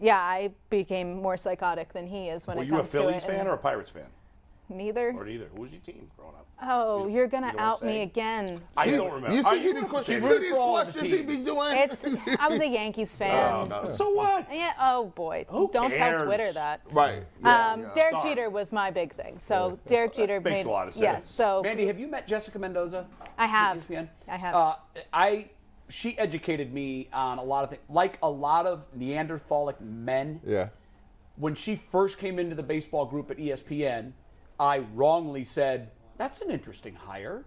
yeah, 0.00 0.18
I 0.18 0.50
became 0.68 1.22
more 1.22 1.36
psychotic 1.36 1.92
than 1.92 2.06
he 2.06 2.28
is 2.28 2.46
when 2.46 2.56
Were 2.56 2.64
it 2.64 2.66
Were 2.66 2.72
you 2.72 2.74
a 2.74 2.78
comes 2.78 2.90
to 2.90 2.96
Phillies 2.98 3.24
fan 3.24 3.46
or 3.46 3.52
a 3.54 3.58
Pirates 3.58 3.90
fan? 3.90 4.06
Neither. 4.68 5.14
Or 5.16 5.24
neither. 5.24 5.46
Who 5.54 5.62
was 5.62 5.72
your 5.72 5.80
team 5.82 6.10
growing 6.16 6.34
up? 6.34 6.41
Oh, 6.64 7.08
you're 7.08 7.26
gonna 7.26 7.48
you 7.48 7.52
don't 7.52 7.60
out 7.60 7.82
me 7.82 8.02
again. 8.02 8.60
I 8.76 8.90
don't 8.90 9.12
remember. 9.12 9.36
You 9.36 9.42
see, 9.42 9.58
he 9.58 9.64
didn't 9.64 9.82
have 9.82 9.84
to 9.84 9.90
question. 9.90 10.14
You 10.14 10.20
that. 10.20 10.28
see 10.28 10.34
root 10.34 10.40
these 10.40 10.50
for 10.52 10.60
all 10.60 10.76
the 10.76 10.82
questions 10.82 11.10
he 11.10 11.22
be 11.22 11.36
doing. 11.44 11.76
It's. 11.76 12.04
I 12.40 12.48
was 12.48 12.60
a 12.60 12.66
Yankees 12.66 13.14
fan. 13.14 13.68
No. 13.68 13.88
So 13.90 14.10
what? 14.10 14.46
Yeah. 14.52 14.72
Oh 14.80 15.06
boy. 15.06 15.44
Who 15.48 15.70
Don't 15.72 15.90
tell? 15.90 16.24
Twitter 16.24 16.52
that. 16.52 16.80
Right. 16.90 17.24
Yeah, 17.42 17.72
Um, 17.72 17.80
yeah. 17.82 17.94
Derek 17.94 18.12
Sorry. 18.12 18.30
Jeter 18.30 18.50
was 18.50 18.72
my 18.72 18.90
big 18.90 19.12
thing. 19.14 19.38
So 19.38 19.78
Derek 19.86 20.14
Jeter 20.14 20.40
makes 20.40 20.64
made, 20.64 20.66
a 20.66 20.72
lot 20.72 20.88
of 20.88 20.94
sense. 20.94 21.02
Yes. 21.02 21.30
So 21.30 21.62
Mandy, 21.62 21.86
have 21.86 21.98
you 21.98 22.06
met 22.06 22.26
Jessica 22.26 22.58
Mendoza? 22.58 23.06
I 23.36 23.46
have. 23.46 23.78
ESPN? 23.88 24.08
I 24.28 24.36
have. 24.36 24.54
Uh, 24.54 24.74
I 25.12 25.50
she 25.88 26.16
educated 26.18 26.72
me 26.72 27.08
on 27.12 27.38
a 27.38 27.42
lot 27.42 27.64
of 27.64 27.70
things, 27.70 27.82
like 27.88 28.18
a 28.22 28.30
lot 28.30 28.66
of 28.66 28.86
Neanderthalic 28.94 29.80
men. 29.80 30.40
Yeah. 30.46 30.68
When 31.36 31.54
she 31.54 31.76
first 31.76 32.18
came 32.18 32.38
into 32.38 32.54
the 32.54 32.62
baseball 32.62 33.04
group 33.04 33.30
at 33.30 33.36
ESPN, 33.38 34.12
I 34.58 34.78
wrongly 34.78 35.44
said, 35.44 35.90
"That's 36.22 36.40
an 36.40 36.50
interesting 36.52 36.94
hire. 36.94 37.44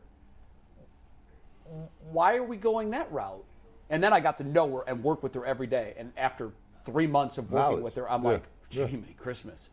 Why 2.12 2.36
are 2.36 2.44
we 2.44 2.58
going 2.58 2.92
that 2.92 3.10
route?" 3.12 3.44
And 3.90 4.04
then 4.04 4.12
I 4.14 4.20
got 4.20 4.38
to 4.40 4.44
know 4.44 4.70
her 4.78 4.84
and 4.88 5.02
work 5.04 5.24
with 5.24 5.34
her 5.36 5.46
every 5.46 5.68
day. 5.68 5.94
And 5.98 6.12
after 6.18 6.52
three 6.84 7.08
months 7.08 7.38
of 7.38 7.52
working 7.52 7.70
Knowledge. 7.70 7.84
with 7.84 7.96
her, 7.96 8.10
I'm 8.12 8.24
Yeah. 8.24 8.30
like, 8.32 8.44
Yeah. 8.72 8.88
"Jiminy 8.88 9.14
Christmas!" 9.14 9.70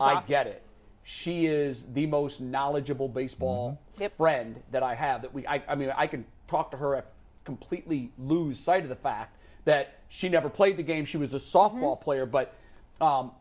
I 0.00 0.14
awesome. 0.14 0.28
get 0.28 0.46
it. 0.46 0.62
She 1.02 1.46
is 1.46 1.84
the 1.92 2.06
most 2.06 2.40
knowledgeable 2.40 3.08
baseball 3.08 3.78
Mm-hmm. 3.92 4.02
Yep. 4.02 4.12
friend 4.12 4.62
that 4.70 4.82
I 4.82 4.94
have. 4.94 5.22
That 5.22 5.32
we, 5.34 5.46
I, 5.46 5.62
I 5.68 5.74
mean, 5.74 5.90
I 5.94 6.06
can 6.06 6.24
talk 6.46 6.70
to 6.70 6.76
her 6.78 6.94
and 6.94 7.04
completely 7.44 8.12
lose 8.18 8.58
sight 8.58 8.82
of 8.82 8.88
the 8.88 8.96
fact 8.96 9.36
that 9.64 9.94
she 10.08 10.28
never 10.30 10.48
played 10.48 10.76
the 10.78 10.82
game. 10.82 11.04
She 11.04 11.16
was 11.18 11.34
a 11.34 11.38
softball 11.38 11.94
Mm-hmm. 11.96 12.02
player, 12.04 12.26
but 12.26 12.54
um, 13.00 13.32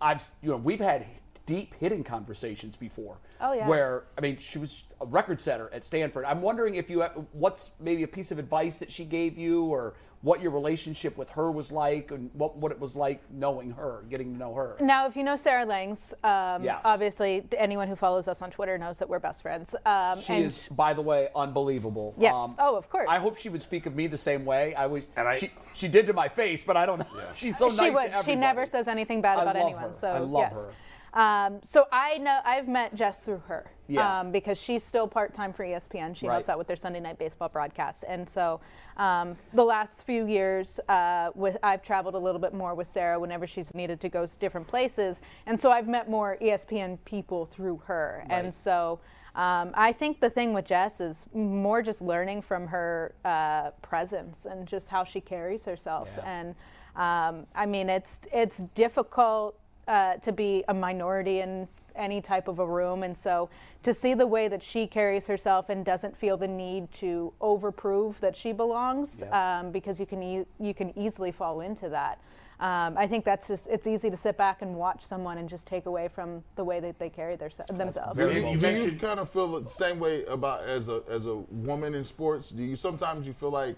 I've, 0.00 0.22
you 0.42 0.50
know, 0.50 0.56
we've 0.56 0.80
had 0.80 1.06
deep 1.46 1.74
hitting 1.80 2.04
conversations 2.04 2.76
before. 2.76 3.18
Oh, 3.44 3.52
yeah. 3.52 3.68
Where 3.68 4.04
I 4.16 4.22
mean, 4.22 4.38
she 4.38 4.58
was 4.58 4.84
a 5.00 5.06
record 5.06 5.40
setter 5.40 5.70
at 5.72 5.84
Stanford. 5.84 6.24
I'm 6.24 6.40
wondering 6.40 6.76
if 6.76 6.88
you 6.88 7.00
have, 7.00 7.12
what's 7.32 7.70
maybe 7.78 8.02
a 8.02 8.08
piece 8.08 8.30
of 8.30 8.38
advice 8.38 8.78
that 8.78 8.90
she 8.90 9.04
gave 9.04 9.36
you, 9.36 9.64
or 9.66 9.94
what 10.22 10.40
your 10.40 10.52
relationship 10.52 11.18
with 11.18 11.28
her 11.28 11.50
was 11.50 11.70
like, 11.70 12.10
and 12.10 12.30
what 12.32 12.56
what 12.56 12.72
it 12.72 12.80
was 12.80 12.96
like 12.96 13.20
knowing 13.30 13.72
her, 13.72 14.04
getting 14.08 14.32
to 14.32 14.38
know 14.38 14.54
her. 14.54 14.76
Now, 14.80 15.06
if 15.06 15.14
you 15.14 15.22
know 15.24 15.36
Sarah 15.36 15.66
Langs, 15.66 16.14
um, 16.24 16.64
Yes. 16.64 16.80
obviously 16.86 17.46
anyone 17.58 17.86
who 17.88 17.96
follows 17.96 18.26
us 18.28 18.40
on 18.40 18.50
Twitter 18.50 18.78
knows 18.78 18.96
that 19.00 19.08
we're 19.10 19.18
best 19.18 19.42
friends. 19.42 19.74
Um, 19.84 20.18
She 20.18 20.32
and 20.32 20.44
is, 20.46 20.60
by 20.70 20.94
the 20.94 21.02
way, 21.02 21.28
unbelievable. 21.36 22.14
Um, 22.16 22.22
Yes. 22.22 22.54
Oh, 22.58 22.76
of 22.76 22.88
course. 22.88 23.06
I 23.10 23.18
hope 23.18 23.36
she 23.36 23.50
would 23.50 23.60
speak 23.60 23.84
of 23.84 23.94
me 23.94 24.06
the 24.06 24.16
same 24.16 24.46
way. 24.46 24.74
I 24.74 24.86
was, 24.86 25.10
And 25.16 25.28
I- 25.28 25.36
she, 25.36 25.50
she 25.74 25.88
did 25.88 26.06
to 26.06 26.14
my 26.14 26.28
face, 26.28 26.64
but 26.64 26.78
I 26.78 26.86
don't 26.86 27.00
know. 27.00 27.06
She's 27.34 27.58
so 27.58 27.68
she 27.68 27.76
nice 27.76 27.92
would. 27.92 28.00
to 28.04 28.06
everybody. 28.06 28.32
She 28.32 28.36
never 28.36 28.64
says 28.64 28.88
anything 28.88 29.20
bad 29.20 29.38
I 29.38 29.42
about 29.42 29.56
love 29.56 29.64
anyone. 29.66 29.82
her. 29.90 29.92
So 29.92 30.08
I 30.08 30.18
love 30.20 30.40
yes. 30.40 30.52
her. 30.54 30.72
Um, 31.14 31.60
so 31.62 31.86
I 31.92 32.18
know 32.18 32.40
I've 32.44 32.68
met 32.68 32.94
Jess 32.94 33.20
through 33.20 33.42
her. 33.46 33.70
Yeah. 33.86 34.20
Um, 34.20 34.32
because 34.32 34.56
she's 34.58 34.82
still 34.82 35.06
part 35.06 35.34
time 35.34 35.52
for 35.52 35.62
ESPN. 35.64 36.16
She 36.16 36.26
Right. 36.26 36.34
helps 36.34 36.48
out 36.48 36.56
with 36.56 36.66
their 36.66 36.76
Sunday 36.76 37.00
night 37.00 37.18
baseball 37.18 37.50
broadcasts, 37.50 38.02
and 38.02 38.26
so 38.28 38.60
um, 38.96 39.36
the 39.52 39.62
last 39.64 40.04
few 40.04 40.26
years, 40.26 40.80
uh, 40.88 41.30
with 41.34 41.58
I've 41.62 41.82
traveled 41.82 42.14
a 42.14 42.18
little 42.18 42.40
bit 42.40 42.54
more 42.54 42.74
with 42.74 42.88
Sarah 42.88 43.20
whenever 43.20 43.46
she's 43.46 43.74
needed 43.74 44.00
to 44.00 44.08
go 44.08 44.24
to 44.24 44.38
different 44.38 44.66
places, 44.66 45.20
and 45.44 45.60
so 45.60 45.70
I've 45.70 45.86
met 45.86 46.08
more 46.08 46.38
ESPN 46.40 46.98
people 47.04 47.46
through 47.46 47.82
her, 47.86 48.24
and 48.30 48.52
so. 48.52 49.00
Um, 49.36 49.72
I 49.74 49.90
think 49.92 50.20
the 50.20 50.30
thing 50.30 50.54
with 50.54 50.64
Jess 50.64 51.00
is 51.00 51.26
more 51.34 51.82
just 51.82 52.00
learning 52.00 52.42
from 52.42 52.68
her 52.68 53.16
uh, 53.24 53.72
presence 53.82 54.46
and 54.48 54.64
just 54.64 54.86
how 54.86 55.02
she 55.02 55.20
carries 55.20 55.64
herself. 55.64 56.08
Yeah. 56.16 56.22
And 56.24 56.48
um, 56.94 57.48
I 57.52 57.66
mean, 57.66 57.90
it's 57.90 58.20
it's 58.32 58.58
difficult 58.76 59.58
uh, 59.88 60.14
to 60.16 60.32
be 60.32 60.64
a 60.68 60.74
minority 60.74 61.40
in 61.40 61.68
any 61.96 62.20
type 62.20 62.48
of 62.48 62.58
a 62.58 62.66
room, 62.66 63.02
and 63.04 63.16
so 63.16 63.48
to 63.84 63.94
see 63.94 64.14
the 64.14 64.26
way 64.26 64.48
that 64.48 64.62
she 64.62 64.86
carries 64.86 65.28
herself 65.28 65.68
and 65.68 65.84
doesn't 65.84 66.16
feel 66.16 66.36
the 66.36 66.48
need 66.48 66.90
to 66.92 67.32
overprove 67.40 68.18
that 68.20 68.36
she 68.36 68.50
belongs, 68.52 69.20
Yeah. 69.20 69.60
um, 69.60 69.70
because 69.70 70.00
you 70.00 70.06
can 70.06 70.22
e- 70.22 70.46
you 70.58 70.74
can 70.74 70.96
easily 70.98 71.30
fall 71.30 71.60
into 71.60 71.88
that. 71.90 72.18
Um, 72.60 72.96
I 72.96 73.06
think 73.06 73.24
that's 73.24 73.46
just 73.48 73.66
it's 73.68 73.86
easy 73.86 74.10
to 74.10 74.16
sit 74.16 74.36
back 74.36 74.62
and 74.62 74.74
watch 74.76 75.04
someone 75.04 75.38
and 75.38 75.48
just 75.48 75.66
take 75.66 75.86
away 75.86 76.08
from 76.08 76.42
the 76.56 76.64
way 76.64 76.80
that 76.80 76.98
they 76.98 77.10
carry 77.10 77.36
their, 77.36 77.50
themselves. 77.68 78.16
Do 78.18 78.24
Very 78.24 78.36
you, 78.38 78.42
well 78.44 78.52
do 78.54 78.58
you 78.58 78.62
mentioned- 78.62 79.00
kind 79.00 79.20
of 79.20 79.30
feel 79.30 79.60
the 79.60 79.68
same 79.68 80.00
way 80.00 80.24
about 80.24 80.64
as 80.66 80.88
a 80.88 81.02
as 81.08 81.26
a 81.26 81.34
woman 81.34 81.94
in 81.94 82.04
sports? 82.04 82.50
Do 82.50 82.64
you 82.64 82.74
sometimes 82.74 83.24
you 83.26 83.32
feel 83.34 83.50
like 83.50 83.76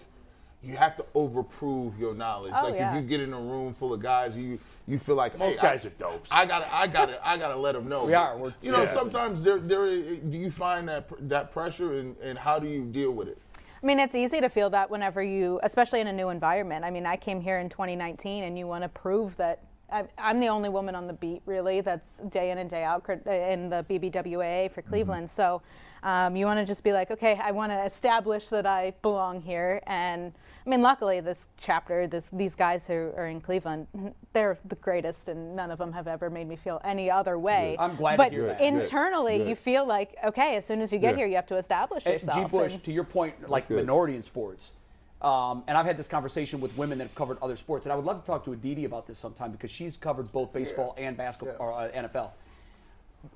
you 0.67 0.75
have 0.75 0.97
to 0.97 1.05
overprove 1.15 1.97
your 1.97 2.13
knowledge? 2.13 2.53
Oh, 2.55 2.65
like 2.65 2.75
yeah. 2.75 2.95
if 2.95 3.01
you 3.01 3.07
get 3.07 3.21
in 3.21 3.33
a 3.33 3.39
room 3.39 3.73
full 3.73 3.93
of 3.93 4.01
guys, 4.01 4.35
you 4.35 4.59
you 4.87 4.99
feel 4.99 5.15
like 5.15 5.37
Most 5.37 5.59
hey, 5.59 5.67
I- 5.67 5.71
guys 5.71 5.85
are 5.85 5.89
dopes. 5.91 6.31
I 6.31 6.45
gotta 6.45 6.73
I 6.73 6.87
gotta 6.87 7.25
I 7.27 7.37
gotta 7.37 7.55
let 7.55 7.73
them 7.73 7.87
know. 7.87 8.05
We 8.05 8.13
are. 8.13 8.37
We're- 8.37 8.53
you 8.61 8.71
know, 8.71 8.83
Yeah. 8.83 8.91
sometimes 8.91 9.43
there 9.43 9.59
there 9.59 9.85
do 9.85 10.37
you 10.37 10.51
find 10.51 10.87
that 10.89 11.09
that 11.29 11.51
pressure 11.51 11.99
and, 11.99 12.17
and 12.17 12.37
how 12.37 12.59
do 12.59 12.67
you 12.67 12.83
deal 12.83 13.11
with 13.11 13.27
it? 13.29 13.37
I 13.81 13.85
mean, 13.85 13.99
it's 13.99 14.15
easy 14.15 14.41
to 14.41 14.49
feel 14.49 14.69
that 14.71 14.89
whenever 14.89 15.21
you, 15.21 15.59
especially 15.63 16.01
in 16.01 16.07
a 16.07 16.13
new 16.13 16.29
environment. 16.29 16.83
I 16.83 16.89
mean, 16.89 17.05
I 17.05 17.15
came 17.15 17.39
here 17.39 17.59
in 17.59 17.69
2019, 17.69 18.43
and 18.43 18.57
you 18.57 18.65
want 18.65 18.83
to 18.83 18.89
prove 18.89 19.37
that 19.37 19.61
I, 19.91 20.05
I'm 20.17 20.39
the 20.39 20.47
only 20.49 20.69
woman 20.69 20.95
on 20.95 21.07
the 21.07 21.13
beat, 21.13 21.41
really, 21.45 21.81
that's 21.81 22.17
day 22.29 22.51
in 22.51 22.57
and 22.57 22.69
day 22.69 22.83
out 22.83 23.07
in 23.09 23.69
the 23.69 23.85
BBWAA 23.89 24.71
for 24.71 24.81
Cleveland. 24.81 25.29
So 25.29 25.61
um, 26.03 26.35
you 26.35 26.45
want 26.45 26.59
to 26.59 26.65
just 26.65 26.83
be 26.83 26.91
like, 26.91 27.11
okay, 27.11 27.39
I 27.41 27.51
want 27.51 27.71
to 27.71 27.85
establish 27.85 28.49
that 28.49 28.65
I 28.65 28.93
belong 29.01 29.41
here. 29.41 29.81
And 29.87 30.33
I 30.67 30.69
mean, 30.69 30.81
luckily, 30.81 31.21
this 31.21 31.47
chapter, 31.57 32.07
this, 32.07 32.27
these 32.33 32.53
guys 32.53 32.85
who 32.85 33.13
are 33.15 33.27
in 33.27 33.39
Cleveland, 33.39 33.87
they're 34.33 34.59
the 34.65 34.75
greatest, 34.75 35.29
and 35.29 35.55
none 35.55 35.71
of 35.71 35.79
them 35.79 35.93
have 35.93 36.09
ever 36.09 36.29
made 36.29 36.45
me 36.45 36.57
feel 36.57 36.81
any 36.83 37.09
other 37.09 37.39
way. 37.39 37.77
I'm 37.79 37.95
glad 37.95 38.11
to 38.11 38.17
but 38.17 38.31
hear 38.33 38.47
that. 38.47 38.59
internally, 38.59 39.37
Good. 39.37 39.47
you 39.47 39.55
feel 39.55 39.87
like, 39.87 40.17
okay, 40.25 40.57
as 40.57 40.65
soon 40.65 40.81
as 40.81 40.91
you 40.91 40.99
get 40.99 41.11
Yeah. 41.11 41.19
here, 41.19 41.27
you 41.27 41.35
have 41.37 41.47
to 41.47 41.55
establish 41.55 42.05
yourself. 42.05 42.37
G. 42.37 42.43
Bush, 42.51 42.73
and- 42.73 42.83
to 42.83 42.91
your 42.91 43.05
point, 43.05 43.49
like 43.49 43.69
minority 43.69 44.17
in 44.17 44.23
sports, 44.23 44.73
um, 45.21 45.63
and 45.67 45.77
I've 45.77 45.85
had 45.85 45.95
this 45.95 46.09
conversation 46.09 46.59
with 46.59 46.75
women 46.77 46.97
that 46.97 47.05
have 47.05 47.15
covered 47.15 47.37
other 47.41 47.55
sports, 47.55 47.85
and 47.85 47.93
I 47.93 47.95
would 47.95 48.05
love 48.05 48.19
to 48.19 48.27
talk 48.27 48.43
to 48.43 48.51
Aditi 48.51 48.83
about 48.83 49.07
this 49.07 49.17
sometime 49.17 49.53
because 49.53 49.71
she's 49.71 49.95
covered 49.95 50.29
both 50.33 50.51
baseball 50.51 50.95
and 50.97 51.15
basketball 51.15 51.55
or 51.59 51.71
uh, 51.71 51.89
NFL. 51.91 52.31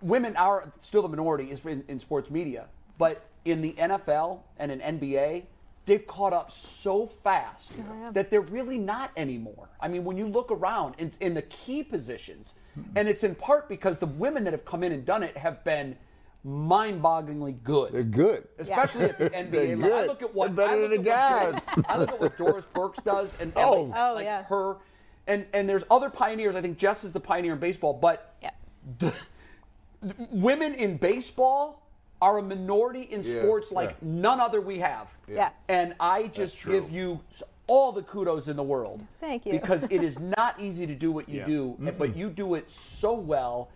Women 0.02 0.36
are 0.36 0.70
still 0.80 1.02
the 1.02 1.08
minority 1.08 1.50
in, 1.50 1.86
in 1.88 1.98
sports 1.98 2.30
media, 2.30 2.66
but 2.98 3.26
in 3.46 3.62
the 3.62 3.72
NFL 3.80 4.42
and 4.60 4.70
in 4.70 4.82
NBA, 4.82 5.44
they've 5.86 6.06
caught 6.06 6.34
up 6.34 6.52
so 6.52 7.06
fast 7.06 7.74
oh, 7.80 8.12
that 8.12 8.30
they're 8.30 8.42
really 8.42 8.78
not 8.78 9.12
anymore. 9.18 9.70
I 9.80 9.88
mean, 9.88 10.04
when 10.04 10.18
you 10.18 10.28
look 10.28 10.52
around 10.52 10.96
in, 10.98 11.12
in 11.20 11.34
the 11.34 11.42
key 11.44 11.84
positions, 11.84 12.54
hmm. 12.76 12.82
and 12.96 13.08
it's 13.08 13.24
in 13.24 13.36
part 13.36 13.68
because 13.68 13.98
the 14.00 14.06
women 14.06 14.44
that 14.44 14.54
have 14.54 14.66
come 14.66 14.84
in 14.84 14.92
and 14.92 15.06
done 15.06 15.24
it 15.24 15.36
have 15.38 15.64
been 15.64 15.96
mind-bogglingly 16.44 17.62
good 17.64 17.94
They're 17.94 18.04
good. 18.04 18.48
especially 18.60 19.06
at 19.06 19.18
the 19.18 19.30
NBA. 19.30 19.52
They're 19.52 19.78
level. 19.78 19.98
I 19.98 20.06
look 20.06 20.22
at 20.24 20.34
what 20.34 20.56
They're 20.56 20.68
better 20.68 20.78
I 20.78 20.88
look 20.88 20.92
than 20.92 21.04
the 21.04 21.12
at 21.12 21.44
what 21.44 21.52
Doris- 21.76 21.86
I 21.90 21.98
look 21.98 22.12
at 22.12 22.22
what 22.22 22.38
Doris 22.38 22.66
Burks 22.74 23.00
does, 23.04 23.34
and, 23.40 23.54
and 23.56 23.66
Oh. 23.66 23.82
like, 23.84 24.00
Oh, 24.00 24.14
like 24.16 24.26
yeah. 24.26 24.44
her, 24.44 24.78
and 25.28 25.46
and 25.54 25.70
there's 25.70 25.84
other 25.92 26.10
pioneers. 26.10 26.56
I 26.56 26.62
think 26.62 26.78
Jess 26.78 27.04
is 27.04 27.14
the 27.14 27.20
pioneer 27.20 27.54
in 27.54 27.60
baseball, 27.60 27.94
but 27.94 28.36
yeah. 28.42 28.52
women 30.32 30.74
in 30.74 30.98
baseball 30.98 31.84
are 32.22 32.38
a 32.38 32.42
minority 32.44 33.02
in 33.02 33.24
Yeah, 33.24 33.42
sports 33.42 33.72
like 33.72 33.90
yeah. 33.90 33.96
none 34.02 34.40
other 34.40 34.62
we 34.62 34.80
have. 34.80 35.18
Yeah. 35.28 35.50
And 35.68 35.96
I 36.00 36.28
just 36.28 36.64
give 36.66 36.92
you 36.92 37.20
all 37.68 37.92
the 37.92 38.04
kudos 38.04 38.48
in 38.48 38.56
the 38.56 38.64
world. 38.64 39.02
Thank 39.20 39.46
you. 39.46 39.54
Because 39.54 39.84
it 39.84 40.04
is 40.10 40.20
not 40.20 40.60
easy 40.60 40.86
to 40.86 40.96
do 40.96 41.12
what 41.12 41.28
you 41.28 41.40
Yeah. 41.40 41.46
do, 41.48 41.92
but 41.98 42.16
you 42.16 42.30
do 42.30 42.54
it 42.56 42.70
so 42.70 43.14
well, 43.14 43.70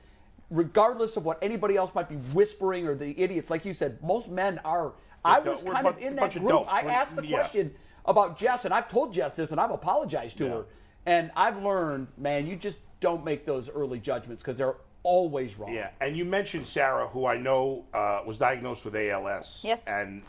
regardless 0.51 1.17
of 1.17 1.25
what 1.25 1.39
anybody 1.41 1.75
else 1.75 1.93
might 1.95 2.08
be 2.08 2.15
whispering 2.15 2.88
or 2.88 2.93
the 2.95 3.19
idiots. 3.19 3.49
Like 3.49 3.65
you 3.65 3.73
said, 3.73 4.01
most 4.03 4.29
men 4.29 4.60
are. 4.63 4.93
I 5.23 5.39
was 5.39 5.63
kind 5.63 5.88
of 5.88 5.97
in 5.97 6.15
that 6.17 6.34
group. 6.34 6.47
dopes. 6.47 6.69
I 6.71 6.81
asked 6.81 7.15
the 7.15 7.23
question 7.27 7.73
about 8.05 8.38
Jess, 8.38 8.63
and 8.65 8.71
I've 8.73 8.88
told 8.88 9.12
Jess 9.12 9.34
this, 9.34 9.49
and 9.51 9.60
I've 9.60 9.71
apologized 9.71 10.38
to 10.38 10.47
her. 10.49 10.65
And 11.08 11.31
I've 11.36 11.62
learned, 11.63 12.08
man, 12.17 12.45
you 12.45 12.55
just 12.55 12.77
don't 12.99 13.25
make 13.25 13.43
those 13.45 13.67
early 13.69 13.99
judgments 13.99 14.43
because 14.43 14.60
they're 14.60 14.75
always 15.06 15.58
wrong. 15.58 15.74
Yeah, 15.74 15.91
and 16.02 16.18
you 16.18 16.26
mentioned 16.26 16.68
Sarah, 16.68 17.08
who 17.08 17.26
I 17.26 17.38
know 17.38 17.86
uh, 17.94 18.22
was 18.26 18.38
diagnosed 18.38 18.84
with 18.84 18.96
ALS. 18.96 19.63
Yes. 19.63 19.82
And 19.88 20.24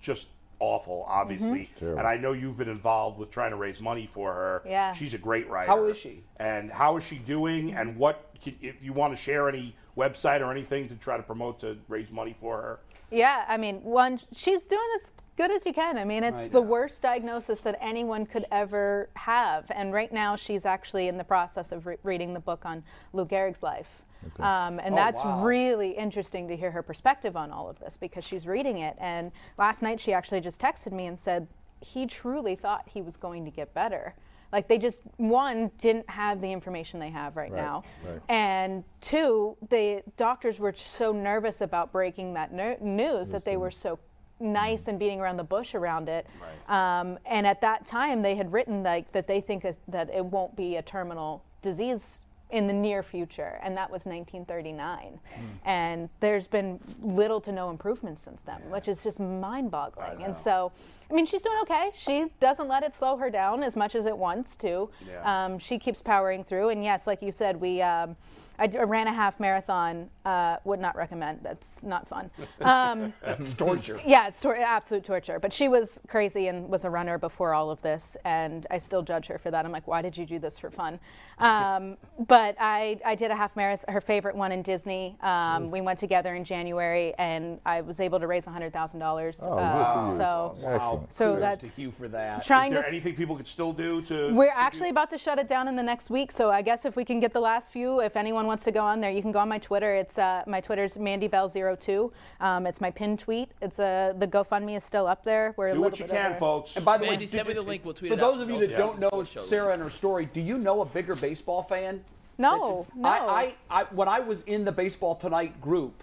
just 0.00 0.28
awful, 0.58 1.04
obviously. 1.08 1.68
Mm-hmm. 1.80 1.98
And 1.98 2.06
I 2.06 2.16
know 2.16 2.32
you've 2.32 2.56
been 2.56 2.68
involved 2.68 3.18
with 3.18 3.30
trying 3.30 3.50
to 3.50 3.56
raise 3.56 3.80
money 3.80 4.06
for 4.06 4.32
her. 4.32 4.62
Yeah. 4.64 4.92
She's 4.92 5.12
a 5.12 5.18
great 5.18 5.48
writer. 5.50 5.70
How 5.70 5.84
is 5.86 5.98
she? 5.98 6.22
And 6.36 6.70
how 6.70 6.96
is 6.96 7.04
she 7.04 7.16
doing? 7.16 7.74
And 7.74 7.96
what, 7.96 8.30
can- 8.40 8.56
if 8.62 8.76
you 8.80 8.92
want 8.92 9.12
to 9.12 9.16
share 9.20 9.48
any 9.48 9.74
website 9.96 10.40
or 10.40 10.50
anything 10.50 10.88
to 10.88 10.94
try 10.94 11.16
to 11.16 11.22
promote 11.22 11.58
to 11.60 11.76
raise 11.88 12.10
money 12.12 12.34
for 12.38 12.56
her? 12.56 12.80
Yeah, 13.10 13.44
I 13.48 13.56
mean, 13.56 13.82
one, 13.82 14.20
she's 14.32 14.64
doing 14.64 14.88
as 14.96 15.12
good 15.36 15.50
as 15.50 15.64
you 15.66 15.72
can. 15.72 15.96
I 15.98 16.04
mean, 16.04 16.24
it's 16.24 16.34
Right. 16.36 16.52
the 16.52 16.60
worst 16.62 17.02
diagnosis 17.02 17.60
that 17.60 17.78
anyone 17.80 18.26
could 18.26 18.46
ever 18.50 19.08
have. 19.14 19.64
And 19.70 19.92
right 19.92 20.12
now, 20.12 20.36
she's 20.36 20.64
actually 20.66 21.08
in 21.08 21.16
the 21.18 21.24
process 21.24 21.72
of 21.72 21.86
re- 21.86 21.96
reading 22.02 22.34
the 22.34 22.40
book 22.40 22.64
on 22.66 22.84
Lou 23.12 23.24
Gehrig's 23.26 23.62
life. 23.62 24.02
Um, 24.38 24.78
and 24.78 24.92
Oh, 24.94 24.96
that's 24.96 25.24
wow. 25.24 25.42
really 25.42 25.92
interesting 25.92 26.46
to 26.48 26.56
hear 26.56 26.70
her 26.70 26.82
perspective 26.82 27.36
on 27.36 27.50
all 27.50 27.68
of 27.68 27.80
this 27.80 27.96
because 27.96 28.24
she's 28.24 28.46
reading 28.46 28.78
it. 28.78 28.96
And 29.00 29.32
last 29.58 29.82
night, 29.82 29.98
she 30.00 30.12
actually 30.12 30.40
just 30.40 30.60
texted 30.60 30.92
me 30.92 31.06
and 31.06 31.18
said 31.18 31.48
he 31.80 32.06
truly 32.06 32.54
thought 32.54 32.88
he 32.88 33.02
was 33.02 33.16
going 33.16 33.44
to 33.46 33.50
get 33.50 33.74
better. 33.74 34.14
Like 34.52 34.68
they 34.68 34.76
just 34.78 35.00
one 35.16 35.70
didn't 35.78 36.08
have 36.10 36.40
the 36.42 36.52
information 36.52 37.00
they 37.00 37.08
have 37.10 37.36
right, 37.36 37.50
now, 37.50 37.82
right. 38.06 38.20
and 38.28 38.84
two, 39.00 39.56
the 39.70 40.02
doctors 40.18 40.58
were 40.60 40.74
so 40.76 41.10
nervous 41.10 41.62
about 41.62 41.90
breaking 41.90 42.34
that 42.34 42.52
ner- 42.52 42.76
news 42.80 43.30
that 43.30 43.44
they 43.46 43.56
were 43.56 43.70
so 43.70 43.98
nice 44.42 44.88
and 44.88 44.98
beating 44.98 45.20
around 45.20 45.36
the 45.36 45.44
bush 45.44 45.74
around 45.74 46.08
it. 46.08 46.26
Um, 46.68 47.18
and 47.26 47.46
at 47.46 47.60
that 47.60 47.86
time, 47.86 48.22
they 48.22 48.34
had 48.34 48.52
written 48.52 48.82
like 48.82 49.12
that 49.12 49.26
they 49.26 49.40
think 49.40 49.64
that- 49.88 50.10
it 50.10 50.24
won't 50.24 50.56
be 50.56 50.76
a 50.76 50.82
terminal 50.82 51.42
disease 51.62 52.20
in 52.50 52.66
the 52.66 52.72
near 52.72 53.02
future, 53.02 53.58
and 53.62 53.74
that 53.78 53.90
was 53.90 54.04
1939. 54.04 55.18
And 55.64 56.10
there's 56.20 56.46
been 56.46 56.78
little 57.00 57.40
to 57.40 57.50
no 57.50 57.70
improvement 57.70 58.18
since 58.18 58.42
then, 58.42 58.60
which 58.70 58.88
is 58.88 59.02
just 59.02 59.18
mind-boggling. 59.18 60.22
And 60.22 60.36
so, 60.36 60.70
I 61.10 61.14
mean, 61.14 61.24
she's 61.24 61.40
doing 61.40 61.58
okay. 61.62 61.90
She 61.94 62.26
doesn't 62.40 62.68
let 62.68 62.82
it 62.82 62.94
slow 62.94 63.16
her 63.16 63.30
down 63.30 63.62
as 63.62 63.74
much 63.74 63.94
as 63.94 64.04
it 64.04 64.18
wants 64.18 64.54
to. 64.56 64.90
Yeah. 65.08 65.44
Um, 65.44 65.58
she 65.58 65.78
keeps 65.78 66.02
powering 66.02 66.44
through. 66.44 66.68
And 66.68 66.84
yes, 66.84 67.06
like 67.06 67.22
you 67.22 67.32
said, 67.32 67.58
we. 67.58 67.80
Um, 67.80 68.16
I 68.62 68.66
d- 68.68 68.78
ran 68.78 69.08
a 69.08 69.12
half 69.12 69.40
marathon. 69.40 70.08
Uh, 70.24 70.56
would 70.64 70.78
not 70.78 70.94
recommend. 70.94 71.40
That's 71.42 71.82
not 71.82 72.06
fun. 72.08 72.30
Um, 72.60 73.12
It's 73.24 73.52
torture. 73.52 74.00
yeah, 74.06 74.28
it's 74.28 74.40
tor- 74.40 74.56
absolute 74.56 75.02
torture. 75.04 75.40
But 75.40 75.52
she 75.52 75.66
was 75.66 75.98
crazy 76.06 76.46
and 76.46 76.68
was 76.68 76.84
a 76.84 76.90
runner 76.90 77.18
before 77.18 77.54
all 77.54 77.72
of 77.72 77.82
this, 77.82 78.16
and 78.24 78.64
I 78.70 78.78
still 78.78 79.02
judge 79.02 79.26
her 79.26 79.36
for 79.38 79.50
that. 79.50 79.64
I'm 79.64 79.72
like, 79.72 79.88
why 79.88 80.00
did 80.00 80.16
you 80.16 80.24
do 80.24 80.38
this 80.38 80.60
for 80.60 80.70
fun? 80.70 81.00
Um, 81.40 81.96
but 82.28 82.54
I, 82.60 83.00
I 83.04 83.16
did 83.16 83.32
a 83.32 83.36
half 83.36 83.56
marathon, 83.56 83.92
her 83.92 84.00
favorite 84.00 84.36
one 84.36 84.52
in 84.52 84.62
Disney. 84.62 85.16
Um, 85.22 85.72
we 85.72 85.80
went 85.80 85.98
together 85.98 86.36
in 86.36 86.44
January, 86.44 87.14
and 87.18 87.58
I 87.66 87.80
was 87.80 87.98
able 87.98 88.20
to 88.20 88.28
raise 88.28 88.44
$100,000. 88.44 89.38
Oh, 89.42 89.58
uh, 89.58 89.76
good 89.76 90.16
for 90.16 90.22
you. 90.22 90.28
so 90.68 91.06
so 91.10 91.36
that's 91.40 91.64
to 91.64 91.68
Hugh 91.82 91.90
for 91.90 92.06
that. 92.08 92.40
Is 92.42 92.46
trying 92.46 92.72
there 92.72 92.82
to. 92.82 92.86
s- 92.86 92.92
anything 92.92 93.16
people 93.16 93.34
could 93.34 93.48
still 93.48 93.72
do 93.72 94.02
to? 94.02 94.32
we're 94.32 94.46
to 94.50 94.56
actually 94.58 94.88
do- 94.88 94.90
about 94.90 95.10
to 95.10 95.18
shut 95.18 95.40
it 95.40 95.48
down 95.48 95.66
in 95.66 95.74
the 95.74 95.82
next 95.82 96.10
week, 96.10 96.30
so 96.30 96.48
I 96.50 96.62
guess 96.62 96.84
if 96.84 96.94
we 96.94 97.04
can 97.04 97.18
get 97.18 97.32
the 97.32 97.40
last 97.40 97.72
few, 97.72 98.00
if 98.00 98.16
anyone 98.16 98.46
wants 98.52 98.64
to 98.64 98.70
go 98.70 98.80
on 98.82 99.00
there, 99.00 99.10
you 99.10 99.22
can 99.22 99.32
go 99.32 99.38
on 99.38 99.48
my 99.48 99.58
Twitter. 99.58 99.94
It's 99.94 100.18
uh, 100.18 100.42
my 100.46 100.60
Twitter's 100.60 100.92
MandyBell02. 100.94 102.12
Um, 102.40 102.66
it's 102.66 102.82
my 102.82 102.90
pinned 102.90 103.18
tweet. 103.18 103.48
It's 103.62 103.78
uh, 103.78 104.12
the 104.18 104.28
GoFundMe 104.28 104.76
is 104.76 104.84
still 104.84 105.06
up 105.06 105.24
there. 105.24 105.54
We're 105.56 105.68
a 105.68 105.70
do 105.72 105.80
little 105.80 105.90
what 105.90 105.98
you 105.98 106.04
bit 106.04 106.14
can, 106.14 106.32
over. 106.32 106.38
folks. 106.38 106.76
And 106.76 106.84
by 106.84 106.98
the 106.98 107.06
Mandy, 107.06 107.24
way, 107.24 107.26
send 107.28 107.46
did 107.46 107.56
me 107.56 107.62
the 107.62 107.66
link. 107.66 107.82
We'll 107.82 107.94
tweet 107.94 108.10
For 108.10 108.18
it 108.18 108.20
those 108.20 108.36
out. 108.36 108.42
of 108.42 108.50
you 108.50 108.56
Yeah. 108.56 108.66
that 108.66 108.76
don't 108.76 109.00
know 109.00 109.08
Post 109.08 109.32
show 109.32 109.40
Sarah 109.40 109.72
and 109.72 109.80
her 109.82 109.88
story, 109.88 110.26
do 110.26 110.42
you 110.42 110.58
know 110.58 110.82
a 110.82 110.84
bigger 110.84 111.14
baseball 111.14 111.62
fan? 111.62 112.04
No, 112.36 112.86
no. 112.94 113.08
I, 113.08 113.54
I, 113.70 113.80
I, 113.80 113.84
when 113.84 114.08
I 114.08 114.20
was 114.20 114.42
in 114.42 114.66
the 114.66 114.72
Baseball 114.72 115.14
Tonight 115.14 115.58
group 115.60 116.02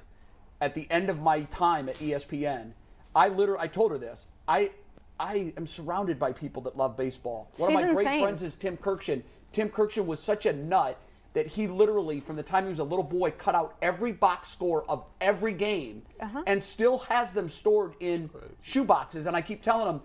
at 0.59 0.73
the 0.73 0.87
end 0.89 1.11
of 1.11 1.19
my 1.21 1.41
time 1.43 1.87
at 1.87 1.95
ESPN, 1.97 2.71
I 3.15 3.27
literally, 3.27 3.61
I 3.61 3.67
told 3.67 3.91
her 3.91 3.99
this. 3.99 4.25
I, 4.47 4.71
I 5.19 5.53
am 5.55 5.67
surrounded 5.67 6.17
by 6.17 6.31
people 6.31 6.63
that 6.63 6.75
love 6.77 6.97
baseball. 6.97 7.51
One 7.57 7.71
She's 7.71 7.79
of 7.81 7.85
my 7.87 7.93
great 7.93 8.21
friends 8.21 8.41
is 8.41 8.55
Tim 8.55 8.75
Kurkjian. 8.77 9.21
Tim 9.51 9.69
Kurkjian 9.69 10.05
was 10.05 10.19
such 10.19 10.45
a 10.47 10.53
nut 10.53 10.99
that 11.33 11.47
he 11.47 11.67
literally, 11.67 12.19
from 12.19 12.35
the 12.35 12.43
time 12.43 12.63
he 12.63 12.69
was 12.69 12.79
a 12.79 12.83
little 12.83 13.03
boy, 13.03 13.31
cut 13.31 13.55
out 13.55 13.75
every 13.81 14.11
box 14.11 14.49
score 14.49 14.83
of 14.89 15.03
every 15.21 15.53
game 15.53 16.01
Uh-huh. 16.19 16.43
and 16.47 16.61
still 16.61 16.99
has 16.99 17.31
them 17.33 17.49
stored 17.49 17.93
in 17.99 18.29
shoe 18.61 18.83
boxes. 18.83 19.27
And 19.27 19.35
I 19.35 19.41
keep 19.41 19.61
telling 19.61 19.87
him, 19.95 20.01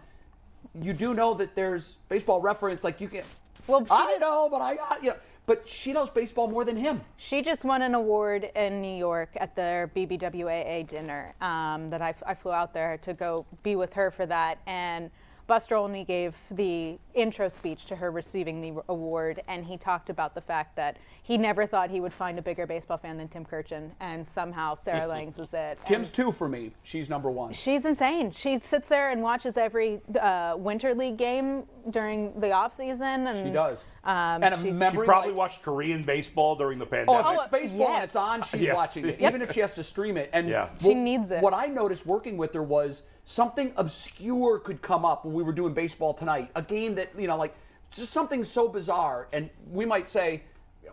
you 0.81 0.93
do 0.93 1.15
know 1.15 1.35
that 1.35 1.55
there's 1.55 1.97
baseball 2.09 2.41
reference, 2.41 2.85
like 2.85 3.01
you 3.01 3.09
can. 3.09 3.25
Well, 3.67 3.87
I 3.91 4.07
just- 4.13 4.21
know, 4.21 4.49
but 4.51 4.61
I 4.61 4.77
got 4.77 5.03
you 5.03 5.11
know. 5.11 5.17
But 5.47 5.69
she 5.69 5.93
knows 5.93 6.09
baseball 6.09 6.49
more 6.49 6.65
than 6.65 6.75
him. 6.77 7.03
She 7.19 7.43
just 7.43 7.67
won 7.67 7.83
an 7.83 7.95
award 7.95 8.51
in 8.57 8.81
New 8.81 8.97
York 8.97 9.29
at 9.37 9.55
their 9.55 9.89
BBWAA 9.95 10.89
dinner 10.89 11.35
um, 11.43 11.91
that 11.91 12.01
I 12.01 12.15
flew 12.35 12.53
out 12.53 12.73
there 12.73 12.97
to 13.03 13.13
go 13.13 13.45
be 13.63 13.77
with 13.77 13.93
her 13.93 14.11
for 14.11 14.25
that. 14.25 14.57
And 14.67 15.11
Buster 15.47 15.77
Olney 15.77 16.05
gave 16.05 16.35
the 16.51 16.99
intro 17.13 17.49
speech 17.49 17.85
to 17.87 17.97
her 17.97 18.11
receiving 18.11 18.61
the 18.61 18.83
award, 18.89 19.43
and 19.47 19.65
he 19.65 19.77
talked 19.77 20.09
about 20.09 20.35
the 20.35 20.41
fact 20.41 20.75
that 20.77 20.97
he 21.23 21.37
never 21.37 21.67
thought 21.67 21.91
he 21.91 22.01
would 22.01 22.15
find 22.15 22.39
a 22.39 22.43
bigger 22.43 22.67
baseball 22.67 22.97
fan 22.97 23.19
than 23.19 23.29
Tim 23.29 23.45
Kurkjian, 23.45 23.93
and 24.01 24.27
somehow 24.27 24.75
Sarah 24.75 25.07
Langs 25.07 25.39
is 25.39 25.53
it. 25.53 25.79
Tim's 25.85 26.09
And 26.09 26.15
two 26.15 26.33
for 26.33 26.49
me. 26.49 26.73
She's 26.83 27.11
number 27.11 27.31
one. 27.31 27.53
She's 27.53 27.85
insane. 27.85 28.31
She 28.31 28.59
sits 28.59 28.89
there 28.89 29.11
and 29.11 29.23
watches 29.23 29.57
every 29.59 30.01
uh, 30.19 30.55
winter 30.57 30.95
league 30.95 31.19
game 31.19 31.65
during 31.91 32.39
the 32.41 32.53
off 32.53 32.75
season, 32.75 33.27
and 33.27 33.47
She 33.47 33.53
does. 33.53 33.85
Um, 34.05 34.43
And 34.43 34.55
a 34.55 34.59
she's- 34.61 34.75
mem- 34.75 34.93
She 34.93 34.99
probably 34.99 35.31
like- 35.31 35.39
watched 35.39 35.63
Korean 35.63 36.03
baseball 36.03 36.57
during 36.57 36.79
the 36.79 36.85
Oh, 36.85 36.89
pandemic. 36.89 37.27
if 37.27 37.41
it's 37.41 37.51
baseball 37.51 37.89
and 37.89 38.05
it's 38.05 38.17
on, 38.17 38.43
she's 38.43 38.61
Yeah. 38.61 38.75
watching 38.75 39.07
it, 39.09 39.19
Yep. 39.21 39.31
even 39.33 39.43
if 39.43 39.53
she 39.53 39.61
has 39.61 39.73
to 39.75 39.83
stream 39.83 40.19
it. 40.19 40.29
And 40.33 40.47
Yeah. 40.49 40.69
She 40.79 40.93
needs 40.95 41.31
it. 41.31 41.41
What 41.43 41.55
I 41.55 41.67
noticed 41.67 42.05
working 42.05 42.37
with 42.37 42.53
her 42.53 42.63
was 42.63 43.05
something 43.25 43.73
obscure 43.77 44.59
could 44.59 44.83
come 44.83 45.07
up 45.07 45.25
when 45.25 45.33
we 45.33 45.43
were 45.43 45.53
doing 45.55 45.73
baseball 45.73 46.13
tonight. 46.13 46.51
A 46.55 46.61
game 46.61 46.97
that 46.97 47.19
you 47.19 47.27
know, 47.27 47.37
like 47.39 47.55
just 47.91 48.13
something 48.13 48.45
so 48.45 48.69
bizarre, 48.69 49.29
and 49.33 49.49
we 49.71 49.87
might 49.87 50.07
say, 50.07 50.43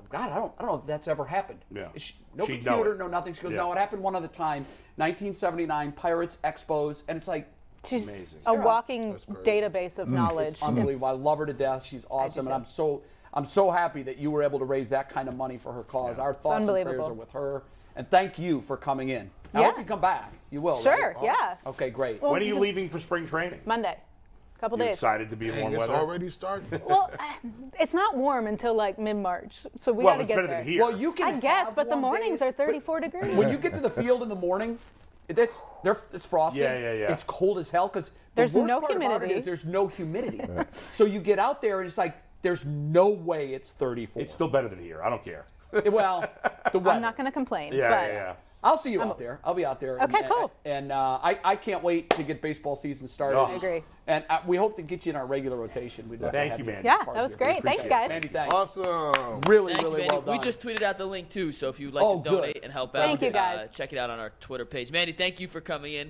"God, 0.10 0.32
I 0.32 0.36
don't, 0.36 0.54
I 0.58 0.62
don't 0.62 0.72
know 0.72 0.78
if 0.80 0.86
that's 0.86 1.10
ever 1.10 1.26
happened." 1.26 1.60
Yeah. 1.70 1.90
She, 1.98 2.14
no 2.34 2.46
She'd 2.46 2.64
know 2.64 2.76
computer, 2.76 2.98
no 2.98 3.08
nothing. 3.08 3.34
She 3.34 3.42
goes, 3.42 3.52
Yeah. 3.52 3.58
"No, 3.58 3.74
it 3.74 3.78
happened 3.78 4.04
one 4.04 4.16
other 4.16 4.28
time, 4.30 4.66
1979, 4.96 5.92
Pirates 5.92 6.38
Expos," 6.46 7.04
and 7.10 7.18
it's 7.18 7.28
like. 7.28 7.48
She's 7.88 8.08
Amazing. 8.08 8.42
a 8.46 8.54
walking 8.54 9.16
database 9.44 9.98
of 9.98 10.08
knowledge. 10.08 10.54
It's 10.54 10.62
unbelievable. 10.64 11.08
I 11.08 11.12
love 11.12 11.40
her 11.40 11.46
to 11.46 11.54
death. 11.54 11.86
She's 11.86 12.06
awesome, 12.10 12.48
and. 12.48 12.54
I'm 12.54 12.66
so 12.66 13.02
I'm 13.34 13.46
so 13.46 13.72
happy 13.72 14.04
that 14.04 14.18
you 14.18 14.30
were 14.30 14.44
able 14.44 14.60
to 14.60 14.66
raise 14.66 14.90
that 14.90 15.10
kind 15.10 15.28
of 15.30 15.36
money 15.36 15.58
for 15.58 15.72
her 15.74 15.84
cause. 15.84 16.20
Our 16.20 16.34
thoughts 16.34 16.68
and 16.68 16.86
prayers 16.86 17.00
are 17.08 17.14
with 17.14 17.32
her, 17.32 17.64
and 17.96 18.10
thank 18.10 18.38
you 18.38 18.62
for 18.62 18.78
coming 18.78 19.10
in. 19.10 19.30
I 19.54 19.62
Yeah. 19.62 19.66
hope 19.68 19.80
you 19.80 19.86
come 19.86 20.02
back. 20.02 20.32
You 20.52 20.62
will. 20.62 20.82
Sure, 20.82 21.14
right? 21.16 21.24
yeah. 21.24 21.56
Okay, 21.66 21.90
great. 21.90 22.22
Well, 22.22 22.32
when 22.34 22.42
are 22.42 22.46
you 22.46 22.60
leaving 22.60 22.88
for 22.88 23.00
spring 23.00 23.26
training? 23.26 23.62
Monday, 23.66 23.98
A 24.58 24.60
couple 24.60 24.78
You 24.78 24.86
days. 24.86 24.96
excited 24.96 25.30
to 25.30 25.36
be 25.36 25.50
in 25.50 25.60
warm 25.60 25.74
it's 25.74 25.80
weather? 25.80 25.96
already 25.96 26.30
starting. 26.30 26.82
Well, 26.86 27.10
uh, 27.20 27.24
it's 27.80 27.94
not 27.94 28.16
warm 28.16 28.48
until 28.48 28.74
like 28.74 29.00
mid 29.00 29.16
March, 29.18 29.60
so 29.78 29.92
we 29.92 30.04
well, 30.04 30.14
got 30.14 30.18
to 30.18 30.22
it's 30.24 30.28
get 30.28 30.36
better 30.36 30.48
there. 30.48 30.58
than 30.60 30.68
here. 30.68 30.82
well, 30.84 30.98
you 30.98 31.12
can. 31.14 31.36
I 31.36 31.40
guess, 31.40 31.74
but 31.74 31.90
the 31.90 31.96
mornings 31.96 32.40
days, 32.40 32.50
are 32.50 32.52
34 32.52 33.00
degrees. 33.00 33.36
When 33.36 33.50
you 33.50 33.58
get 33.58 33.74
to 33.74 33.80
the 33.80 33.90
field 33.90 34.22
in 34.24 34.30
the 34.30 34.36
morning, 34.36 34.78
it's 35.38 35.62
they're, 35.84 35.98
it's 36.14 36.26
frosty. 36.26 36.60
Yeah, 36.60 36.78
yeah, 36.78 36.94
yeah. 36.94 37.14
It's 37.14 37.24
cold 37.24 37.58
as 37.58 37.70
hell 37.70 37.88
because 37.88 38.12
There's 38.36 38.54
the 38.54 38.60
worst 38.60 38.68
no 38.68 38.80
part 38.82 38.92
about 38.92 39.04
it 39.04 39.28
humidity. 39.28 39.42
there's 39.42 39.66
no 39.66 39.88
humidity. 39.88 40.42
so 40.94 41.06
you 41.06 41.20
get 41.20 41.40
out 41.40 41.62
there 41.62 41.80
and 41.82 41.88
it's 41.88 41.98
like 41.98 42.16
there's 42.42 42.66
no 42.66 43.10
way 43.10 43.54
it's 43.54 43.72
34. 43.74 44.22
it's 44.22 44.34
still 44.34 44.48
better 44.48 44.68
than 44.68 44.80
here. 44.80 45.02
I 45.04 45.10
don't 45.10 45.24
care. 45.24 45.46
well, 45.86 46.26
the 46.72 46.80
weather. 46.80 46.90
I'm 46.96 47.02
not 47.02 47.16
going 47.18 47.26
to 47.26 47.32
complain. 47.32 47.74
Yeah, 47.74 47.90
but 47.90 47.96
yeah, 47.96 48.14
yeah. 48.14 48.34
I'll 48.64 48.78
see 48.78 48.92
you 48.92 49.02
out 49.02 49.18
there. 49.18 49.40
I'll 49.44 49.56
be 49.56 49.66
out 49.66 49.80
there. 49.80 50.00
Okay, 50.02 50.20
and, 50.20 50.30
cool. 50.32 50.52
And 50.66 50.92
uh, 50.92 51.20
I, 51.24 51.40
I 51.44 51.56
can't 51.56 51.84
wait 51.84 52.12
to 52.12 52.24
get 52.24 52.42
baseball 52.42 52.76
season 52.76 53.08
started. 53.08 53.40
Oh. 53.40 53.46
I 53.46 53.54
agree. 53.54 53.84
And 54.08 54.24
uh, 54.30 54.40
we 54.46 54.58
hope 54.58 54.76
to 54.76 54.82
get 54.84 55.06
you 55.06 55.12
in 55.12 55.16
our 55.16 55.26
regular 55.26 55.58
rotation. 55.58 56.08
We'd 56.10 56.22
love 56.22 56.32
to 56.32 56.38
Thank 56.38 56.52
have 56.52 56.60
you, 56.60 56.66
Mandy. 56.66 56.86
Yeah, 56.86 57.04
that 57.14 57.24
was 57.24 57.36
great. 57.36 57.64
Thanks, 57.64 57.84
guys. 57.84 58.10
Mandy, 58.10 58.28
thanks. 58.28 58.54
awesome. 58.54 59.42
Really, 59.48 59.74
Thank 59.74 59.84
you, 59.84 59.88
really 59.90 60.00
Mandy. 60.02 60.14
well 60.16 60.22
done. 60.22 60.38
We 60.38 60.44
just 60.44 60.62
tweeted 60.62 60.82
out 60.84 60.98
the 60.98 61.06
link 61.06 61.30
too, 61.30 61.52
so 61.52 61.70
if 61.70 61.80
you'd 61.80 61.94
like 61.94 62.04
Oh, 62.04 62.22
to 62.22 62.30
good. 62.30 62.36
donate 62.36 62.60
and 62.64 62.72
help 62.72 62.96
out, 62.96 63.06
Thank 63.06 63.22
you, 63.22 63.30
Uh, 63.30 63.32
guys. 63.32 63.70
check 63.74 63.94
it 63.94 63.98
out 63.98 64.10
on 64.10 64.20
our 64.20 64.32
Twitter 64.42 64.66
page. 64.66 64.92
Mandy, 64.92 65.14
thank 65.14 65.40
you 65.40 65.48
for 65.48 65.62
coming 65.62 65.94
in. 65.94 66.08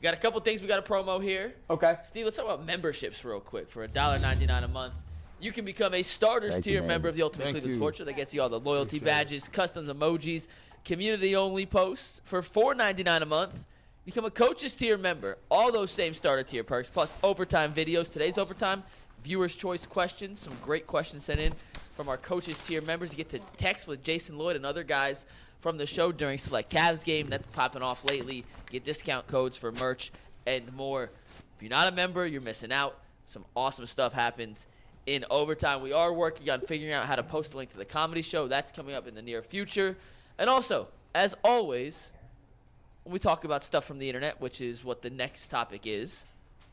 We 0.00 0.04
got 0.04 0.14
a 0.14 0.18
couple 0.18 0.38
things 0.40 0.62
we 0.62 0.68
got 0.68 0.78
a 0.78 0.82
promo 0.82 1.20
here. 1.20 1.54
Okay. 1.68 1.96
Steve, 2.04 2.24
let's 2.26 2.36
talk 2.36 2.44
about 2.44 2.64
memberships 2.64 3.24
real 3.24 3.40
quick. 3.40 3.68
For 3.70 3.86
$1.99 3.88 4.62
a 4.64 4.68
month, 4.68 4.94
you 5.40 5.50
can 5.52 5.64
become 5.64 5.94
a 5.94 6.02
starters 6.02 6.52
Thank 6.52 6.64
tier 6.64 6.80
Mandy. 6.80 6.88
member 6.88 7.08
of 7.08 7.16
the 7.16 7.22
Ultimate 7.22 7.44
Thank 7.44 7.54
Cleveland 7.54 7.72
you. 7.74 7.78
Sports 7.80 7.98
Show. 7.98 8.04
That 8.04 8.14
gets 8.16 8.32
you 8.34 8.42
all 8.42 8.48
the 8.48 8.60
loyalty 8.60 8.98
Appreciate 8.98 9.02
it. 9.02 9.24
badges, 9.24 9.48
custom 9.48 9.86
emojis, 9.86 10.46
community 10.88 11.36
only 11.36 11.66
posts. 11.66 12.22
For 12.24 12.40
$4.99 12.40 13.20
a 13.20 13.26
month, 13.26 13.66
become 14.06 14.24
a 14.24 14.30
coaches 14.30 14.74
tier 14.74 14.96
member. 14.96 15.36
All 15.50 15.70
those 15.70 15.90
same 15.90 16.14
starter 16.14 16.42
tier 16.42 16.64
perks, 16.64 16.88
plus 16.88 17.14
overtime 17.22 17.74
videos. 17.74 18.10
Today's 18.10 18.38
overtime, 18.38 18.82
viewers' 19.22 19.54
choice 19.54 19.84
questions. 19.84 20.40
Some 20.40 20.54
great 20.62 20.86
questions 20.86 21.24
sent 21.24 21.40
in 21.40 21.52
from 21.94 22.08
our 22.08 22.16
coaches 22.16 22.58
tier 22.66 22.80
members. 22.80 23.10
You 23.10 23.18
get 23.18 23.28
to 23.30 23.38
text 23.58 23.86
with 23.86 24.02
Jason 24.02 24.38
Lloyd 24.38 24.56
and 24.56 24.64
other 24.64 24.82
guys 24.82 25.26
from 25.60 25.76
the 25.76 25.86
show 25.86 26.10
during 26.10 26.38
select 26.38 26.72
Cavs 26.72 27.04
game. 27.04 27.28
That's 27.28 27.46
popping 27.52 27.82
off 27.82 28.02
lately. 28.02 28.46
Get 28.70 28.82
discount 28.82 29.26
codes 29.26 29.58
for 29.58 29.70
merch 29.72 30.10
and 30.46 30.72
more. 30.74 31.10
If 31.56 31.62
you're 31.62 31.70
not 31.70 31.92
a 31.92 31.94
member, 31.94 32.26
you're 32.26 32.40
missing 32.40 32.72
out. 32.72 32.98
Some 33.26 33.44
awesome 33.54 33.84
stuff 33.84 34.14
happens 34.14 34.66
in 35.04 35.26
overtime. 35.30 35.82
We 35.82 35.92
are 35.92 36.14
working 36.14 36.48
on 36.48 36.62
figuring 36.62 36.94
out 36.94 37.04
how 37.04 37.16
to 37.16 37.22
post 37.22 37.52
a 37.52 37.58
link 37.58 37.70
to 37.72 37.76
the 37.76 37.84
comedy 37.84 38.22
show. 38.22 38.48
That's 38.48 38.72
coming 38.72 38.94
up 38.94 39.06
in 39.06 39.14
the 39.14 39.22
near 39.22 39.42
future. 39.42 39.98
And 40.38 40.48
also, 40.48 40.88
as 41.14 41.34
always, 41.42 42.12
when 43.04 43.12
we 43.12 43.18
talk 43.18 43.44
about 43.44 43.64
stuff 43.64 43.84
from 43.84 43.98
the 43.98 44.08
internet, 44.08 44.40
which 44.40 44.60
is 44.60 44.84
what 44.84 45.02
the 45.02 45.10
next 45.10 45.48
topic 45.48 45.82
is, 45.84 46.24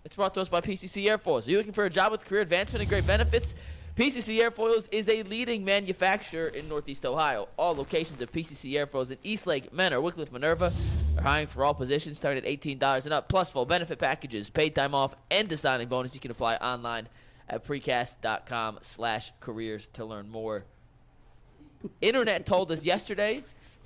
it's 0.03 0.15
brought 0.15 0.35
to 0.35 0.41
us 0.41 0.49
by 0.49 0.61
PCC 0.61 1.07
Airfoils. 1.07 1.47
Are 1.47 1.51
you 1.51 1.57
looking 1.57 1.73
for 1.73 1.85
a 1.85 1.89
job 1.89 2.11
with 2.11 2.25
career 2.25 2.41
advancement 2.41 2.81
and 2.81 2.89
great 2.89 3.07
benefits? 3.07 3.55
PCC 3.97 4.39
Airfoils 4.39 4.87
is 4.91 5.07
a 5.07 5.23
leading 5.23 5.65
manufacturer 5.65 6.47
in 6.47 6.67
Northeast 6.67 7.05
Ohio. 7.05 7.47
All 7.57 7.73
locations 7.73 8.21
of 8.21 8.31
PCC 8.31 8.73
Airfoils 8.73 9.09
in 9.09 9.17
Eastlake, 9.23 9.73
Mentor, 9.73 9.99
Wickliffe, 9.99 10.31
Minerva 10.31 10.71
are 11.17 11.23
hiring 11.23 11.47
for 11.47 11.63
all 11.63 11.73
positions 11.73 12.17
starting 12.17 12.43
at 12.43 12.61
$18 12.61 13.05
and 13.05 13.13
up, 13.13 13.29
plus 13.29 13.49
full 13.49 13.65
benefit 13.65 13.97
packages, 13.97 14.49
paid 14.49 14.75
time 14.75 14.93
off, 14.93 15.15
and 15.31 15.49
a 15.51 15.57
signing 15.57 15.87
bonus. 15.87 16.13
You 16.13 16.19
can 16.19 16.31
apply 16.31 16.57
online 16.57 17.07
at 17.47 17.65
precast.com 17.65 18.79
slash 18.81 19.31
careers 19.39 19.87
to 19.93 20.03
learn 20.03 20.29
more. 20.29 20.65
Internet 22.01 22.45
told 22.45 22.71
us 22.71 22.83
yesterday 22.83 23.43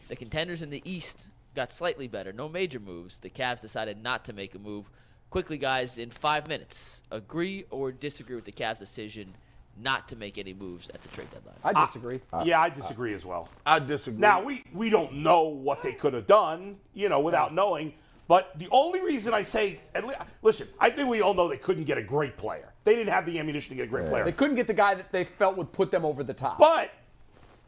the 0.10 0.15
contenders 0.15 0.62
in 0.62 0.69
the 0.69 0.82
East 0.84 1.27
got 1.56 1.71
slightly 1.71 2.08
better. 2.08 2.33
No 2.33 2.50
major 2.50 2.79
moves. 2.79 3.19
The 3.19 3.29
Cavs 3.29 3.62
decided 3.62 4.04
not 4.04 4.25
to 4.25 4.33
make 4.33 4.54
a 4.56 4.60
move. 4.60 4.90
Quickly, 5.29 5.58
guys, 5.58 5.98
in 5.98 6.10
five 6.10 6.48
minutes, 6.48 7.04
agree 7.12 7.65
or 7.69 7.92
disagree 7.92 8.36
with 8.36 8.46
the 8.46 8.52
Cavs' 8.52 8.79
decision 8.79 9.36
not 9.81 10.08
to 10.10 10.15
make 10.15 10.38
any 10.38 10.54
moves 10.54 10.90
at 10.90 11.02
the 11.02 11.08
trade 11.10 11.27
deadline. 11.31 11.56
I 11.63 11.86
disagree. 11.86 12.19
Uh, 12.33 12.38
uh, 12.38 12.44
yeah, 12.46 12.60
I 12.60 12.69
disagree 12.69 13.13
as 13.13 13.25
well. 13.25 13.48
I 13.65 13.79
disagree. 13.79 14.19
Now 14.19 14.44
we 14.44 14.63
we 14.73 14.90
don't 14.90 15.13
know 15.13 15.44
what 15.44 15.81
they 15.83 15.94
could 15.94 16.13
have 16.13 16.27
done, 16.27 16.77
you 16.94 17.08
know, 17.08 17.19
without 17.21 17.54
knowing. 17.54 17.94
But 18.27 18.60
the 18.60 18.67
only 18.71 19.02
reason 19.02 19.33
I 19.33 19.42
say, 19.42 19.79
at 19.96 20.06
le- 20.06 20.25
listen, 20.44 20.67
I 20.79 20.92
think 20.92 21.10
we 21.10 21.21
all 21.21 21.33
know 21.33 21.48
they 21.48 21.58
couldn't 21.58 21.86
get 21.86 21.98
a 21.98 22.04
great 22.04 22.38
player. 22.38 22.73
They 22.83 22.96
didn't 22.96 23.12
have 23.12 23.25
the 23.25 23.40
ammunition 23.40 23.69
to 23.69 23.75
get 23.75 23.83
a 23.83 23.88
great 23.88 24.08
player. 24.08 24.23
They 24.23 24.31
couldn't 24.31 24.56
get 24.56 24.67
the 24.67 24.73
guy 24.73 24.94
that 24.94 25.12
they 25.12 25.23
felt 25.23 25.58
would 25.58 25.71
put 25.71 25.90
them 25.90 26.06
over 26.06 26.23
the 26.23 26.33
top. 26.33 26.60
But 26.60 26.92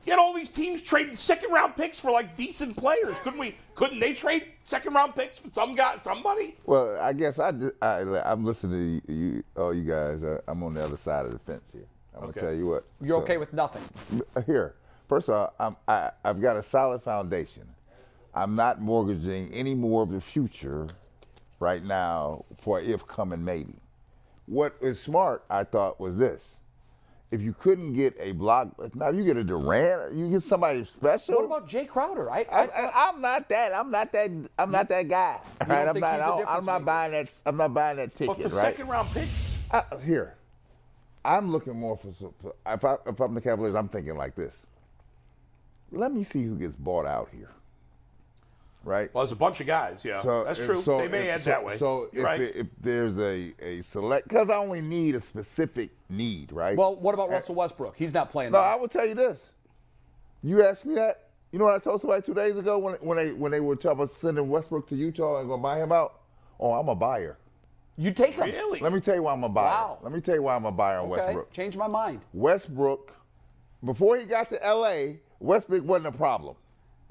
yet 0.06 0.20
all 0.20 0.34
these 0.34 0.49
teams 0.49 0.82
trading 0.82 1.16
second 1.16 1.52
round 1.52 1.76
picks 1.76 1.99
for 1.99 2.12
like 2.12 2.36
decent 2.36 2.78
players. 2.78 3.20
Couldn't 3.20 3.39
we? 3.39 3.56
Couldn't 3.76 3.99
they 3.99 4.14
trade 4.14 4.45
second 4.64 4.93
round 4.93 5.16
picks 5.16 5.39
for 5.39 5.49
some 5.52 5.76
guy, 5.76 5.97
somebody? 6.02 6.56
Well, 6.66 6.99
I 6.99 7.14
guess 7.14 7.39
I, 7.39 7.54
I 7.82 8.02
I'm 8.32 8.43
listening 8.45 9.02
to 9.08 9.14
you, 9.14 9.20
you 9.20 9.43
all 9.58 9.74
you 9.74 9.84
guys. 9.84 10.24
Uh, 10.24 10.41
I'm 10.47 10.64
on 10.64 10.74
the 10.74 10.84
other 10.84 10.97
side 10.97 11.26
of 11.26 11.32
the 11.34 11.39
fence 11.39 11.70
here. 11.72 11.86
I'm 12.16 12.24
Okay. 12.30 12.39
gonna 12.41 12.47
tell 12.52 12.58
you 12.58 12.68
what. 12.68 12.86
You're 13.02 13.18
So- 13.20 13.24
okay 13.24 13.38
with 13.38 13.54
nothing. 13.54 13.84
here. 14.45 14.76
First 15.08 15.28
of 15.28 15.36
all, 15.36 15.54
I'm, 15.60 15.76
I, 15.89 16.12
I've 16.24 16.41
got 16.41 16.56
a 16.56 16.64
solid 16.64 17.04
foundation. 17.04 17.64
I'm 18.34 18.56
not 18.56 18.80
mortgaging 18.82 19.54
any 19.54 19.76
more 19.76 20.04
of 20.04 20.10
the 20.10 20.22
future 20.22 20.88
right 21.60 21.84
now 21.84 22.45
for 22.60 22.80
if 22.80 23.06
coming 23.08 23.43
maybe. 23.43 23.76
What 24.45 24.76
is 24.82 24.99
smart, 25.02 25.43
I 25.49 25.66
thought, 25.66 25.99
was 25.99 26.18
this. 26.18 26.45
If 27.32 27.41
you 27.41 27.53
couldn't 27.53 27.93
get 27.93 28.13
a 28.19 28.34
block, 28.34 28.75
now 28.93 29.09
you 29.09 29.23
get 29.23 29.38
a 29.38 29.43
Durant, 29.43 30.13
you 30.13 30.29
get 30.29 30.43
somebody 30.43 30.84
special. 30.84 31.36
What 31.36 31.45
about 31.45 31.69
Jae 31.69 31.88
Crowder? 31.88 32.29
I, 32.29 32.45
I, 32.51 33.09
I'm 33.09 33.21
not 33.21 33.47
that. 33.47 33.73
I'm 33.73 33.89
not 33.89 34.11
that. 34.11 34.29
I'm 34.59 34.69
not 34.69 34.89
that 34.89 35.07
guy. 35.07 35.39
Right? 35.65 35.88
I'm 35.88 35.97
not. 35.97 36.19
I 36.19 36.57
I'm 36.57 36.65
not 36.65 36.84
buying 36.84 37.13
that. 37.13 37.29
I'm 37.45 37.55
not 37.55 37.73
buying 37.73 37.97
that 37.97 38.13
ticket. 38.15 38.38
But 38.38 38.49
for 38.51 38.55
right? 38.57 38.65
second 38.65 38.89
round 38.89 39.11
picks, 39.11 39.55
I, 39.71 39.84
here, 40.05 40.36
I'm 41.23 41.49
looking 41.51 41.79
more 41.79 41.95
for, 41.97 42.11
for 42.13 42.53
if, 42.65 42.84
I, 42.84 42.97
if 43.05 43.19
I'm 43.21 43.34
the 43.34 43.41
Cavaliers, 43.41 43.75
I'm 43.75 43.88
thinking 43.88 44.17
like 44.17 44.36
this. 44.36 44.65
Let 45.91 46.13
me 46.13 46.25
see 46.25 46.43
who 46.43 46.55
gets 46.57 46.75
bought 46.75 47.05
out 47.05 47.29
here, 47.34 47.51
right? 48.84 49.13
well, 49.13 49.23
there's 49.23 49.32
a 49.32 49.36
bunch 49.36 49.59
of 49.61 49.67
guys. 49.67 50.03
Yeah, 50.03 50.21
that's 50.45 50.63
true. 50.65 50.82
so 50.82 50.99
they 50.99 51.07
may 51.07 51.19
if- 51.19 51.32
head 51.32 51.41
so- 51.43 51.49
that 51.49 51.63
way. 51.63 51.77
So 51.77 52.09
if, 52.13 52.23
right. 52.23 52.41
it- 52.41 52.55
if 52.55 52.67
there's 52.82 53.17
a, 53.17 53.53
a 53.61 53.82
select, 53.82 54.27
because 54.27 54.49
I 54.49 54.55
only 54.57 54.82
need 54.82 55.15
a 55.15 55.21
specific 55.21 55.89
need, 56.09 56.51
right? 56.51 56.77
well, 56.77 56.95
what 56.95 57.13
about 57.13 57.29
Russell 57.29 57.55
Westbrook? 57.55 57.95
He's 57.97 58.13
not 58.13 58.32
playing. 58.32 58.51
no, 58.51 58.59
that. 58.59 58.65
I 58.67 58.75
will 58.75 58.88
tell 58.88 59.05
you 59.05 59.15
this. 59.15 59.39
You 60.43 60.63
asked 60.63 60.86
me 60.86 60.95
that. 60.95 61.27
You 61.51 61.59
know 61.59 61.65
what 61.65 61.75
I 61.75 61.79
told 61.79 61.99
somebody 62.01 62.21
two 62.21 62.34
days 62.34 62.55
ago 62.55 62.77
when 62.77 62.95
when 62.95 63.17
they 63.17 63.34
when 63.34 63.51
they 63.51 63.59
were 63.59 63.75
talking 63.75 63.91
about 63.91 64.11
sending 64.11 64.47
Westbrook 64.49 64.88
to 64.88 64.95
Utah 64.95 65.39
and 65.41 65.49
gonna 65.49 65.61
buy 65.61 65.77
him 65.77 65.91
out? 65.91 66.19
Oh, 66.59 66.71
I'm 66.73 66.88
a 66.88 66.95
buyer. 66.95 67.38
you 67.97 68.11
take 68.13 68.36
him. 68.36 68.45
really? 68.45 68.79
Let 68.79 68.93
me 68.93 69.01
tell 69.01 69.15
you 69.15 69.23
why 69.23 69.34
I'm 69.34 69.43
a 69.43 69.49
buyer. 69.49 69.65
Wow. 69.65 69.97
Let 70.01 70.13
me 70.13 70.21
tell 70.21 70.36
you 70.36 70.43
why 70.43 70.55
I'm 70.55 70.65
a 70.65 70.71
buyer 70.71 70.99
on 70.99 71.11
Okay, 71.11 71.21
Westbrook. 71.25 71.51
change 71.51 71.75
my 71.75 71.88
mind. 71.88 72.21
Westbrook, 72.34 73.11
before 73.84 74.17
he 74.17 74.25
got 74.25 74.47
to 74.49 74.59
LA, 74.63 75.17
Westbrook 75.39 75.84
wasn't 75.84 76.07
a 76.07 76.17
problem, 76.17 76.55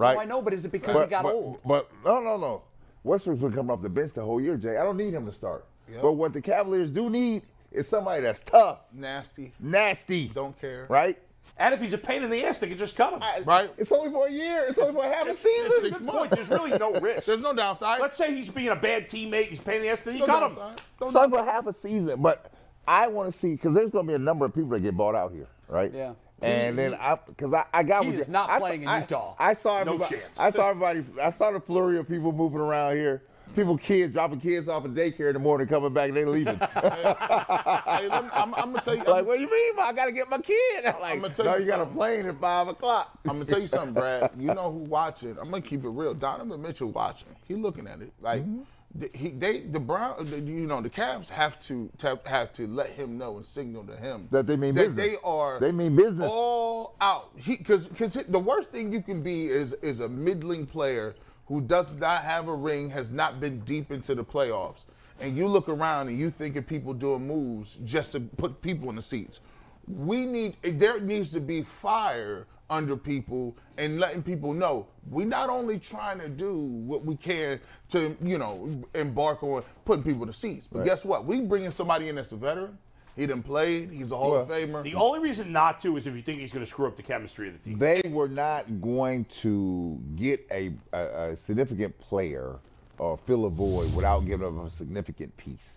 right? 0.01 0.17
Oh, 0.17 0.21
I 0.21 0.25
know, 0.25 0.43
but 0.43 0.53
is 0.53 0.65
it 0.65 0.73
because 0.73 1.01
he 1.03 1.07
got 1.09 1.23
but, 1.23 1.33
old? 1.35 1.59
But 1.65 1.89
no, 2.05 2.21
no, 2.21 2.37
no. 2.37 2.63
Westbrook's 3.05 3.41
been 3.41 3.53
coming 3.53 3.71
off 3.71 3.83
the 3.83 3.89
bench 3.89 4.13
the 4.13 4.23
whole 4.25 4.41
year, 4.41 4.57
Jay. 4.57 4.77
I 4.77 4.83
don't 4.83 4.97
need 4.97 5.15
him 5.15 5.27
to 5.27 5.33
start. 5.33 5.65
But 6.01 6.13
what 6.13 6.33
the 6.33 6.41
Cavaliers 6.41 6.91
do 6.91 7.11
need 7.11 7.43
is 7.73 7.89
somebody 7.89 8.23
that's 8.23 8.41
tough, 8.43 8.81
nasty. 8.93 9.53
nasty, 9.61 10.29
Don't 10.29 10.59
care. 10.61 10.87
right? 10.89 11.19
and 11.57 11.75
if 11.75 11.81
he's 11.81 11.93
a 11.93 11.99
pain 11.99 12.23
in 12.23 12.31
the 12.31 12.45
ass, 12.45 12.59
they 12.59 12.69
can 12.69 12.77
just 12.79 12.95
cut 12.95 13.13
him. 13.13 13.45
Right. 13.45 13.71
It's 13.77 13.91
only 13.91 14.11
for 14.11 14.27
a 14.29 14.31
year. 14.31 14.67
It's 14.69 14.79
only 14.79 14.93
for 14.93 15.03
half 15.03 15.27
a 15.27 15.31
It's 15.31 15.41
season. 15.43 15.87
a 15.87 15.91
good 15.91 16.07
point. 16.07 16.31
There's 16.31 16.49
really 16.51 16.77
no 16.79 16.93
risk. 17.01 17.25
There's 17.27 17.41
no 17.41 17.53
downside. 17.55 18.01
Let's 18.01 18.17
say 18.17 18.33
he's 18.35 18.49
being 18.51 18.69
a 18.69 18.77
bad 18.77 19.09
teammate. 19.09 19.49
He's 19.49 19.59
a 19.59 19.63
pain 19.63 19.77
in 19.77 19.83
the 19.83 19.89
ass. 19.89 20.01
Then 20.01 20.15
you 20.15 20.21
no 20.21 20.27
cut 20.27 20.43
him. 20.43 20.57
downside. 20.57 20.83
No 21.01 21.07
It's 21.09 21.17
only 21.17 21.39
for 21.39 21.45
half 21.45 21.67
a 21.67 21.73
season. 21.75 22.23
But 22.23 22.53
I 22.87 23.09
want 23.09 23.33
to 23.33 23.37
see 23.39 23.53
because 23.53 23.75
there's 23.75 23.91
going 23.91 24.07
to 24.07 24.11
be 24.11 24.15
a 24.15 24.19
number 24.19 24.45
of 24.45 24.55
people 24.55 24.71
that 24.71 24.81
get 24.81 24.97
bought 24.97 25.15
out 25.17 25.33
here, 25.33 25.49
right? 25.69 25.93
Yeah. 25.93 26.13
And 26.43 26.79
then 26.79 26.95
I, 26.95 27.19
because 27.27 27.53
I, 27.53 27.65
I 27.73 27.83
got 27.83 28.05
He 28.05 28.11
with 28.13 28.21
is 28.21 28.27
you. 28.29 28.33
not 28.33 28.49
I 28.51 28.55
saw- 28.55 28.67
playing 28.67 28.83
in 28.85 29.01
Utah. 29.01 29.35
I 29.39 29.55
saw 29.55 29.83
No 29.85 29.95
everybody. 29.95 30.17
chance. 30.17 30.41
I 30.41 30.51
saw 30.51 30.71
everybody. 30.71 31.05
I 31.23 31.31
saw 31.31 31.51
the 31.51 31.61
flurry 31.61 31.99
of 31.99 32.09
people 32.09 32.33
moving 32.33 32.61
around 32.61 32.97
here. 32.97 33.23
People, 33.57 33.77
kids 33.77 34.13
dropping 34.13 34.41
kids 34.41 34.69
off 34.69 34.85
at 34.85 34.93
daycare 34.95 35.27
in 35.27 35.33
the 35.33 35.41
morning, 35.41 35.67
coming 35.67 35.93
back, 35.93 36.09
and 36.09 36.17
they 36.17 36.25
leaving. 36.25 36.57
Hey, 36.73 38.07
me- 38.09 38.11
I'm, 38.33 38.55
I'm 38.55 38.73
gonna 38.73 38.81
tell 38.81 38.95
you. 38.95 39.03
like, 39.03 39.27
what 39.27 39.37
do 39.37 39.41
you 39.43 39.51
mean? 39.51 39.73
I 39.83 39.93
got 39.93 40.07
to 40.07 40.13
get 40.13 40.31
my 40.31 40.39
kid. 40.39 40.85
I'm 40.87 41.01
like, 41.01 41.15
I'ma 41.17 41.29
tell 41.29 41.45
no, 41.47 41.57
you 41.57 41.65
you 41.65 41.69
got 41.71 41.81
a 41.81 41.87
plane 41.87 42.27
at 42.27 42.41
five 42.41 42.69
o'clock. 42.69 43.11
I'm 43.25 43.33
gonna 43.33 43.45
tell 43.45 43.59
you 43.61 43.67
something, 43.67 43.93
Brad. 43.93 44.31
You 44.39 44.55
know 44.55 44.71
who 44.71 44.79
watching? 44.79 45.31
I'm 45.41 45.51
gonna 45.51 45.63
keep 45.63 45.85
it 45.85 45.89
real. 45.89 46.15
Donovan 46.15 46.63
Mitchell 46.63 46.91
watching. 46.93 47.31
He 47.49 47.55
looking 47.57 47.87
at 47.89 48.01
it 48.01 48.13
like 48.21 48.43
Mm-hmm. 48.43 48.63
The, 48.95 49.11
he, 49.15 49.29
they, 49.29 49.61
the 49.61 49.79
Brown, 49.79 50.17
the, 50.27 50.41
you 50.41 50.67
know, 50.67 50.81
the 50.81 50.91
Cavs 50.91 51.29
have 51.29 51.61
to 51.61 51.91
have, 52.03 52.27
have 52.27 52.53
to 52.55 52.67
let 52.67 52.91
him 52.91 53.17
know 53.19 53.37
and 53.37 53.45
signal 53.45 53.85
to 53.85 53.97
him 53.97 54.27
That 54.33 54.47
they 54.49 54.57
mean 54.57 54.75
that 54.75 54.97
business. 54.97 55.07
they 55.07 55.17
are. 55.23 55.61
They 55.61 55.71
mean 55.73 55.95
business. 55.95 56.29
all 56.33 56.97
out. 57.01 57.31
Because 57.47 57.87
because 57.87 58.15
the 58.15 58.39
worst 58.39 58.71
thing 58.71 58.93
you 58.93 59.01
can 59.01 59.23
be 59.23 59.47
is 59.47 59.75
is 59.75 60.01
a 60.01 60.09
middling 60.09 60.67
player 60.67 61.15
who 61.47 61.61
does 61.61 61.91
not 61.93 62.23
have 62.23 62.49
a 62.49 62.55
ring, 62.55 62.91
has 62.91 63.13
not 63.13 63.41
been 63.41 63.61
deep 63.61 63.91
into 63.93 64.15
the 64.15 64.25
playoffs, 64.25 64.87
and 65.21 65.37
you 65.37 65.47
look 65.47 65.69
around 65.69 66.09
and 66.09 66.19
you 66.19 66.31
think 66.31 66.57
of 66.57 66.67
people 66.67 66.93
doing 66.93 67.27
moves 67.27 67.79
just 67.85 68.13
to 68.13 68.21
put 68.21 68.61
people 68.61 68.89
in 68.91 68.97
the 68.97 69.03
seats. 69.03 69.41
We 69.87 70.27
need 70.27 70.57
there 70.63 71.01
needs 71.01 71.33
to 71.33 71.41
be 71.41 71.63
fire 71.63 72.47
under 72.71 72.97
people 72.97 73.57
and 73.77 73.99
letting 73.99 74.23
people 74.23 74.55
know 74.55 74.87
we're 75.11 75.27
not 75.27 75.51
only 75.51 75.79
trying 75.79 76.19
to 76.21 76.29
do 76.29 76.55
what 76.57 77.05
we 77.05 77.17
can 77.17 77.61
to 77.89 78.17
you 78.23 78.39
know 78.39 78.83
embark 78.95 79.43
on 79.43 79.63
putting 79.85 80.05
people 80.05 80.25
to 80.25 80.33
seats, 80.33 80.69
but 80.69 80.85
guess 80.85 81.05
what? 81.05 81.27
We 81.27 81.41
bringing 81.41 81.71
somebody 81.71 82.09
in 82.09 82.15
that's 82.15 82.33
a 82.33 82.37
veteran. 82.37 82.79
He 83.17 83.27
didn't 83.27 83.43
play. 83.43 83.87
He's 83.87 84.13
a 84.13 84.17
Hall 84.17 84.37
of 84.37 84.49
Famer. 84.49 84.85
The 84.85 84.95
only 84.95 85.19
reason 85.19 85.53
not 85.53 85.81
to 85.83 85.97
is 85.97 86.07
if 86.07 86.15
you 86.15 86.23
think 86.23 86.41
he's 86.41 86.53
going 86.53 86.65
to 86.65 86.71
screw 86.71 86.87
up 86.87 86.97
the 86.97 87.03
chemistry 87.03 87.49
of 87.49 87.55
the 87.55 87.71
team. 87.71 87.79
They 87.79 88.01
were 88.09 88.29
not 88.29 88.81
going 88.81 89.27
to 89.43 90.01
get 90.17 90.47
a, 90.51 90.73
a, 90.93 91.33
a 91.33 91.37
significant 91.37 91.99
player 91.99 92.57
or 92.99 93.19
fill 93.19 93.47
a 93.47 93.51
void 93.51 93.95
without 93.95 94.21
giving 94.21 94.47
them 94.47 94.65
a 94.65 94.71
significant 94.71 95.37
piece. 95.37 95.69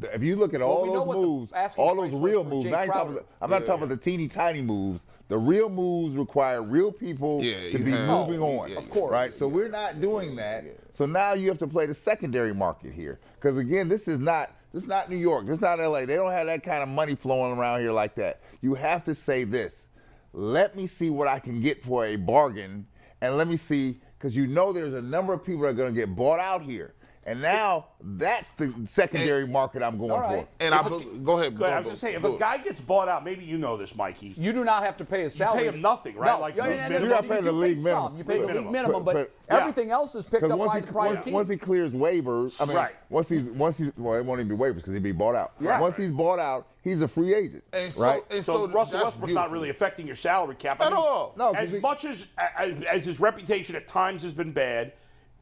If 0.00 0.22
you 0.22 0.36
look 0.36 0.54
at 0.54 0.62
all 0.62 0.86
those 1.06 1.16
moves, 1.16 1.52
all 1.76 1.96
those 1.96 2.14
real 2.14 2.42
moves, 2.42 2.64
Jay 2.64 2.72
I 2.72 2.84
ain't 2.84 2.92
talking 2.92 3.12
Crowder. 3.14 3.18
about- 3.20 3.26
I'm 3.42 3.50
not 3.50 3.66
talking 3.66 3.84
about 3.84 3.88
the 4.00 4.10
teeny 4.10 4.28
tiny 4.28 4.62
moves. 4.62 5.00
The 5.28 5.36
real 5.38 5.68
moves 5.68 6.16
require 6.16 6.62
real 6.62 6.90
people 6.90 7.42
Yeah, 7.44 7.70
to 7.70 7.78
be 7.78 7.90
have- 7.90 8.08
moving 8.08 8.40
Oh, 8.42 8.60
on. 8.60 8.70
yeah, 8.70 8.78
Of 8.78 8.88
course. 8.88 9.12
Right? 9.12 9.32
So 9.32 9.46
we're 9.46 9.68
not 9.68 10.00
doing 10.00 10.36
that. 10.36 10.64
So 10.94 11.04
now 11.06 11.34
you 11.34 11.48
have 11.48 11.58
to 11.58 11.66
play 11.66 11.84
the 11.86 11.94
secondary 11.94 12.54
market 12.54 12.92
here. 12.92 13.20
Because 13.34 13.58
again, 13.58 13.88
this 13.88 14.08
is 14.08 14.18
not 14.18 14.50
this 14.72 14.82
is 14.82 14.88
not 14.88 15.08
New 15.08 15.16
York. 15.16 15.46
This 15.46 15.54
is 15.56 15.60
not 15.62 15.78
LA. 15.80 16.04
They 16.04 16.14
don't 16.16 16.30
have 16.30 16.46
that 16.46 16.62
kind 16.62 16.82
of 16.82 16.90
money 16.90 17.14
flowing 17.14 17.56
around 17.58 17.80
here 17.80 17.92
like 17.92 18.14
that. 18.16 18.40
You 18.60 18.74
have 18.74 19.02
to 19.04 19.14
say 19.14 19.44
this. 19.44 19.88
Let 20.34 20.76
me 20.76 20.86
see 20.86 21.08
what 21.08 21.26
I 21.26 21.38
can 21.38 21.60
get 21.62 21.82
for 21.82 22.04
a 22.04 22.16
bargain, 22.16 22.86
and 23.22 23.36
let 23.38 23.48
me 23.48 23.56
see 23.56 23.96
because 24.18 24.36
you 24.36 24.46
know 24.46 24.72
there's 24.74 24.92
a 24.92 25.00
number 25.00 25.32
of 25.32 25.42
people 25.42 25.62
that 25.62 25.68
are 25.68 25.72
going 25.72 25.94
to 25.94 25.98
get 25.98 26.14
bought 26.14 26.38
out 26.38 26.60
here, 26.62 26.92
and 27.28 27.42
now 27.42 27.86
that's 28.00 28.50
the 28.52 28.72
secondary 28.88 29.46
market 29.46 29.82
I'm 29.82 29.98
going 29.98 30.10
All 30.12 30.20
right. 30.20 30.42
for. 30.44 30.48
and 30.60 30.74
I 30.74 30.82
bel- 30.82 30.98
go 31.00 31.38
ahead. 31.38 31.54
Good. 31.56 31.70
I 31.70 31.78
was 31.78 31.84
go, 31.84 31.88
going 31.90 31.94
to 31.94 31.96
say, 31.96 32.14
if 32.14 32.24
a 32.24 32.38
guy 32.38 32.56
gets 32.58 32.80
bought 32.80 33.06
out, 33.08 33.24
maybe 33.24 33.44
you 33.44 33.58
know 33.58 33.76
this, 33.76 33.94
Mikey. 33.94 34.34
You 34.36 34.52
do 34.52 34.64
not 34.64 34.82
have 34.82 34.96
to 34.96 35.04
pay 35.04 35.22
his 35.24 35.34
salary. 35.34 35.66
him 35.66 35.82
nothing, 35.82 36.16
right? 36.16 36.32
No, 36.32 36.40
Like 36.40 36.56
yeah, 36.56 36.66
the 36.68 36.74
yeah, 36.74 36.88
yeah, 36.90 36.98
you 36.98 37.04
You 37.04 37.10
gotta 37.10 37.28
pay 37.28 37.40
the 37.42 37.52
league 37.52 37.78
minimum. 37.82 38.16
You 38.16 38.24
pay 38.24 38.38
the 38.38 38.46
League 38.46 38.56
league 38.56 38.64
minimum. 38.66 38.72
minimum, 38.72 39.04
but, 39.04 39.14
But- 39.14 39.30
yeah. 39.50 39.56
everything 39.58 39.90
else 39.90 40.14
is 40.14 40.24
picked 40.24 40.44
up 40.44 40.58
once 40.58 40.72
by 40.72 40.80
he, 40.80 40.86
the 40.86 40.92
private 40.92 41.14
once, 41.16 41.24
team. 41.26 41.34
once 41.34 41.48
he 41.50 41.56
clears 41.58 41.90
waivers, 41.92 42.60
I 42.60 42.64
mean, 42.64 42.76
Right. 42.76 42.94
once 43.10 43.28
he's 43.28 43.42
once 43.42 43.76
he's 43.76 43.90
well, 43.96 44.18
it 44.18 44.24
won't 44.24 44.40
even 44.40 44.56
be 44.56 44.62
waivers 44.62 44.76
because 44.76 44.94
he'd 44.94 45.02
be 45.02 45.12
bought 45.12 45.34
out. 45.34 45.52
Yeah. 45.60 45.78
Once 45.80 45.96
he's 45.96 46.10
bought 46.10 46.38
out, 46.38 46.66
he's 46.82 47.02
a 47.02 47.08
free 47.08 47.34
agent. 47.34 47.62
And 47.74 47.92
so, 47.92 48.04
right? 48.04 48.24
and 48.30 48.42
So, 48.44 48.66
so, 48.66 48.72
Russell 48.72 48.92
that's 49.00 49.04
Westbrook's 49.16 49.34
not 49.34 49.50
really 49.50 49.68
affecting 49.70 50.06
your 50.06 50.16
salary 50.16 50.54
cap 50.54 50.80
I 50.80 50.86
At 50.86 50.92
mean, 50.92 50.98
all. 50.98 51.34
No, 51.36 51.52
As 51.52 51.70
he- 51.72 51.80
much 51.80 52.04
as, 52.04 52.26
as 52.56 52.82
as 52.84 53.04
his 53.04 53.20
reputation 53.20 53.76
at 53.76 53.86
times 53.86 54.22
has 54.22 54.32
been 54.32 54.52
bad, 54.52 54.92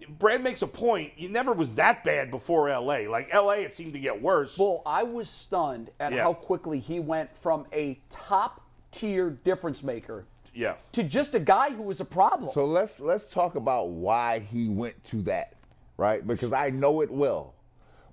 Brad 0.09 0.43
makes 0.43 0.63
a 0.63 0.67
point. 0.67 1.13
He 1.17 1.29
never 1.29 1.53
was 1.53 1.75
that 1.75 2.05
bad 2.05 2.31
before 2.31 2.69
L.A. 2.69 3.09
Like 3.09 3.29
L.A., 3.33 3.59
it 3.59 3.75
seemed 3.75 3.93
to 3.95 3.99
get 3.99 4.21
worse. 4.21 4.59
Well, 4.59 4.83
I 4.87 5.03
was 5.03 5.29
stunned 5.29 5.91
at 6.01 6.13
Yeah. 6.13 6.23
how 6.23 6.35
quickly 6.35 6.79
he 6.81 7.01
went 7.01 7.37
from 7.37 7.67
a 7.73 7.99
top 8.11 8.63
tier 8.91 9.31
difference 9.31 9.83
maker 9.83 10.25
yeah. 10.55 10.75
to 10.93 11.03
just 11.03 11.35
a 11.35 11.41
guy 11.41 11.71
who 11.71 11.83
was 11.83 12.01
a 12.01 12.05
problem. 12.05 12.51
So 12.53 12.65
let's 12.65 12.99
let's 13.01 13.31
talk 13.31 13.55
about 13.55 13.89
why 13.91 14.39
he 14.41 14.69
went 14.69 15.03
to 15.07 15.23
that, 15.23 15.55
right? 15.97 16.27
Because 16.27 16.53
I 16.53 16.71
know 16.71 17.01
it 17.03 17.11
well. 17.11 17.55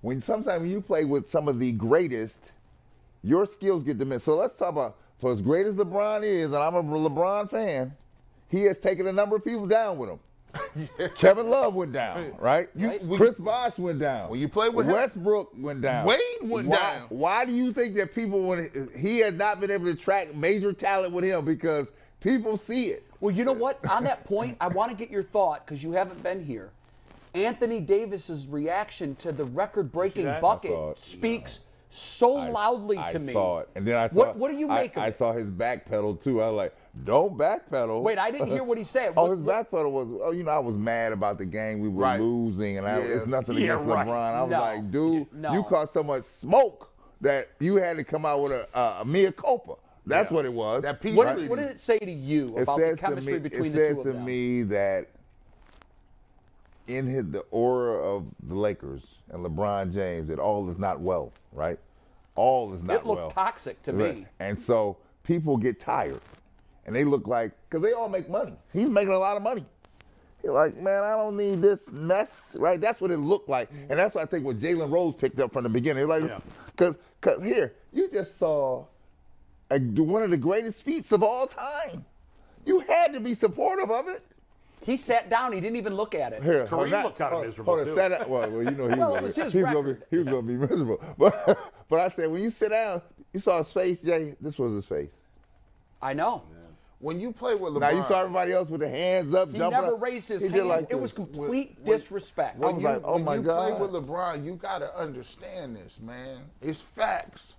When 0.02 0.22
sometimes 0.22 0.70
you 0.70 0.82
play 0.82 1.06
with 1.06 1.30
some 1.30 1.48
of 1.48 1.60
the 1.60 1.72
greatest, 1.72 2.52
your 3.22 3.46
skills 3.46 3.84
get 3.84 3.98
diminished. 3.98 4.26
So 4.26 4.36
let's 4.36 4.58
talk 4.58 4.70
about 4.70 4.98
for 5.20 5.32
as 5.32 5.42
great 5.42 5.66
as 5.66 5.76
LeBron 5.78 6.24
is, 6.24 6.48
and 6.48 6.56
I'm 6.56 6.76
a 6.76 6.84
LeBron 6.84 7.50
fan, 7.50 7.96
he 8.50 8.64
has 8.64 8.78
taken 8.78 9.08
a 9.08 9.14
number 9.14 9.38
of 9.38 9.46
people 9.46 9.66
down 9.66 9.98
with 9.98 10.10
him. 10.10 10.20
Kevin 11.16 11.50
Love 11.50 11.74
went 11.74 11.92
down, 11.92 12.34
right? 12.40 12.70
You- 12.76 13.00
we- 13.04 13.18
Chris 13.18 13.38
Bosh 13.38 13.78
went 13.78 14.00
down. 14.00 14.30
When 14.30 14.40
you 14.40 14.48
play 14.48 14.70
with 14.70 14.86
him- 14.86 14.94
Westbrook 14.94 15.52
went 15.58 15.82
down. 15.82 16.06
Wade 16.06 16.20
went 16.42 16.68
why, 16.68 16.78
down. 16.78 17.08
Why 17.10 17.46
do 17.46 17.52
you 17.52 17.74
think 17.74 17.96
that 17.96 18.14
people 18.14 18.42
when 18.42 18.90
he 18.96 19.20
has 19.20 19.34
not 19.34 19.60
been 19.60 19.72
able 19.72 19.86
to 19.86 19.96
track 19.96 20.36
major 20.36 20.74
talent 20.74 21.14
with 21.14 21.24
him 21.24 21.46
because 21.46 21.88
people 22.20 22.58
see 22.58 22.88
it? 22.88 23.04
Well, 23.20 23.34
you 23.34 23.46
know 23.46 23.54
what? 23.54 23.84
On 23.86 24.04
that 24.04 24.26
point, 24.26 24.58
I 24.60 24.68
want 24.68 24.92
to 24.92 24.98
get 24.98 25.10
your 25.10 25.24
thought 25.24 25.66
because 25.66 25.82
you 25.82 25.94
haven't 25.94 26.22
been 26.22 26.44
here. 26.44 26.72
Anthony 27.34 27.80
Davis's 27.80 28.48
reaction 28.48 29.16
to 29.16 29.32
the 29.32 29.46
record-breaking 29.46 30.26
bucket 30.40 30.72
I 30.72 30.76
saw 30.76 30.92
it. 30.92 31.00
Speaks 31.94 32.00
so 32.18 32.38
I- 32.38 32.50
loudly 32.50 32.98
I 32.98 33.08
to 33.10 33.20
me. 33.20 33.30
I 33.30 33.34
saw 33.34 33.60
it, 33.60 33.70
and 33.76 33.88
then 33.88 33.96
I 33.98 34.08
saw. 34.08 34.16
What- 34.16 34.36
what 34.38 34.52
do 34.52 34.58
you 34.58 34.70
I- 34.70 34.82
make 34.82 34.98
of 34.98 35.04
I 35.04 35.12
saw 35.12 35.32
his 35.34 35.48
back 35.50 35.86
pedal 35.86 36.16
too. 36.16 36.42
I 36.42 36.50
was 36.50 36.58
like, 36.58 36.76
"Don't 37.06 37.38
back 37.38 37.70
pedal." 37.70 38.02
Wait, 38.02 38.18
I 38.18 38.32
didn't 38.32 38.48
hear 38.50 38.64
what 38.64 38.78
he 38.78 38.84
said. 38.84 39.14
oh, 39.18 39.24
What- 39.28 39.38
his 39.38 39.46
back 39.46 39.72
pedal 39.72 39.92
was. 39.92 40.08
Oh, 40.24 40.32
you 40.32 40.44
know, 40.44 40.52
I 40.52 40.60
was 40.60 40.76
mad 40.76 41.12
about 41.14 41.38
the 41.38 41.46
game 41.46 41.80
we 41.80 41.90
were 41.90 42.02
Right. 42.04 42.20
losing, 42.20 42.78
and 42.78 42.88
I, 42.88 42.98
it's 43.00 43.28
nothing 43.28 43.58
Yeah, 43.58 43.76
against 43.76 43.86
right. 43.94 44.08
LeBron. 44.08 44.34
I 44.34 44.42
was 44.42 44.52
No. 44.52 44.60
like, 44.60 44.92
dude, 44.92 45.34
No. 45.34 45.54
you 45.54 45.64
caused 45.64 45.94
so 45.94 46.04
much 46.04 46.24
smoke 46.24 46.90
that 47.22 47.48
you 47.60 47.76
had 47.78 47.98
to 47.98 48.04
come 48.04 48.26
out 48.26 48.42
with 48.42 48.52
a, 48.52 48.68
a, 48.78 49.02
a 49.02 49.06
mea 49.06 49.32
culpa. 49.32 49.76
That's 50.06 50.30
what 50.30 50.44
it 50.44 50.52
was. 50.54 50.82
That 50.82 51.00
peace 51.00 51.16
What, 51.16 51.32
treaty. 51.34 51.48
what 51.48 51.60
did 51.60 51.70
it 51.72 51.80
say 51.80 51.98
to 51.98 52.12
you 52.12 52.58
it 52.58 52.64
about 52.64 52.78
the 52.80 52.98
chemistry 52.98 53.34
me, 53.36 53.40
between 53.40 53.72
it 53.72 53.76
the 53.76 53.94
two 53.94 54.00
of 54.00 54.06
them? 54.06 54.08
It 54.08 54.16
says 54.16 54.20
to 54.22 54.26
me 54.26 54.64
that 54.64 55.08
in 56.88 57.08
his, 57.08 57.26
the 57.32 57.40
aura 57.52 58.04
of 58.04 58.26
the 58.46 58.56
Lakers 58.56 59.04
and 59.34 59.46
LeBron 59.46 59.94
James, 59.94 60.28
that 60.30 60.40
all 60.40 60.70
is 60.70 60.78
not 60.78 61.00
well, 61.02 61.34
right? 61.52 61.80
All 62.36 62.74
is 62.74 62.84
not 62.84 62.90
well. 62.94 63.00
it 63.00 63.06
looked 63.08 63.20
well. 63.22 63.30
toxic 63.32 63.82
to 63.84 63.94
Right. 63.94 64.18
me. 64.18 64.26
And 64.40 64.58
so 64.58 64.98
people 65.24 65.58
get 65.58 65.80
tired, 65.80 66.22
and 66.86 66.96
they 66.96 67.04
look 67.04 67.28
like 67.28 67.52
because 67.70 67.84
they 67.84 67.94
all 67.94 68.10
make 68.10 68.30
money. 68.30 68.56
He's 68.72 68.88
making 68.90 69.14
a 69.14 69.20
lot 69.20 69.36
of 69.38 69.44
money. 69.44 69.66
You're 70.44 70.54
like, 70.54 70.76
man, 70.76 71.04
I 71.04 71.16
don't 71.16 71.38
need 71.38 71.62
this 71.62 71.90
mess, 71.90 72.56
right? 72.60 72.80
That's 72.80 73.00
what 73.00 73.12
it 73.12 73.18
looked 73.18 73.48
like, 73.50 73.70
mm-hmm. 73.72 73.90
and 73.92 74.00
that's 74.00 74.14
what 74.16 74.22
I 74.24 74.26
think 74.26 74.46
what 74.46 74.58
Jalen 74.60 74.92
Rose 74.92 75.16
picked 75.16 75.40
up 75.40 75.54
from 75.54 75.64
the 75.64 75.70
beginning. 75.70 76.08
Like, 76.08 76.24
Yeah. 76.24 76.40
because 76.68 76.96
cause 77.22 77.42
here 77.42 77.74
you 77.94 78.10
just 78.12 78.38
saw 78.38 78.86
a, 79.72 79.80
one 79.80 80.22
of 80.22 80.30
the 80.32 80.38
greatest 80.38 80.84
feats 80.84 81.12
of 81.12 81.24
all 81.24 81.48
time. 81.48 82.06
You 82.66 82.80
had 82.82 83.14
to 83.14 83.20
be 83.20 83.36
supportive 83.36 83.90
of 83.92 84.08
it. 84.10 84.24
He 84.84 84.98
sat 84.98 85.30
down. 85.30 85.54
He 85.54 85.60
didn't 85.62 85.78
even 85.78 85.96
look 85.96 86.14
at 86.16 86.34
it. 86.34 86.44
Here, 86.44 86.66
Kareem 86.66 86.90
hold 86.90 86.90
looked 87.04 87.18
kinda 87.18 87.42
miserable, 87.42 87.74
on, 87.80 87.86
too. 87.86 87.96
sat 87.96 88.10
down- 88.10 88.30
well, 88.30 88.50
well, 88.50 88.64
you 88.64 88.72
know 88.72 88.88
he 88.90 88.96
Well, 89.00 89.10
was, 89.12 89.18
it 89.18 89.24
was 89.24 89.36
his 89.36 89.54
he 89.54 89.64
was 89.64 89.74
gonna 89.74 89.94
be 89.94 90.00
he 90.10 90.18
was 90.18 90.26
gonna 90.28 90.42
be 90.42 90.54
miserable. 90.58 91.02
But 91.18 91.60
but 91.90 92.00
I 92.00 92.10
said 92.10 92.30
when 92.32 92.42
you 92.42 92.50
sit 92.50 92.70
down, 92.70 93.02
you 93.34 93.40
saw 93.40 93.58
his 93.60 93.72
face, 93.72 94.00
Jay. 94.00 94.36
This 94.42 94.58
was 94.58 94.74
his 94.74 94.86
face. 94.86 95.14
I 96.02 96.14
know. 96.14 96.44
when 97.00 97.20
you 97.20 97.32
play 97.34 97.54
with 97.56 97.74
LeBron, 97.74 97.80
Now 97.82 97.90
you 97.92 98.04
saw 98.04 98.22
everybody 98.22 98.52
else 98.54 98.70
with 98.70 98.80
their 98.82 98.90
hands 98.90 99.34
up, 99.34 99.52
He 99.52 99.58
jumping. 99.58 99.82
never 99.82 99.96
up. 99.96 100.02
raised 100.02 100.30
his 100.30 100.42
He 100.42 100.48
hands. 100.48 100.60
did 100.62 100.66
like 100.68 100.88
it 100.90 101.00
was 101.00 101.12
complete 101.14 101.76
When- 101.78 101.86
disrespect. 101.98 102.56
I 102.58 102.60
when 102.66 102.76
was 102.76 102.82
you, 102.84 102.88
like, 102.90 103.02
oh 103.04 103.14
when 103.16 103.24
my 103.26 103.36
you 103.36 103.42
God. 103.42 103.78
play 103.78 103.88
with 103.88 103.92
LeBron, 104.08 104.46
you 104.46 104.56
got 104.56 104.80
to 104.80 104.98
understand 104.98 105.76
this, 105.76 106.00
man. 106.02 106.40
It's 106.62 106.80
facts. 106.82 107.56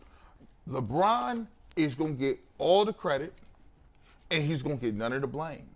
LeBron 0.69 1.47
is 1.77 1.95
going 1.95 2.17
to 2.17 2.21
get 2.21 2.39
all 2.59 2.85
the 2.87 2.93
credit, 2.93 3.35
and 4.31 4.43
he's 4.43 4.63
going 4.63 4.79
to 4.79 4.87
get 4.87 4.95
none 4.95 5.13
of 5.13 5.21
the 5.21 5.27
blame. 5.27 5.69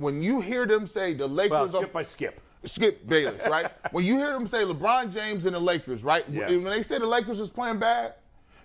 When 0.00 0.22
you 0.22 0.40
hear 0.40 0.66
them 0.66 0.86
say 0.86 1.12
the 1.12 1.26
Lakers 1.26 1.50
Well, 1.50 1.64
are 1.76 1.82
skip 1.82 1.92
by 1.92 2.04
skip. 2.04 2.40
Skip 2.64 3.06
Bayless, 3.06 3.46
right? 3.48 3.70
when 3.92 4.04
you 4.04 4.16
hear 4.16 4.32
them 4.32 4.46
say 4.46 4.64
LeBron 4.64 5.12
James 5.12 5.44
and 5.46 5.54
the 5.54 5.60
Lakers, 5.60 6.02
right? 6.04 6.24
Yeah. 6.28 6.48
When 6.48 6.64
they 6.64 6.82
say 6.82 6.98
the 6.98 7.06
Lakers 7.06 7.38
was 7.38 7.50
playing 7.50 7.78
bad, 7.78 8.14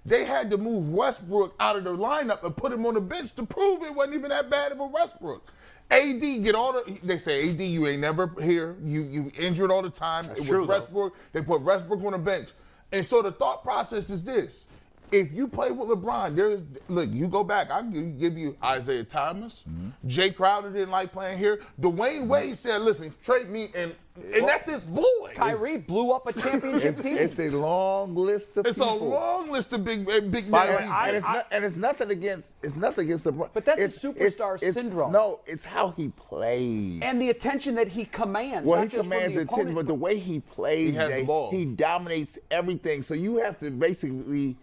they 0.05 0.23
had 0.23 0.49
to 0.51 0.57
move 0.57 0.93
Westbrook 0.93 1.55
out 1.59 1.75
of 1.75 1.83
their 1.83 1.95
lineup 1.95 2.43
and 2.43 2.55
put 2.55 2.71
him 2.71 2.85
on 2.85 2.93
the 2.93 3.01
bench 3.01 3.33
to 3.35 3.45
prove 3.45 3.83
it 3.83 3.93
wasn't 3.93 4.15
even 4.15 4.29
that 4.29 4.49
bad 4.49 4.71
of 4.71 4.79
a 4.79 4.85
Westbrook. 4.85 5.51
AD 5.91 6.19
get 6.19 6.55
all 6.55 6.73
the 6.73 6.97
they 7.03 7.17
say 7.17 7.49
AD 7.49 7.59
you 7.59 7.85
ain't 7.85 8.01
never 8.01 8.31
here 8.41 8.75
you 8.83 9.03
you 9.03 9.31
injured 9.37 9.69
all 9.69 9.81
the 9.81 9.89
time. 9.89 10.25
it 10.25 10.37
was 10.39 10.47
true, 10.47 10.61
though. 10.61 10.73
Westbrook. 10.73 11.15
They 11.33 11.41
put 11.41 11.61
Westbrook 11.61 12.03
on 12.03 12.13
the 12.13 12.17
bench, 12.17 12.51
and 12.91 13.05
so 13.05 13.21
the 13.21 13.31
thought 13.31 13.61
process 13.61 14.09
is 14.09 14.23
this: 14.23 14.67
if 15.11 15.31
you 15.31 15.47
play 15.47 15.71
with 15.71 15.89
LeBron, 15.89 16.35
there's 16.35 16.63
look 16.87 17.09
you 17.11 17.27
go 17.27 17.43
back. 17.43 17.71
I 17.71 17.81
give 17.83 18.19
give 18.19 18.37
you 18.37 18.55
Isaiah 18.63 19.03
Thomas, 19.03 19.63
Mm-hmm. 19.69 20.07
Jae 20.07 20.35
Crowder 20.35 20.71
didn't 20.71 20.91
like 20.91 21.11
playing 21.11 21.37
here. 21.37 21.61
Dwyane 21.79 22.27
Wade 22.27 22.57
said, 22.57 22.81
"Listen, 22.81 23.13
trade 23.23 23.49
me," 23.49 23.69
and 23.75 23.93
and 24.33 24.47
that's 24.47 24.69
his 24.69 24.83
boy. 24.85 25.33
Kyrie 25.35 25.77
blew 25.77 26.11
up 26.11 26.25
a 26.27 26.33
championship 26.39 26.93
It's, 26.95 27.01
team. 27.01 27.17
it's 27.17 27.37
a 27.37 27.49
long 27.49 28.15
list 28.15 28.55
of 28.55 28.65
It's 28.65 28.77
a 28.79 28.85
long 28.85 29.51
list 29.51 29.73
of 29.73 29.83
big 29.83 30.05
big 30.31 30.49
By 30.49 30.65
men. 30.67 30.75
way, 30.77 30.83
I- 30.85 31.07
and, 31.07 31.17
it's 31.17 31.25
not, 31.25 31.47
and 31.51 31.65
it's 31.65 31.75
nothing 31.75 32.09
against 32.11 32.55
it's 32.63 32.75
nothing 32.77 33.05
against 33.05 33.25
LeBron. 33.25 33.49
But 33.53 33.65
that's 33.65 33.81
a 33.81 34.07
superstar 34.07 34.55
it's- 34.55 34.61
it's- 34.61 34.73
syndrome. 34.73 35.11
No, 35.11 35.41
it's 35.45 35.65
how 35.65 35.89
he 35.91 36.07
plays. 36.09 37.01
and 37.03 37.21
the 37.21 37.29
attention 37.29 37.75
that 37.75 37.89
he 37.89 38.05
commands. 38.05 38.69
well, 38.69 38.77
not 38.79 38.83
he 38.83 38.89
just 38.89 39.03
commands 39.03 39.33
the 39.33 39.39
the 39.39 39.41
attention, 39.43 39.53
opponent, 39.69 39.75
but 39.75 39.87
the 39.87 39.93
way 39.93 40.17
he 40.17 40.39
plays, 40.39 40.91
He 40.91 40.95
has 40.95 41.11
the 41.13 41.23
ball. 41.23 41.51
he 41.51 41.65
dominates 41.65 42.39
everything. 42.51 43.01
So 43.03 43.13
you 43.15 43.37
have 43.37 43.57
to 43.59 43.69
basically 43.71 44.55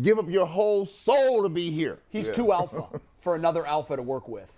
give 0.00 0.18
up 0.18 0.30
your 0.30 0.46
whole 0.46 0.86
soul 0.86 1.42
to 1.42 1.48
be 1.48 1.70
here. 1.70 1.98
he's 2.08 2.28
too 2.28 2.52
alpha 2.60 2.84
for 3.18 3.34
another 3.34 3.66
alpha 3.66 3.96
to 3.96 4.02
work 4.02 4.28
with. 4.28 4.50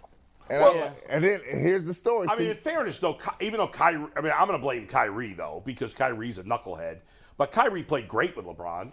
And, 0.51 0.63
I- 0.63 0.93
and 1.09 1.25
then 1.25 1.41
here's 1.49 1.85
the 1.85 1.95
story. 1.95 2.29
I 2.31 2.37
mean, 2.37 2.49
in 2.51 2.57
fairness, 2.57 2.99
though, 2.99 3.19
even 3.41 3.59
though 3.59 3.67
Kyrie, 3.69 4.07
I 4.17 4.21
mean, 4.21 4.33
I'm 4.37 4.47
going 4.47 4.59
to 4.59 4.63
blame 4.63 4.87
Kyrie 4.87 5.33
though 5.33 5.63
because 5.65 5.95
Kyrie's 5.95 6.39
a 6.39 6.43
knucklehead. 6.45 6.99
But 7.39 7.51
Kyrie 7.51 7.83
played 7.83 8.07
great 8.07 8.37
with 8.37 8.45
LeBron. 8.47 8.91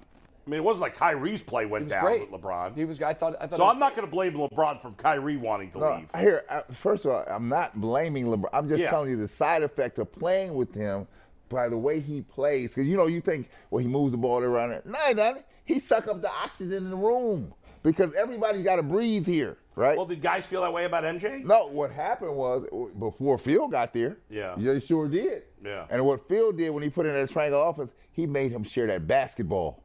I 0.48 0.50
mean, 0.50 0.58
it 0.58 0.64
wasn't 0.64 0.82
like 0.82 0.96
Kyrie's 0.98 1.44
play 1.44 1.68
went 1.68 1.90
down 1.90 2.04
great. 2.04 2.32
with 2.32 2.42
LeBron. 2.42 2.76
He 2.76 2.86
was. 2.86 3.00
I 3.02 3.14
thought. 3.14 3.36
I 3.40 3.46
thought. 3.46 3.58
so 3.58 3.66
I'm 3.68 3.78
not 3.78 3.96
going 3.96 4.08
to 4.08 4.12
blame 4.12 4.34
LeBron 4.34 4.82
from 4.82 4.96
Kyrie 4.96 5.38
wanting 5.38 5.70
to 5.74 5.78
No, 5.80 5.96
leave. 5.98 6.08
here, 6.20 6.44
uh, 6.50 6.62
first 6.72 7.06
of 7.06 7.12
all, 7.12 7.24
I'm 7.28 7.48
not 7.50 7.80
blaming 7.80 8.26
LeBron. 8.26 8.50
I'm 8.54 8.68
just 8.68 8.82
Yeah. 8.82 8.90
telling 8.90 9.12
you 9.12 9.18
the 9.18 9.28
side 9.28 9.62
effect 9.62 10.00
of 10.00 10.12
playing 10.12 10.56
with 10.56 10.74
him 10.74 11.06
by 11.50 11.70
the 11.70 11.78
way 11.78 12.00
he 12.00 12.22
plays. 12.22 12.70
Because 12.70 12.88
you 12.88 12.98
know, 12.98 13.06
you 13.08 13.22
think, 13.22 13.50
well, 13.70 13.80
he 13.84 13.88
moves 13.88 14.14
the 14.14 14.18
ball 14.18 14.42
around 14.42 14.72
it. 14.72 14.86
No, 14.86 14.98
he 15.00 15.14
doesn't. 15.14 15.46
He 15.72 15.80
suck 15.80 16.08
up 16.08 16.22
the 16.22 16.30
oxygen 16.30 16.84
in 16.84 16.90
the 16.90 16.96
room 16.98 17.54
because 17.82 18.14
everybody's 18.16 18.64
got 18.64 18.76
to 18.76 18.84
breathe 18.84 19.26
here, 19.26 19.58
right? 19.76 19.96
Well, 19.96 20.06
did 20.06 20.22
guys 20.22 20.46
feel 20.46 20.62
that 20.64 20.74
way 20.74 20.84
about 20.84 21.04
MJ? 21.06 21.44
no, 21.46 21.68
what 21.68 21.92
happened 21.92 22.36
was 22.36 22.66
before 23.00 23.38
Phil 23.38 23.68
got 23.70 23.94
there, 23.94 24.18
Yeah. 24.30 24.56
they 24.58 24.82
sure 24.82 25.08
did. 25.08 25.44
Yeah. 25.64 25.86
And 25.90 26.06
what 26.06 26.28
Phil 26.28 26.52
did 26.52 26.72
when 26.72 26.84
he 26.84 26.90
put 26.90 27.06
in 27.06 27.14
that 27.14 27.30
triangle 27.30 27.62
offense, 27.62 27.94
he 28.12 28.28
made 28.28 28.52
him 28.52 28.64
share 28.64 28.88
that 28.88 29.08
basketball. 29.08 29.82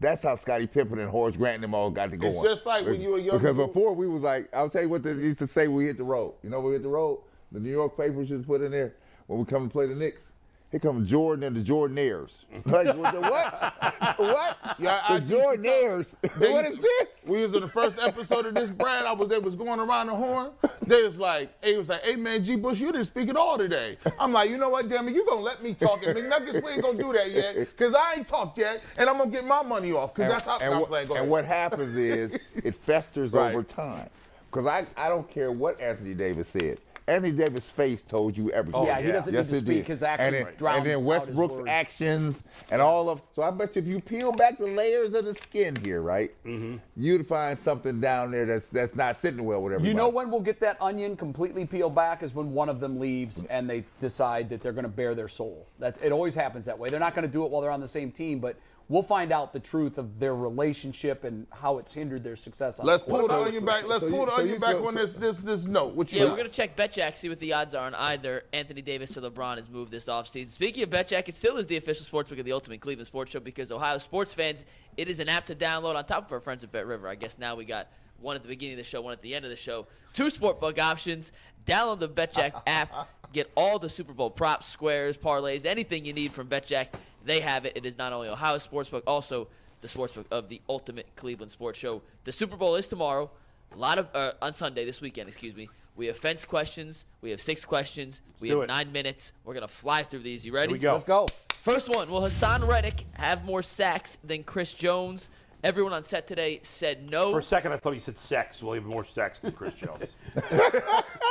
That's 0.00 0.22
how 0.22 0.36
Scottie 0.36 0.66
Pippen 0.66 0.98
and 0.98 1.08
Horace 1.08 1.36
Grant 1.36 1.54
and 1.56 1.64
them 1.64 1.74
all 1.74 1.90
got 1.90 2.10
to 2.10 2.16
go. 2.18 2.26
It's 2.26 2.42
just 2.42 2.66
like 2.66 2.84
when 2.84 3.00
you 3.00 3.10
were 3.10 3.18
young 3.18 3.38
Because 3.38 3.56
dude. 3.56 3.68
before 3.68 3.94
we 3.94 4.06
was 4.08 4.20
like, 4.22 4.48
I'll 4.54 4.68
tell 4.68 4.82
you 4.82 4.88
what 4.90 5.02
they 5.02 5.12
used 5.12 5.38
to 5.38 5.46
say 5.46 5.68
when 5.68 5.76
we 5.78 5.84
hit 5.86 5.96
the 5.96 6.04
road. 6.04 6.34
You 6.42 6.50
know, 6.50 6.58
when 6.58 6.66
we 6.66 6.72
hit 6.74 6.82
the 6.82 6.88
road, 6.88 7.20
the 7.52 7.60
New 7.60 7.70
York 7.70 7.96
papers 7.96 8.28
used 8.28 8.42
to 8.42 8.46
put 8.46 8.60
in 8.62 8.72
there 8.72 8.94
when 9.28 9.38
we 9.38 9.44
come 9.46 9.66
to 9.68 9.72
play 9.72 9.86
the 9.86 9.94
Knicks. 9.94 10.24
Here 10.72 10.80
come 10.80 11.04
Jordan 11.04 11.44
and 11.44 11.54
the 11.54 11.60
Jordanaires. 11.60 12.44
Like 12.64 12.96
what? 12.96 13.12
The 13.12 13.20
what? 13.20 14.18
what? 14.18 14.76
Yeah, 14.78 15.02
the 15.06 15.14
used 15.20 15.26
to 15.28 15.36
tell- 15.36 15.52
Jordanaires. 15.54 16.14
What 16.50 16.64
is 16.64 16.78
this? 16.78 17.08
We 17.26 17.42
was 17.42 17.54
in 17.54 17.60
the 17.60 17.68
first 17.68 18.00
episode 18.02 18.46
of 18.46 18.54
this, 18.54 18.70
Brad. 18.70 19.04
I 19.04 19.12
was 19.12 19.28
they 19.28 19.38
was 19.38 19.54
going 19.54 19.78
around 19.80 20.06
the 20.06 20.14
horn. 20.14 20.50
They 20.86 21.02
was 21.02 21.18
like, 21.18 21.50
hey, 21.62 21.76
was 21.76 21.90
like, 21.90 22.00
hey 22.02 22.16
man, 22.16 22.42
G 22.42 22.56
Bush, 22.56 22.80
you 22.80 22.90
didn't 22.90 23.04
speak 23.04 23.28
at 23.28 23.36
all 23.36 23.58
today. 23.58 23.98
I'm 24.18 24.32
like, 24.32 24.48
you 24.48 24.56
know 24.56 24.70
what, 24.70 24.88
damn 24.88 25.06
it, 25.08 25.14
you 25.14 25.26
gonna 25.26 25.42
let 25.42 25.62
me 25.62 25.74
talk 25.74 26.06
and 26.06 26.16
McNuggets, 26.16 26.64
we 26.64 26.70
ain't 26.70 26.82
gonna 26.82 26.98
do 26.98 27.12
that 27.12 27.30
yet, 27.30 27.76
cause 27.76 27.94
I 27.94 28.14
ain't 28.16 28.26
talked 28.26 28.58
yet, 28.58 28.82
and 28.96 29.08
I'm 29.08 29.18
gonna 29.18 29.30
get 29.30 29.44
my 29.44 29.62
money 29.62 29.92
off, 29.92 30.14
cause 30.14 30.28
that's 30.28 30.46
how 30.46 30.58
and, 30.58 30.74
I'm 30.74 30.80
what, 30.80 30.88
playing. 30.88 31.08
Go 31.08 31.16
and 31.16 31.30
what 31.30 31.44
happens 31.44 31.96
is 31.96 32.32
it 32.56 32.74
festers 32.74 33.32
Right. 33.32 33.50
over 33.54 33.62
time. 33.62 34.08
Because 34.50 34.66
I, 34.66 34.86
I 34.96 35.08
don't 35.08 35.28
care 35.30 35.52
what 35.52 35.80
Anthony 35.80 36.14
Davis 36.14 36.48
said. 36.48 36.78
Anthony 37.08 37.32
Davis' 37.32 37.64
face 37.64 38.02
told 38.02 38.36
you 38.36 38.50
everything. 38.52 38.80
Oh, 38.80 38.86
Yeah, 38.86 39.00
he 39.00 39.10
doesn't 39.10 39.34
Yes, 39.34 39.50
need 39.50 39.58
to 39.60 39.64
speak. 39.64 39.76
did. 39.78 39.86
His 39.88 40.02
actions 40.02 40.36
and 40.48 40.62
and 40.68 40.86
then 40.86 41.04
Westbrook's 41.04 41.66
actions 41.68 42.42
and 42.70 42.80
all 42.80 43.08
of. 43.10 43.20
So 43.34 43.42
I 43.42 43.50
bet 43.50 43.74
you 43.76 43.82
if 43.82 43.88
you 43.88 44.00
peel 44.00 44.30
back 44.32 44.58
the 44.58 44.66
layers 44.66 45.12
of 45.14 45.24
the 45.24 45.34
skin 45.34 45.74
here, 45.76 46.00
right, 46.02 46.30
Mm-hmm. 46.46 46.76
you'd 46.96 47.26
find 47.26 47.58
something 47.58 48.00
down 48.00 48.30
there 48.30 48.46
that's 48.46 48.66
that's 48.66 48.94
not 48.94 49.16
sitting 49.16 49.44
well 49.44 49.62
with 49.62 49.72
everybody. 49.72 49.88
You 49.88 49.94
know 49.94 50.08
when 50.08 50.30
we'll 50.30 50.40
get 50.40 50.60
that 50.60 50.76
onion 50.80 51.16
completely 51.16 51.66
peeled 51.66 51.94
back 51.94 52.22
is 52.22 52.34
when 52.34 52.52
one 52.52 52.68
of 52.68 52.78
them 52.80 52.98
leaves 52.98 53.44
and 53.50 53.68
they 53.68 53.84
decide 54.00 54.48
that 54.50 54.62
they're 54.62 54.72
going 54.72 54.84
to 54.84 54.88
bare 54.88 55.14
their 55.14 55.28
soul. 55.28 55.66
That 55.78 55.96
it 56.02 56.12
always 56.12 56.34
happens 56.34 56.64
that 56.66 56.78
way. 56.78 56.88
They're 56.88 57.00
not 57.00 57.14
going 57.14 57.26
to 57.26 57.32
do 57.32 57.44
it 57.44 57.50
while 57.50 57.62
they're 57.62 57.70
on 57.70 57.80
the 57.80 57.88
same 57.88 58.10
team, 58.12 58.38
but 58.38 58.56
we'll 58.92 59.02
find 59.02 59.32
out 59.32 59.54
the 59.54 59.58
truth 59.58 59.96
of 59.96 60.18
their 60.20 60.36
relationship 60.36 61.24
and 61.24 61.46
how 61.50 61.78
it's 61.78 61.94
hindered 61.94 62.22
their 62.22 62.36
success. 62.36 62.78
On 62.78 62.84
Let's 62.86 63.02
the 63.02 63.08
pull 63.10 63.20
court. 63.20 63.30
the 63.30 63.36
So- 63.38 63.44
onion 63.46 63.64
back. 63.64 63.86
Let's 63.88 64.02
so 64.02 64.10
pull 64.10 64.18
you- 64.20 64.24
the 64.26 64.30
so 64.32 64.36
onion 64.36 64.54
you- 64.54 64.60
back 64.60 64.72
so- 64.76 64.86
on 64.86 64.94
this 64.94 65.16
this 65.16 65.38
this 65.40 65.64
note. 65.66 65.94
What 65.94 66.12
you 66.12 66.18
Yeah, 66.18 66.24
got? 66.24 66.30
we're 66.32 66.36
going 66.36 66.50
to 66.50 66.54
check 66.54 66.76
BetJack, 66.76 67.16
see 67.16 67.30
what 67.30 67.38
the 67.40 67.54
odds 67.54 67.74
are 67.74 67.86
on 67.86 67.94
either 67.94 68.44
Anthony 68.52 68.82
Davis 68.82 69.16
or 69.16 69.22
LeBron 69.22 69.56
has 69.56 69.70
moved 69.70 69.90
this 69.92 70.06
offseason. 70.08 70.48
Speaking 70.48 70.82
of 70.82 70.90
BetJack, 70.90 71.28
it 71.28 71.36
still 71.36 71.56
is 71.56 71.66
the 71.66 71.76
official 71.78 72.04
sportsbook 72.04 72.38
of 72.38 72.44
the 72.44 72.52
Ultimate 72.52 72.80
Cleveland 72.82 73.06
Sports 73.06 73.30
Show 73.32 73.40
because 73.40 73.72
Ohio 73.72 73.96
sports 73.96 74.34
fans, 74.34 74.64
it 74.98 75.08
is 75.08 75.20
an 75.20 75.28
app 75.30 75.46
to 75.46 75.54
download 75.54 75.96
on 75.96 76.04
top 76.04 76.26
of 76.26 76.32
our 76.32 76.40
friends 76.40 76.62
at 76.62 76.70
Bet 76.70 76.86
River. 76.86 77.08
I 77.08 77.14
guess 77.14 77.38
now 77.38 77.56
we 77.56 77.64
got 77.64 77.88
one 78.20 78.36
at 78.36 78.42
the 78.42 78.48
beginning 78.48 78.74
of 78.74 78.78
the 78.78 78.84
show, 78.84 79.00
one 79.00 79.14
at 79.14 79.22
the 79.22 79.34
end 79.34 79.44
of 79.46 79.50
the 79.50 79.56
show. 79.56 79.86
Two 80.12 80.26
sportbook 80.26 80.78
options. 80.78 81.32
Download 81.66 81.98
the 81.98 82.08
BetJack 82.10 82.60
app. 82.66 83.08
Get 83.32 83.50
all 83.56 83.78
the 83.78 83.88
Super 83.88 84.12
Bowl 84.12 84.28
props, 84.28 84.66
squares, 84.68 85.16
parlays, 85.16 85.64
anything 85.64 86.04
you 86.04 86.12
need 86.12 86.30
from 86.32 86.46
BetJack. 86.48 86.88
They 87.24 87.40
have 87.40 87.64
it. 87.64 87.76
It 87.76 87.86
is 87.86 87.98
not 87.98 88.12
only 88.12 88.28
Ohio 88.28 88.56
sportsbook, 88.56 89.02
also 89.06 89.48
the 89.80 89.88
sportsbook 89.88 90.26
of 90.30 90.48
the 90.48 90.60
Ultimate 90.68 91.06
Cleveland 91.16 91.52
Sports 91.52 91.78
Show. 91.78 92.02
The 92.24 92.32
Super 92.32 92.56
Bowl 92.56 92.76
is 92.76 92.88
tomorrow. 92.88 93.30
A 93.74 93.78
lot 93.78 93.98
of 93.98 94.08
uh, 94.14 94.32
on 94.40 94.52
Sunday 94.52 94.84
this 94.84 95.00
weekend, 95.00 95.28
excuse 95.28 95.56
me. 95.56 95.68
We 95.96 96.06
have 96.06 96.16
fence 96.16 96.44
questions. 96.44 97.04
We 97.20 97.30
have 97.30 97.40
six 97.40 97.64
questions. 97.64 98.20
we 98.40 98.48
have 98.48 98.60
it. 98.62 98.66
nine 98.68 98.92
minutes. 98.92 99.32
We're 99.44 99.54
gonna 99.54 99.68
fly 99.68 100.02
through 100.02 100.20
these. 100.20 100.44
You 100.44 100.52
ready? 100.52 100.68
Here 100.68 100.76
we 100.76 100.78
go. 100.78 100.92
Let's 100.92 101.04
go. 101.04 101.26
First 101.62 101.88
one. 101.88 102.10
Will 102.10 102.22
Haason 102.22 102.66
Reddick 102.66 103.04
have 103.12 103.44
more 103.44 103.62
sacks 103.62 104.18
than 104.24 104.42
Chris 104.42 104.74
Jones? 104.74 105.30
Everyone 105.64 105.92
on 105.92 106.02
set 106.02 106.26
today 106.26 106.58
said 106.64 107.08
no. 107.10 107.30
For 107.30 107.38
a 107.38 107.42
second, 107.42 107.72
I 107.72 107.76
thought 107.76 107.94
he 107.94 108.00
said 108.00 108.18
sex. 108.18 108.62
Will 108.64 108.72
he 108.72 108.80
have 108.80 108.84
more 108.88 109.04
sex 109.04 109.38
than 109.38 109.52
Chris 109.52 109.74
Jones? 109.76 110.16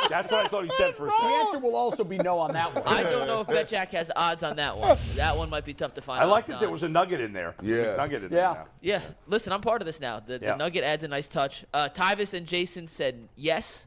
That's 0.09 0.31
what 0.31 0.45
I 0.45 0.47
thought 0.47 0.63
he 0.63 0.71
said 0.77 0.95
for 0.95 1.07
a 1.07 1.09
second. 1.11 1.27
The 1.29 1.35
answer 1.35 1.59
will 1.59 1.75
also 1.75 2.05
be 2.05 2.17
no 2.17 2.39
on 2.39 2.53
that 2.53 2.73
one. 2.73 2.83
I 2.85 3.03
don't 3.03 3.27
know 3.27 3.41
if 3.41 3.47
BetJack 3.47 3.89
has 3.89 4.09
odds 4.15 4.41
on 4.43 4.55
that 4.55 4.77
one. 4.77 4.97
That 5.15 5.35
one 5.37 5.49
might 5.49 5.65
be 5.65 5.73
tough 5.73 5.93
to 5.95 6.01
find. 6.01 6.21
I 6.21 6.25
like 6.25 6.45
odds 6.45 6.53
that 6.53 6.59
there 6.61 6.69
was 6.69 6.83
a 6.83 6.89
nugget 6.89 7.19
in 7.19 7.33
there. 7.33 7.55
Yeah. 7.61 7.95
nugget 7.97 8.23
in 8.23 8.31
Yeah. 8.31 8.53
there. 8.53 8.53
now. 8.53 8.67
Yeah, 8.81 9.01
listen, 9.27 9.51
I'm 9.51 9.59
part 9.61 9.81
of 9.81 9.85
this 9.85 9.99
now. 9.99 10.21
The, 10.21 10.39
Yeah. 10.41 10.51
the 10.53 10.57
Nugget 10.57 10.83
adds 10.85 11.03
a 11.03 11.09
nice 11.09 11.27
touch. 11.27 11.65
Uh, 11.73 11.89
Tyvis 11.93 12.33
and 12.33 12.47
Jason 12.47 12.87
said 12.87 13.27
yes. 13.35 13.85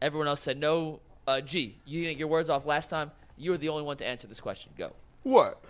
Everyone 0.00 0.26
else 0.26 0.40
said 0.40 0.58
no. 0.58 1.00
Uh, 1.26 1.40
G, 1.42 1.76
you 1.84 2.00
didn't 2.00 2.14
get 2.14 2.18
your 2.20 2.28
words 2.28 2.48
off 2.48 2.64
last 2.64 2.88
time. 2.88 3.10
You 3.36 3.50
were 3.52 3.58
the 3.58 3.68
only 3.68 3.82
one 3.84 3.96
to 3.98 4.06
answer 4.06 4.26
this 4.26 4.40
question. 4.40 4.72
Go. 4.78 4.92
What? 5.22 5.62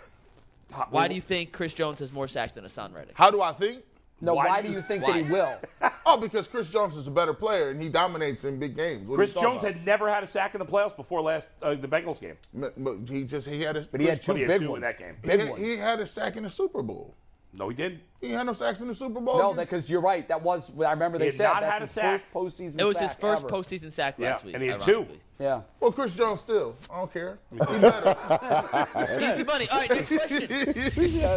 Why 0.90 1.08
do 1.08 1.14
you 1.14 1.20
think 1.20 1.52
Chris 1.52 1.74
Jones 1.74 1.98
has 1.98 2.12
more 2.12 2.26
sacks 2.28 2.52
than 2.52 2.64
Haason 2.64 2.94
Reddick? 2.94 3.14
How 3.16 3.30
do 3.30 3.42
I 3.42 3.52
think? 3.52 3.82
No, 4.22 4.34
Why 4.34 4.46
why, 4.46 4.62
do 4.62 4.68
do 4.68 4.72
you- 4.72 4.78
you 4.78 4.82
think 4.84 5.02
why? 5.04 5.12
that 5.20 5.26
he 5.26 5.30
will? 5.32 5.58
Oh, 6.04 6.16
because 6.20 6.46
Chris 6.48 6.68
Jones 6.68 6.96
is 6.96 7.06
a 7.06 7.10
better 7.10 7.32
player 7.32 7.70
and 7.70 7.80
he 7.82 7.88
dominates 7.88 8.44
in 8.44 8.58
big 8.58 8.76
games. 8.76 9.08
What 9.08 9.14
Chris 9.16 9.32
Jones 9.34 9.62
about? 9.62 9.74
had 9.74 9.86
never 9.86 10.10
had 10.10 10.22
a 10.22 10.26
sack 10.26 10.54
in 10.54 10.58
the 10.58 10.66
playoffs 10.66 10.94
before 10.96 11.22
last 11.22 11.48
uh, 11.62 11.74
the 11.74 11.88
Bengals 11.88 12.20
game. 12.20 12.36
But- 12.52 12.74
but 12.82 12.96
he 13.08 13.24
just 13.24 13.48
he 13.48 13.62
had 13.62 13.76
a 13.76 13.82
But 13.90 14.00
he 14.00 14.06
had 14.08 14.20
two 14.22 14.34
he 14.34 14.42
had 14.42 14.48
big 14.48 14.58
two 14.58 14.64
in 14.66 14.70
ones. 14.72 14.82
that 14.82 14.98
game. 14.98 15.14
he, 15.22 15.28
Big 15.28 15.40
had, 15.40 15.50
ones. 15.50 15.62
he 15.62 15.76
had 15.76 16.00
a 16.00 16.06
sack 16.06 16.36
in 16.36 16.42
the 16.42 16.50
Super 16.50 16.82
Bowl. 16.82 17.14
No, 17.54 17.68
he 17.68 17.74
didn't. 17.74 18.00
He 18.20 18.30
had 18.30 18.46
no 18.46 18.52
sacks 18.52 18.80
in 18.80 18.88
the 18.88 18.94
Super 18.94 19.20
Bowl. 19.20 19.38
No, 19.38 19.52
because 19.52 19.90
you're 19.90 20.00
right. 20.00 20.26
That 20.28 20.42
was 20.42 20.70
I 20.78 20.92
remember 20.92 21.18
they 21.18 21.26
had 21.26 21.34
said 21.34 21.44
not 21.44 21.60
that's 21.60 21.72
had 21.72 21.82
a 21.82 21.86
sack. 21.86 22.20
first 22.20 22.32
postseason. 22.32 22.80
It 22.80 22.84
was 22.84 22.98
his 22.98 23.10
sack 23.10 23.20
first 23.20 23.44
ever. 23.44 23.52
postseason 23.52 23.92
sack 23.92 24.14
Yeah, 24.16 24.30
last 24.30 24.44
week. 24.44 24.54
and 24.54 24.62
he 24.62 24.70
had 24.70 24.80
two. 24.80 25.06
Yeah. 25.38 25.62
well, 25.80 25.90
Chris 25.92 26.14
Jones 26.14 26.40
still. 26.40 26.76
I 26.88 26.98
don't 26.98 27.12
care. 27.12 27.38
Easy 29.32 29.44
money. 29.44 29.68
All 29.70 29.78
right, 29.78 29.90
next 29.90 30.08
question. 30.08 30.38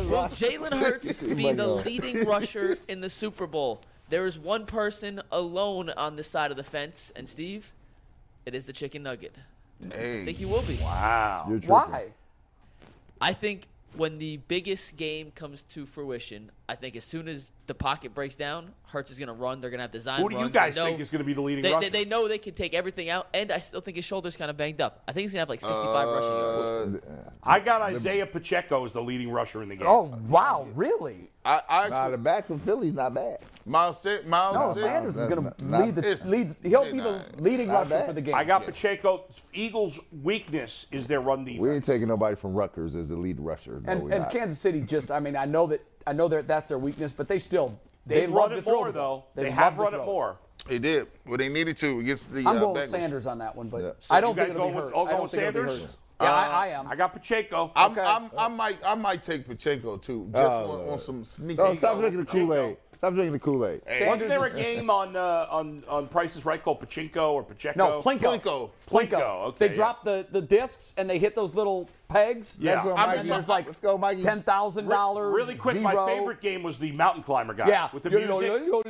Will 0.10 0.30
Jalen 0.30 0.80
Hurts 0.80 1.18
be 1.18 1.52
the 1.52 1.68
leading 1.68 2.24
rusher 2.24 2.78
in 2.88 3.02
the 3.02 3.10
Super 3.10 3.48
Bowl? 3.48 3.82
There 4.10 4.28
is 4.28 4.38
one 4.38 4.68
person 4.68 5.22
alone 5.32 5.90
on 5.90 6.16
this 6.16 6.28
side 6.28 6.52
of 6.52 6.58
the 6.58 6.64
fence, 6.64 7.12
and 7.16 7.28
Steve, 7.28 7.74
it 8.46 8.54
is 8.54 8.66
the 8.66 8.74
chicken 8.74 9.02
nugget. 9.04 9.36
I 9.84 9.90
think 9.90 10.28
hey, 10.28 10.34
he 10.34 10.46
will 10.46 10.62
be. 10.62 10.78
Wow. 10.78 11.48
You're. 11.50 11.60
Why? 11.62 12.10
I 13.20 13.34
think 13.34 13.68
when 13.98 14.18
the 14.18 14.38
biggest 14.38 14.98
game 14.98 15.32
comes 15.32 15.64
to 15.66 15.86
fruition, 15.86 16.52
I 16.68 16.74
think 16.76 16.96
as 16.96 17.04
soon 17.04 17.28
as 17.28 17.52
the 17.68 17.76
pocket 17.76 18.16
breaks 18.16 18.36
down, 18.36 18.72
Hurts 18.88 19.12
is 19.12 19.20
going 19.20 19.28
to 19.28 19.34
run. 19.34 19.62
They're 19.62 19.70
going 19.70 19.78
to 19.80 19.84
have 19.84 19.92
design. 19.92 20.22
Who 20.22 20.30
do 20.30 20.38
you 20.40 20.50
guys 20.50 20.76
know- 20.76 20.86
think 20.86 21.00
is 21.00 21.10
going 21.12 21.20
to 21.20 21.26
be 21.26 21.34
the 21.34 21.42
leading 21.42 21.64
They, 21.64 21.72
rusher? 21.74 21.90
they, 21.92 22.04
they 22.04 22.10
know 22.10 22.28
they 22.28 22.38
can 22.40 22.54
take 22.56 22.74
everything 22.74 23.10
out, 23.10 23.28
and 23.36 23.52
I 23.52 23.60
still 23.60 23.82
think 23.82 23.98
his 23.98 24.06
shoulder's 24.06 24.36
kind 24.36 24.50
of 24.50 24.58
banged 24.58 24.82
up. 24.82 25.04
I 25.08 25.12
think 25.12 25.24
he's 25.24 25.34
going 25.34 25.40
to 25.40 25.42
have 25.42 25.50
like 25.50 25.60
65 25.62 26.08
rushing 26.08 26.32
yards. 26.32 27.06
uh, 27.06 27.32
I 27.44 27.60
got 27.60 27.82
Isaiah 27.84 28.26
Pacheco 28.26 28.84
as 28.86 28.92
the 28.94 29.02
leading 29.02 29.30
rusher 29.32 29.62
in 29.62 29.70
the 29.70 29.76
game. 29.76 29.88
Oh 29.88 30.12
wow, 30.28 30.66
really? 30.74 31.30
I, 31.44 31.62
I 31.70 31.90
Nah, 31.90 31.96
actually, 31.98 32.12
the 32.12 32.18
back 32.18 32.48
from 32.48 32.60
Philly's 32.60 32.94
not 32.94 33.14
bad. 33.14 33.40
Miles, 33.68 34.02
Sa- 34.02 34.18
Miles, 34.26 34.56
No, 34.56 34.74
Sa- 34.82 34.88
Sanders 34.88 35.18
is 35.18 35.28
going 35.28 35.44
to 35.44 35.54
lead 35.66 35.96
the 35.96 36.24
lead. 36.28 36.56
He'll 36.64 36.86
be 36.92 36.98
the 36.98 37.04
not- 37.04 37.42
leading 37.42 37.68
not 37.68 37.78
rusher 37.80 37.90
bad. 37.90 38.06
for 38.08 38.14
the 38.14 38.22
game. 38.22 38.34
I 38.34 38.44
got 38.44 38.66
Pacheco. 38.66 39.26
Eagles' 39.54 40.00
weakness 40.24 40.88
is 40.92 41.06
their 41.06 41.22
run 41.22 41.44
defense. 41.46 41.62
We 41.62 41.70
ain't 41.72 41.86
taking 41.86 42.08
nobody 42.08 42.36
from 42.36 42.54
Rutgers 42.56 42.96
as 42.96 43.10
the 43.10 43.16
lead 43.16 43.40
rusher. 43.40 43.82
No, 43.86 43.92
and 43.92 44.14
and. 44.14 44.30
Kansas 44.32 44.58
City 44.60 44.82
just. 44.82 45.12
I 45.12 45.20
mean, 45.20 45.36
I 45.36 45.46
know 45.46 45.68
that 45.68 45.86
I 46.08 46.14
know 46.14 46.28
that 46.28 46.48
that's 46.48 46.68
their 46.70 46.78
weakness, 46.80 47.12
but 47.12 47.28
they 47.28 47.40
still 47.40 47.78
they 48.06 48.22
They've 48.22 48.30
love 48.30 48.44
run 48.44 48.50
to 48.52 48.58
it 48.58 48.64
throw 48.64 48.74
more 48.76 48.92
though. 48.92 49.24
They 49.36 49.46
love 49.46 49.54
have 49.54 49.78
run 49.78 49.94
it 49.94 50.06
more. 50.06 50.38
They 50.68 50.80
did 50.80 51.08
what 51.26 51.38
they 51.38 51.50
needed 51.50 51.78
to 51.78 52.00
against 52.00 52.34
the. 52.34 52.40
I'm 52.42 52.48
uh, 52.48 52.60
going 52.60 52.74
with 52.76 52.90
Bengals. 52.90 52.92
Sanders 52.92 53.28
on 53.28 53.38
that 53.40 53.56
one, 53.56 53.70
but 53.70 53.82
Yeah. 53.82 53.92
I 54.10 54.22
don't 54.22 54.36
guys 54.36 54.48
think 54.48 54.58
it'll 54.58 54.68
be 54.68 54.74
going 54.74 54.76
with- 54.76 54.84
hurt. 54.86 54.94
all 54.94 55.08
I 55.08 55.12
going 55.12 55.28
think 55.28 55.44
it'll 55.44 55.52
be 55.64 55.70
Sanders? 55.70 55.82
hurt. 55.82 55.96
Yeah, 56.22 56.34
I, 56.34 56.66
I 56.66 56.68
am. 56.70 56.88
I 56.88 56.96
got 56.96 57.12
Pacheco. 57.14 57.72
I'm, 57.76 57.92
Okay. 57.92 58.00
I'm, 58.02 58.32
I 58.38 58.48
might, 58.48 58.78
I 58.86 58.96
might 58.96 59.22
take 59.22 59.46
Pacheco 59.46 59.98
too, 59.98 60.30
just 60.32 60.44
Oh, 60.44 60.82
on, 60.86 60.90
on 60.94 61.00
some 61.00 61.26
sneaky. 61.26 61.62
No, 61.62 61.76
stop 61.76 61.98
uh, 61.98 62.00
drinking 62.00 62.22
the 62.22 62.26
Kool 62.26 62.54
Aid. 62.54 62.78
Stop 62.98 63.14
drinking 63.16 63.34
the 63.34 63.40
Kool 63.40 63.66
Aid. 63.66 63.82
Wasn't 64.08 64.30
there 64.30 64.46
a 64.46 64.50
game 64.50 64.90
on 64.90 65.18
uh, 65.18 65.48
on 65.52 65.84
on 65.90 66.08
Prices 66.08 66.46
Right 66.46 66.64
called 66.64 66.80
Pachinko 66.80 67.34
or 67.34 67.44
Pacheco? 67.44 67.78
no, 67.78 68.02
Plinko. 68.02 68.40
Plinko. 68.42 68.70
Plinko, 68.90 69.44
okay, 69.48 69.68
they 69.68 69.70
yeah. 69.72 69.76
drop 69.76 70.06
the, 70.06 70.26
the 70.32 70.42
discs 70.42 70.94
and 70.96 71.10
they 71.10 71.20
hit 71.20 71.36
those 71.36 71.54
little 71.54 71.90
pegs. 72.08 72.58
Yeah. 72.60 72.74
Let's 72.76 72.86
go, 72.86 72.96
I 72.96 73.08
mean, 73.08 73.16
Mikey. 73.18 73.30
there's 73.30 73.48
like 73.48 73.66
Let's 73.68 73.80
go, 73.80 73.98
Mikey. 73.98 74.22
ten 74.24 74.42
thousand 74.44 74.88
dollars. 74.88 75.34
Really 75.34 75.56
quick, 75.56 75.80
my 75.82 75.94
favorite 76.06 76.42
game 76.42 76.64
was 76.64 76.78
the 76.78 76.92
mountain 76.92 77.24
climber 77.24 77.54
guy 77.54 77.68
Yeah. 77.68 77.90
with 77.94 78.04
the 78.04 78.10
music. 78.10 78.52
I've 78.52 78.84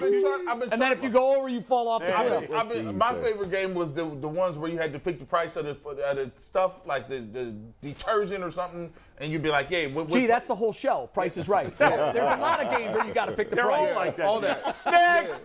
been 0.00 0.22
trying. 0.22 0.48
I've 0.48 0.60
been 0.60 0.72
And 0.72 0.80
then 0.82 0.92
if 0.92 1.02
you 1.02 1.10
go 1.10 1.36
over, 1.38 1.48
you 1.48 1.60
fall 1.60 1.88
off 1.88 2.02
the 2.02 2.12
cliff. 2.12 2.50
I've 2.52 2.68
been, 2.68 2.96
my 2.98 3.14
favorite 3.14 3.50
game 3.50 3.74
was 3.74 3.92
the 3.92 4.04
the 4.04 4.28
ones 4.28 4.58
where 4.58 4.70
you 4.70 4.78
had 4.78 4.92
to 4.92 4.98
pick 4.98 5.18
the 5.18 5.24
price 5.24 5.56
of 5.56 5.64
the, 5.64 5.72
of 5.90 6.16
the 6.16 6.30
stuff 6.38 6.80
like 6.86 7.08
the, 7.08 7.20
the 7.20 7.54
detergent 7.80 8.42
or 8.44 8.50
something, 8.50 8.92
and 9.18 9.32
you'd 9.32 9.42
be 9.42 9.50
like, 9.50 9.68
"Hey, 9.68 9.86
what, 9.86 10.06
what 10.06 10.12
Gee, 10.14 10.26
that's 10.26 10.46
the 10.46 10.54
whole 10.54 10.72
show. 10.72 11.08
Price 11.12 11.36
is 11.36 11.48
right. 11.48 11.76
There's 11.78 12.16
a 12.16 12.40
lot 12.40 12.60
of 12.60 12.76
games 12.76 12.94
where 12.94 13.06
you 13.06 13.12
got 13.14 13.26
to 13.26 13.32
pick 13.32 13.50
the 13.50 13.56
They're 13.56 13.66
price. 13.66 13.88
all 13.90 13.94
like 13.94 14.16
that. 14.16 14.26
all 14.26 14.40
that." 14.40 14.76
Next. 14.86 15.42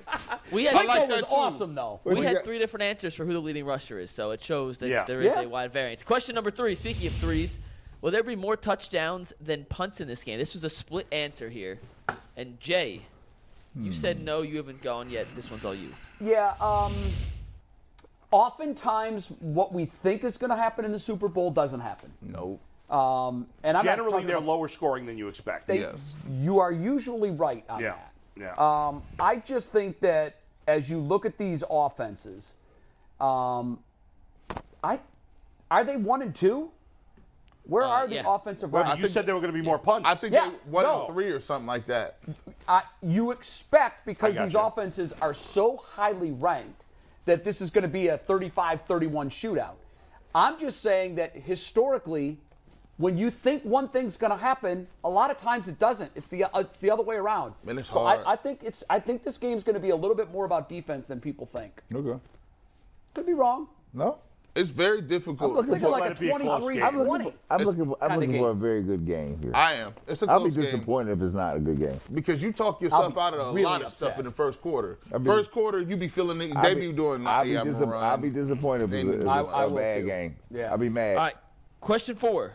We 0.52 0.66
had, 0.66 0.86
like 0.86 1.08
that 1.08 1.10
was 1.10 1.20
too. 1.22 1.26
awesome 1.36 1.76
though. 1.76 2.00
we 2.04 2.18
you 2.18 2.22
had 2.24 2.36
got? 2.36 2.44
three 2.46 2.58
different 2.60 2.84
answers 2.84 3.14
for 3.16 3.26
who 3.26 3.34
the 3.34 3.40
leading 3.40 3.66
rusher 3.66 4.00
is, 4.00 4.12
so 4.12 4.32
it 4.32 4.44
shows 4.44 4.78
that 4.80 4.88
Yeah. 4.90 5.04
there 5.06 5.22
is 5.22 5.28
Yeah. 5.28 5.42
a 5.42 5.48
wide 5.50 5.72
variance. 5.74 6.04
Question 6.04 6.36
number 6.36 6.52
three. 6.52 6.76
Speaking 6.76 6.95
of 7.04 7.14
threes, 7.16 7.58
will 8.02 8.12
there 8.12 8.24
be 8.24 8.36
more 8.36 8.56
touchdowns 8.56 9.34
than 9.42 9.66
punts 9.66 10.00
in 10.02 10.08
this 10.08 10.24
game? 10.24 10.38
This 10.40 10.54
was 10.54 10.64
a 10.64 10.70
split 10.70 11.08
answer 11.12 11.50
here. 11.50 11.80
And 12.38 12.60
Jay, 12.60 13.02
you 13.76 13.92
said 13.92 14.22
no, 14.24 14.42
you 14.42 14.58
haven't 14.58 14.82
gone 14.82 15.10
yet. 15.10 15.28
This 15.36 15.52
one's 15.52 15.66
all 15.66 15.76
you. 15.76 15.90
Yeah. 16.22 16.54
Um, 16.62 17.12
oftentimes, 18.32 19.28
what 19.40 19.74
we 19.74 19.86
think 19.86 20.24
is 20.24 20.38
going 20.38 20.50
to 20.50 20.56
happen 20.56 20.86
in 20.86 20.92
the 20.92 21.00
Super 21.00 21.28
Bowl 21.28 21.52
doesn't 21.52 21.82
happen. 21.82 22.12
Nope. 22.22 22.60
Um, 22.90 23.48
and 23.64 23.76
I'm 23.78 23.84
Generally, 23.84 24.26
they're 24.26 24.38
about- 24.38 24.48
lower 24.48 24.68
scoring 24.68 25.06
than 25.06 25.18
you 25.18 25.28
expect. 25.28 25.68
they- 25.68 25.80
Yes. 25.80 26.14
You 26.30 26.60
are 26.60 26.72
usually 26.72 27.32
right 27.32 27.66
on 27.70 27.82
Yeah. 27.82 27.96
that. 27.96 28.12
Yeah. 28.38 28.88
Um, 28.88 29.02
I 29.20 29.38
just 29.38 29.72
think 29.72 30.00
that 30.02 30.36
as 30.68 30.90
you 30.90 31.00
look 31.00 31.26
at 31.26 31.38
these 31.38 31.64
offenses, 31.70 32.54
um, 33.20 33.80
I 34.84 35.00
are 35.72 35.84
they 35.84 35.96
one 35.98 36.22
and 36.22 36.36
two? 36.36 36.70
Where 37.68 37.84
Uh, 37.84 37.88
are 37.90 38.08
the 38.08 38.16
yeah. 38.16 38.24
offensive 38.36 38.72
Well, 38.72 38.84
lines? 38.84 39.00
you 39.02 39.08
said 39.08 39.26
there 39.26 39.34
were 39.36 39.42
going 39.42 39.54
to 39.54 39.60
be 39.60 39.66
more 39.66 39.80
punts. 39.80 40.08
I 40.10 40.16
think 40.16 40.34
Yeah, 40.34 40.50
they 40.50 40.72
one 40.72 40.84
no. 40.86 41.06
and 41.06 41.14
three 41.14 41.30
or 41.30 41.40
something 41.40 41.66
like 41.68 41.86
that. 41.88 42.18
I, 42.68 42.84
you 43.02 43.32
expect 43.32 44.06
because 44.06 44.38
I 44.38 44.46
these 44.46 44.54
gotcha. 44.54 44.68
offenses 44.82 45.14
are 45.22 45.34
so 45.34 45.78
highly 45.78 46.32
ranked 46.32 46.84
that 47.26 47.44
this 47.44 47.62
is 47.62 47.72
going 47.72 47.82
to 47.84 47.88
be 47.88 48.08
a 48.10 48.18
35-31 48.20 49.30
shootout. 49.30 49.76
I'm 50.36 50.60
just 50.60 50.82
saying 50.82 51.16
that 51.16 51.36
historically, 51.36 52.38
when 52.98 53.18
you 53.18 53.32
think 53.32 53.64
one 53.64 53.88
thing's 53.90 54.16
going 54.18 54.32
to 54.32 54.38
happen, 54.38 54.88
a 55.04 55.10
lot 55.10 55.32
of 55.32 55.38
times 55.38 55.68
it 55.68 55.80
doesn't. 55.80 56.12
It's 56.16 56.28
the 56.28 56.44
uh, 56.46 56.60
it's 56.60 56.80
the 56.80 56.92
other 56.92 57.04
way 57.04 57.16
around. 57.16 57.54
And 57.68 57.80
it's 57.80 57.90
so 57.90 58.00
hard. 58.04 58.22
I, 58.26 58.34
I 58.34 58.36
think 58.36 58.60
it's 58.64 58.84
I 58.90 59.00
think 59.00 59.24
this 59.24 59.38
game's 59.38 59.64
going 59.64 59.74
to 59.76 59.80
be 59.82 59.90
a 59.90 59.96
little 59.96 60.16
bit 60.16 60.32
more 60.32 60.46
about 60.46 60.70
defense 60.70 61.08
than 61.08 61.20
people 61.20 61.46
think. 61.46 61.82
Okay. 61.94 62.20
Could 63.14 63.26
be 63.26 63.34
wrong. 63.34 63.68
No. 63.94 64.20
It's 64.56 64.70
very 64.70 65.02
difficult. 65.02 65.52
I'm 65.52 65.56
looking 65.68 65.80
for- 65.80 65.90
like 65.90 66.12
a 66.12 66.16
be 66.20 66.30
a 66.30 66.40
close 66.40 66.62
23 66.64 66.76
game. 66.76 66.84
I'm 66.86 66.98
looking 66.98 67.26
for, 67.32 67.34
I'm 67.50 67.62
looking 67.64 67.86
for, 67.88 67.98
I'm 68.04 68.20
looking 68.20 68.38
for 68.40 68.50
a 68.52 68.54
very 68.54 68.84
good 68.84 69.06
game 69.06 69.38
here. 69.42 69.52
I 69.54 69.74
am. 69.74 69.94
It's 70.08 70.22
a 70.22 70.30
I'll 70.32 70.40
close 70.40 70.56
be 70.56 70.62
game. 70.64 70.72
disappointed 70.72 71.12
if 71.18 71.22
it's 71.24 71.34
not 71.34 71.58
a 71.58 71.60
good 71.60 71.78
game. 71.78 72.00
Because 72.14 72.42
you 72.42 72.54
talk 72.54 72.82
yourself 72.82 73.18
out 73.18 73.34
of 73.34 73.40
a 73.48 73.52
really 73.52 73.64
lot 73.64 73.82
of 73.82 73.88
upset. 73.88 73.98
stuff 73.98 74.20
in 74.20 74.24
the 74.26 74.32
first 74.32 74.62
quarter. 74.62 74.98
Be- 75.12 75.26
first 75.26 75.52
quarter, 75.52 75.82
you 75.82 75.98
be 75.98 76.08
feeling 76.08 76.40
it. 76.42 76.56
I'll 76.56 76.64
They 76.64 76.74
be- 76.76 76.88
be 76.88 76.94
doing 76.94 77.28
I'll 77.28 77.44
be, 77.44 77.50
yeah, 77.50 77.60
I'm 77.62 77.66
dis- 77.68 77.74
gonna 77.80 77.92
run. 77.92 78.04
I'll 78.04 78.18
be 78.18 78.30
disappointed 78.30 78.86
if 78.86 78.94
it's 78.94 79.18
a, 79.18 79.22
do. 79.24 79.28
I- 79.30 79.40
a 79.42 79.46
I 79.46 79.66
will 79.66 79.76
bad 79.76 80.02
too. 80.02 80.08
game. 80.08 80.36
Yeah. 80.50 80.72
I'll 80.72 80.78
be 80.78 80.90
mad. 80.90 81.18
All 81.18 81.24
right. 81.26 81.36
Question 81.82 82.16
four. 82.16 82.54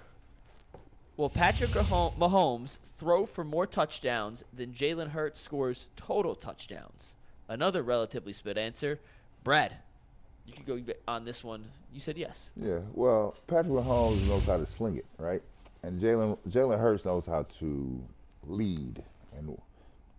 Will 1.19 1.29
Patrick 1.29 1.73
Mahomes 1.73 2.79
throw 2.79 3.27
for 3.27 3.45
more 3.45 3.67
touchdowns 3.67 4.43
than 4.55 4.73
Jalen 4.73 5.09
Hurts 5.11 5.39
scores 5.39 5.87
total 5.95 6.35
touchdowns? 6.35 7.15
Another 7.47 7.83
relatively 7.83 8.33
split 8.33 8.57
answer. 8.57 9.01
Brad, 9.45 9.77
you 10.51 10.65
could 10.65 10.87
go 10.87 10.93
on 11.09 11.25
this 11.25 11.45
one. 11.45 11.65
You 11.93 12.01
said 12.01 12.17
yes. 12.17 12.51
Yeah, 12.57 12.81
well, 12.93 13.37
Patrick 13.47 13.73
Mahomes 13.73 14.27
knows 14.27 14.45
how 14.45 14.57
to 14.57 14.67
sling 14.67 14.97
it, 14.97 15.07
right? 15.19 15.43
And 15.83 16.01
Jalen 16.01 16.39
Jalen 16.49 16.79
Hurts 16.79 17.05
knows 17.05 17.27
how 17.27 17.45
to 17.59 18.03
lead. 18.47 19.03
And 19.37 19.57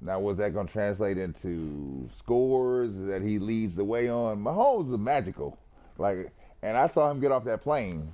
now, 0.02 0.20
was 0.20 0.38
that 0.38 0.54
going 0.54 0.68
to 0.68 0.74
translate 0.74 1.18
into 1.18 2.10
scores 2.16 2.96
that 2.98 3.22
he 3.22 3.40
leads 3.40 3.76
the 3.76 3.84
way 3.84 4.10
on? 4.10 4.44
Mahomes 4.44 4.92
is 4.92 4.98
magical, 4.98 5.58
like, 5.98 6.32
and 6.64 6.76
I 6.76 6.88
saw 6.88 7.10
him 7.12 7.20
get 7.20 7.32
off 7.32 7.44
that 7.46 7.62
plane, 7.62 8.12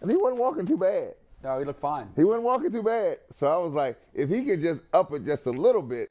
and 0.00 0.10
he 0.10 0.16
wasn't 0.16 0.40
walking 0.40 0.66
too 0.66 0.76
bad. 0.76 1.14
No, 1.42 1.58
he 1.58 1.64
looked 1.64 1.80
fine. 1.80 2.08
He 2.16 2.24
wasn't 2.24 2.44
walking 2.44 2.72
too 2.72 2.82
bad. 2.82 3.18
So 3.30 3.46
I 3.46 3.56
was 3.64 3.72
like, 3.72 3.98
if 4.14 4.28
he 4.28 4.44
could 4.44 4.60
just 4.60 4.80
up 4.92 5.12
it 5.12 5.24
just 5.24 5.46
a 5.46 5.50
little 5.50 5.82
bit, 5.82 6.10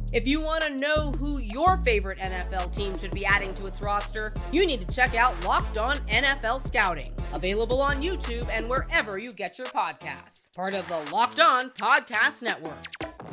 If 0.13 0.27
you 0.27 0.41
want 0.41 0.61
to 0.65 0.69
know 0.77 1.11
who 1.13 1.37
your 1.37 1.77
favorite 1.77 2.17
NFL 2.19 2.75
team 2.75 2.97
should 2.97 3.11
be 3.11 3.25
adding 3.25 3.53
to 3.53 3.65
its 3.65 3.81
roster, 3.81 4.33
you 4.51 4.65
need 4.65 4.85
to 4.85 4.93
check 4.93 5.15
out 5.15 5.41
Locked 5.45 5.77
On 5.77 5.95
NFL 5.99 6.67
Scouting, 6.67 7.13
available 7.31 7.81
on 7.81 8.01
YouTube 8.01 8.45
and 8.49 8.69
wherever 8.69 9.17
you 9.17 9.31
get 9.31 9.57
your 9.57 9.67
podcasts. 9.67 10.53
Part 10.53 10.73
of 10.73 10.85
the 10.89 10.99
Locked 11.13 11.39
On 11.39 11.69
Podcast 11.69 12.43
Network. 12.43 12.83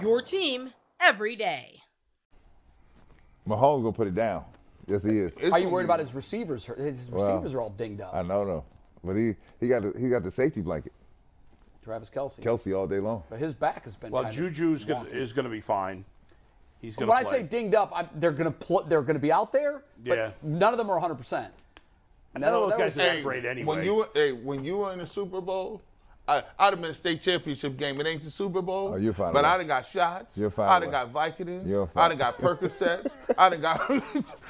Your 0.01 0.22
team 0.22 0.70
every 1.01 1.35
day. 1.35 1.81
Mahomes 3.49 3.83
gonna 3.83 3.93
put 3.93 4.07
it 4.07 4.14
down. 4.14 4.45
Yes, 4.87 5.03
he 5.03 5.18
is. 5.18 5.37
Are 5.51 5.59
you 5.59 5.68
worried 5.68 5.85
about 5.85 5.99
his 5.99 6.14
receivers? 6.14 6.64
His 6.64 7.11
Well, 7.11 7.26
receivers 7.29 7.55
are 7.55 7.61
all 7.61 7.70
dinged 7.70 8.03
up. 8.03 8.14
I 8.14 8.22
know, 8.22 8.45
no, 8.45 8.64
but 9.03 9.14
he 9.16 9.35
he 9.59 9.66
got 9.66 9.83
the, 9.83 9.99
he 9.99 10.09
got 10.09 10.22
the 10.22 10.31
safety 10.31 10.61
blanket. 10.61 10.93
Travis 11.83 12.09
Kelce. 12.09 12.39
Kelce 12.41 12.76
all 12.76 12.87
day 12.87 13.01
long. 13.01 13.24
But 13.31 13.41
his 13.41 13.55
back 13.55 13.85
has 13.85 13.97
been. 13.97 14.12
Well, 14.12 14.22
kind 14.22 14.39
of 14.39 14.53
Juju's 14.53 14.85
gonna, 14.85 15.09
is 15.09 15.33
going 15.33 15.47
to 15.47 15.51
be 15.51 15.62
fine. 15.62 16.05
He's 16.81 16.97
When 16.97 17.09
going 17.09 17.24
to 17.24 17.29
I 17.29 17.31
play. 17.31 17.39
say 17.41 17.43
dinged 17.45 17.74
up, 17.74 17.93
I'm, 17.95 18.09
they're 18.14 18.31
going 18.31 18.45
to 18.45 18.57
pl- 18.59 18.85
they're 18.85 19.03
going 19.03 19.14
to 19.16 19.20
be 19.20 19.33
out 19.33 19.53
there. 19.53 19.83
but 20.05 20.16
Yeah. 20.16 20.31
None 20.43 20.72
of 20.72 20.79
them 20.79 20.89
are 20.91 20.95
100. 20.95 21.16
percent 21.16 21.53
None 22.35 22.45
of 22.55 22.68
those 22.70 22.79
guys 22.79 22.95
was- 22.95 22.99
are 22.99 23.03
that 23.03 23.16
Hey, 23.16 23.22
great 23.22 23.45
anyway. 23.45 23.66
When 23.76 23.85
you 23.85 23.95
were- 23.97 24.09
hey, 24.14 24.33
when 24.33 24.64
you 24.64 24.76
were 24.79 24.93
in 24.93 24.99
the 24.99 25.07
Super 25.07 25.41
Bowl, 25.41 25.81
I, 26.29 26.43
I'd 26.59 26.70
have 26.74 26.81
been 26.83 26.91
a 26.91 26.95
state 26.95 27.22
championship 27.22 27.79
game. 27.79 27.99
It 28.01 28.07
ain't 28.07 28.20
the 28.22 28.31
Super 28.31 28.61
Bowl. 28.61 28.93
Oh, 28.93 28.97
you'll 28.97 29.14
find 29.14 29.33
But 29.33 29.41
a 29.47 29.49
way. 29.49 29.49
I 29.55 29.59
done 29.59 29.66
got 29.66 29.87
shots. 29.87 30.37
You'll 30.37 30.51
find 30.51 30.70
I 30.70 30.76
a 30.76 30.81
done 30.81 30.89
way. 30.89 30.93
got 30.93 31.39
Vicodins. 31.39 31.66
You'll 31.66 31.85
I 31.85 32.09
find- 32.09 32.11
done 32.11 32.18
got 32.18 32.39
Percocets. 32.39 33.16
I 33.39 33.49
done 33.49 33.61
got. 33.62 33.81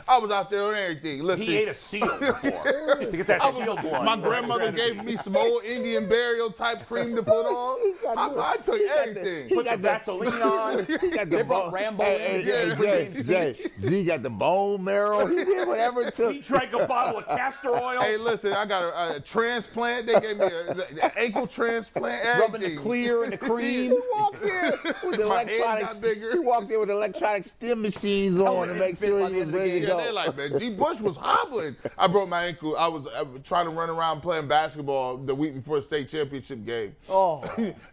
I 0.09 0.19
was 0.19 0.33
out 0.33 0.51
there 0.51 0.65
on 0.65 0.75
everything. 0.75 1.23
Listen, 1.23 1.47
he 1.47 1.57
ate 1.57 1.69
a 1.69 1.75
seal 1.75 2.19
before 2.19 2.65
to 3.01 3.09
get 3.13 3.29
that 3.29 3.55
seal 3.55 3.77
blood. 3.77 4.05
My 4.05 4.17
grandmother 4.17 4.73
gave 4.73 5.05
me 5.05 5.17
some 5.17 5.37
old 5.37 5.63
Indian 5.65 6.09
burial 6.09 6.51
type 6.51 6.85
cream 6.87 7.15
to 7.15 7.23
put 7.23 7.31
on. 7.47 7.79
I, 8.19 8.55
I 8.55 8.57
took 8.57 8.81
everything. 8.81 9.49
Put 9.55 9.67
the 9.67 9.77
Vaseline 9.77 10.43
on. 10.43 10.85
He 11.01 11.11
got 11.11 11.31
They 11.31 11.37
the 11.39 11.45
brought 11.45 11.67
bone. 11.67 11.75
Rambo 11.75 12.03
Hey, 12.03 12.41
in 12.41 12.47
hey, 12.47 12.71
again, 12.71 12.77
hey, 12.77 13.07
pregame 13.13 13.27
Jay, 13.27 13.55
speech. 13.55 13.73
Jay, 13.83 13.89
G 13.91 14.05
got 14.05 14.23
the 14.25 14.31
bone 14.31 14.83
marrow. 14.83 15.27
He 15.27 15.45
did 15.45 15.69
whatever 15.69 16.03
it 16.03 16.15
took. 16.17 16.33
He 16.33 16.41
drank 16.41 16.73
a 16.73 16.87
bottle 16.87 17.19
of 17.21 17.29
castor 17.29 17.71
oil. 17.71 18.01
Hey, 18.01 18.17
listen, 18.17 18.53
I 18.53 18.65
got 18.67 18.83
a, 18.83 19.17
a 19.17 19.21
transplant. 19.21 20.07
They 20.07 20.19
gave 20.19 20.39
me 20.39 20.47
an 20.47 21.11
ankle 21.17 21.47
transplant. 21.47 21.68
Rubbing 21.73 22.61
the 22.63 22.77
clear 22.77 23.25
and 23.25 23.33
the 23.33 23.39
cream. 23.51 23.91
He 23.93 23.99
walked 24.13 24.43
in 24.43 24.73
with 25.05 25.19
the 25.19 25.27
My 25.27 25.39
head 25.45 25.49
electronic. 25.49 25.87
got 25.87 26.01
bigger. 26.01 26.33
He 26.33 26.39
walked 26.39 26.71
in 26.71 26.81
with 26.81 26.91
electronic 26.91 27.45
stim 27.45 27.83
machines 27.83 28.41
on 28.41 28.69
to 28.69 28.75
make 28.75 28.99
sure 28.99 29.09
he 29.09 29.13
was 29.15 29.33
end 29.33 29.43
of 29.43 29.53
the 29.53 29.59
ready 29.59 29.73
to 29.73 29.81
game. 29.81 29.89
Yeah, 29.89 29.95
go. 29.95 30.05
they 30.05 30.13
like, 30.13 30.37
man, 30.37 30.59
G. 30.59 30.71
Bush 30.71 31.01
was 31.01 31.17
hobbling. 31.17 31.77
I 31.97 32.07
broke 32.07 32.29
my 32.29 32.45
ankle. 32.47 32.77
I 32.77 32.89
was 32.89 33.07
uh, 33.07 33.25
trying 33.45 33.67
to 33.67 33.71
run 33.71 33.91
around 33.91 34.21
playing 34.21 34.49
basketball 34.49 35.17
the 35.19 35.35
week 35.35 35.55
before 35.55 35.77
the 35.77 35.83
state 35.83 36.09
championship 36.09 36.65
game. 36.65 36.95
Oh. 37.09 37.45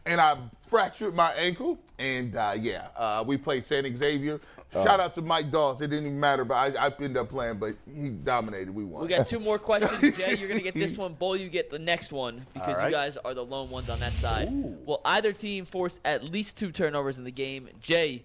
and 0.06 0.20
I 0.22 0.38
fractured 0.70 1.16
my 1.16 1.32
ankle. 1.34 1.78
And 1.98 2.36
uh, 2.36 2.56
yeah, 2.60 2.88
uh, 2.96 3.24
we 3.26 3.38
played 3.38 3.66
San 3.66 3.96
Xavier. 3.96 4.40
Shout 4.74 5.00
out 5.00 5.14
to 5.14 5.22
Mike 5.22 5.52
Doss. 5.52 5.80
It 5.80 5.88
didn't 5.88 6.08
even 6.08 6.20
matter, 6.20 6.44
but 6.44 6.56
I, 6.56 6.88
I 6.88 6.92
ended 7.00 7.16
up 7.16 7.30
playing, 7.30 7.60
but 7.60 7.76
he 7.94 8.10
dominated. 8.10 8.76
We 8.76 8.84
won. 8.84 9.04
We 9.04 9.08
got 9.08 9.26
two 9.26 9.40
more 9.40 9.58
questions, 9.58 10.02
Jay. 10.18 10.36
You're 10.36 10.50
gonna 10.50 10.60
get 10.60 10.74
this 10.74 10.98
one. 10.98 11.14
Bull, 11.14 11.38
you 11.38 11.48
get 11.48 11.72
the 11.72 11.80
next 11.80 12.12
one 12.12 12.46
because 12.54 12.76
All 12.76 12.82
right. 12.82 12.88
you 12.88 12.92
guys 12.92 13.16
are 13.16 13.34
the 13.34 13.46
lone 13.46 13.70
ones 13.70 13.90
on 13.90 14.02
that 14.02 14.16
side. 14.16 14.50
Will 14.86 15.00
either 15.06 15.32
team 15.32 15.64
force 15.66 16.02
at 16.04 16.26
least 16.26 16.58
two 16.58 16.74
turnovers 16.74 17.18
in 17.18 17.24
the 17.24 17.32
game? 17.32 17.70
Jay, 17.80 18.24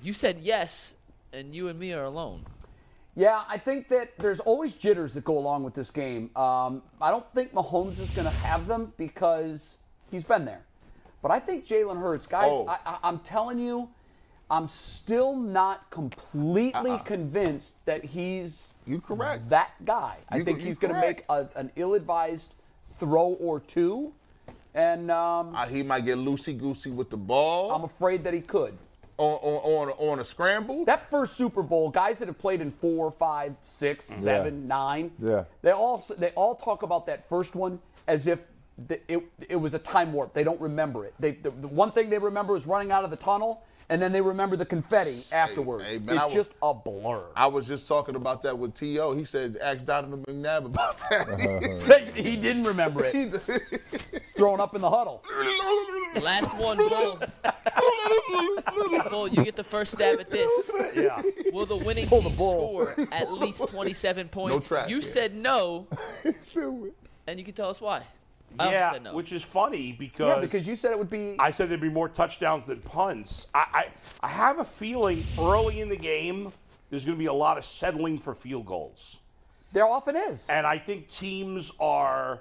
you 0.00 0.12
said 0.12 0.38
yes, 0.40 0.94
and 1.32 1.52
you 1.52 1.66
and 1.66 1.78
me 1.80 1.92
are 1.92 2.04
alone. 2.04 2.44
Yeah, 3.16 3.42
I 3.48 3.58
think 3.58 3.88
that 3.88 4.16
there's 4.18 4.38
always 4.38 4.74
jitters 4.74 5.14
that 5.14 5.24
go 5.24 5.36
along 5.36 5.64
with 5.64 5.74
this 5.74 5.90
game. 5.90 6.30
Um, 6.36 6.82
I 7.02 7.10
don't 7.10 7.26
think 7.34 7.52
Mahomes 7.52 7.98
is 7.98 8.10
going 8.10 8.26
to 8.26 8.30
have 8.30 8.68
them 8.68 8.92
because 8.96 9.78
he's 10.12 10.22
been 10.22 10.44
there. 10.44 10.62
But 11.22 11.30
I 11.30 11.40
think 11.40 11.66
Jalen 11.66 12.00
Hurts, 12.00 12.26
guys, 12.26 12.48
Oh. 12.50 12.66
I, 12.66 12.78
I, 12.86 12.98
I'm 13.02 13.18
telling 13.20 13.58
you, 13.58 13.88
I'm 14.50 14.68
still 14.68 15.36
not 15.36 15.90
completely 15.90 16.98
convinced 17.04 17.84
that 17.86 18.04
he's 18.04 18.72
You 18.86 19.00
correct. 19.00 19.48
that 19.50 19.72
guy. 19.84 20.16
I 20.28 20.40
think 20.42 20.60
he's 20.60 20.78
going 20.78 20.94
to 20.94 21.00
make 21.00 21.24
a, 21.28 21.46
an 21.56 21.70
ill-advised 21.76 22.54
throw 22.98 23.28
or 23.40 23.60
two, 23.60 24.12
and 24.74 25.10
um, 25.10 25.54
Uh, 25.54 25.66
he 25.66 25.82
might 25.82 26.04
get 26.04 26.16
loosey 26.18 26.56
goosey 26.58 26.90
with 26.90 27.10
the 27.10 27.16
ball 27.16 27.70
I'm 27.72 27.84
afraid 27.84 28.24
that 28.24 28.32
he 28.34 28.40
could. 28.40 28.76
on, 29.18 29.38
on, 29.42 29.88
on, 29.90 30.08
on 30.10 30.18
a 30.20 30.24
scramble. 30.24 30.84
That 30.84 31.10
first 31.10 31.34
Super 31.34 31.62
Bowl, 31.62 31.90
guys 31.90 32.18
that 32.20 32.28
have 32.28 32.38
played 32.38 32.60
in 32.60 32.70
four, 32.70 33.10
five, 33.10 33.54
six, 33.62 34.04
seven, 34.06 34.66
nine, 34.68 35.10
Yeah. 35.22 35.44
they 35.62 35.72
all 35.72 36.02
they 36.16 36.30
all 36.30 36.54
talk 36.54 36.82
about 36.84 37.06
that 37.06 37.28
first 37.28 37.54
one 37.54 37.80
as 38.06 38.26
if 38.26 38.38
the, 38.38 38.48
it, 39.08 39.22
it 39.48 39.56
was 39.56 39.74
a 39.74 39.78
time 39.78 40.12
warp. 40.12 40.34
They 40.34 40.44
don't 40.44 40.60
remember 40.60 41.04
it. 41.04 41.14
They, 41.18 41.32
the, 41.32 41.50
the 41.50 41.68
one 41.68 41.90
thing 41.92 42.10
they 42.10 42.18
remember 42.18 42.56
is 42.56 42.66
running 42.66 42.92
out 42.92 43.04
of 43.04 43.10
the 43.10 43.16
tunnel, 43.16 43.62
and 43.90 44.00
then 44.02 44.12
they 44.12 44.20
remember 44.20 44.54
the 44.56 44.66
confetti 44.66 45.22
afterwards. 45.32 45.84
hey, 45.84 45.98
man, 45.98 46.16
it's 46.16 46.24
was- 46.26 46.34
just 46.34 46.52
a 46.62 46.74
blur. 46.74 47.22
I 47.34 47.46
was 47.46 47.66
just 47.66 47.88
talking 47.88 48.16
about 48.16 48.42
that 48.42 48.56
with 48.58 48.74
T.O. 48.74 49.14
He 49.14 49.24
said, 49.24 49.56
ask 49.62 49.84
Donovan 49.86 50.24
McNabb 50.28 50.66
about 50.66 50.98
that. 51.08 51.28
Uh-huh. 51.28 51.98
he 52.14 52.36
didn't 52.36 52.64
remember 52.64 53.04
it. 53.04 53.14
He's 53.14 54.10
thrown 54.36 54.60
up 54.60 54.74
in 54.74 54.80
the 54.82 54.90
huddle. 54.90 55.22
Last 56.20 56.54
one, 56.56 56.76
Bull. 56.76 57.18
Bull, 59.10 59.28
you 59.28 59.42
get 59.44 59.56
the 59.56 59.64
first 59.64 59.92
stab 59.92 60.20
at 60.20 60.30
this. 60.30 60.70
yeah. 60.94 61.22
Will 61.52 61.66
the 61.66 61.76
winning 61.76 62.06
Pull 62.08 62.22
team 62.22 62.36
bull. 62.36 62.86
score 62.92 63.06
at 63.12 63.32
least 63.32 63.66
27 63.68 64.28
points? 64.28 64.66
trash, 64.68 64.88
you 64.88 64.96
yeah. 64.96 65.02
said 65.02 65.34
no, 65.34 65.86
and 67.26 67.38
you 67.38 67.44
can 67.44 67.54
tell 67.54 67.70
us 67.70 67.80
why. 67.80 68.02
I 68.58 68.70
Yeah, 68.72 68.92
said 68.92 69.02
no. 69.04 69.14
which 69.14 69.32
is 69.32 69.42
funny 69.42 69.92
because, 69.92 70.28
Yeah, 70.28 70.40
because 70.40 70.66
you 70.66 70.76
said 70.76 70.92
it 70.92 70.98
would 70.98 71.10
be. 71.10 71.36
I 71.38 71.50
said 71.50 71.68
there'd 71.68 71.80
be 71.80 71.88
more 71.88 72.08
touchdowns 72.08 72.66
than 72.66 72.80
punts. 72.80 73.46
I, 73.54 73.66
I, 74.22 74.26
I 74.26 74.28
have 74.28 74.58
a 74.58 74.64
feeling 74.64 75.26
early 75.38 75.80
in 75.80 75.88
the 75.88 75.96
game 75.96 76.52
there's 76.90 77.04
going 77.04 77.16
to 77.16 77.18
be 77.18 77.26
a 77.26 77.32
lot 77.32 77.58
of 77.58 77.64
settling 77.64 78.18
for 78.18 78.34
field 78.34 78.64
goals. 78.66 79.18
there 79.72 79.84
often 79.86 80.16
is. 80.16 80.46
And 80.48 80.66
I 80.66 80.78
think 80.78 81.08
teams 81.08 81.70
are 81.78 82.40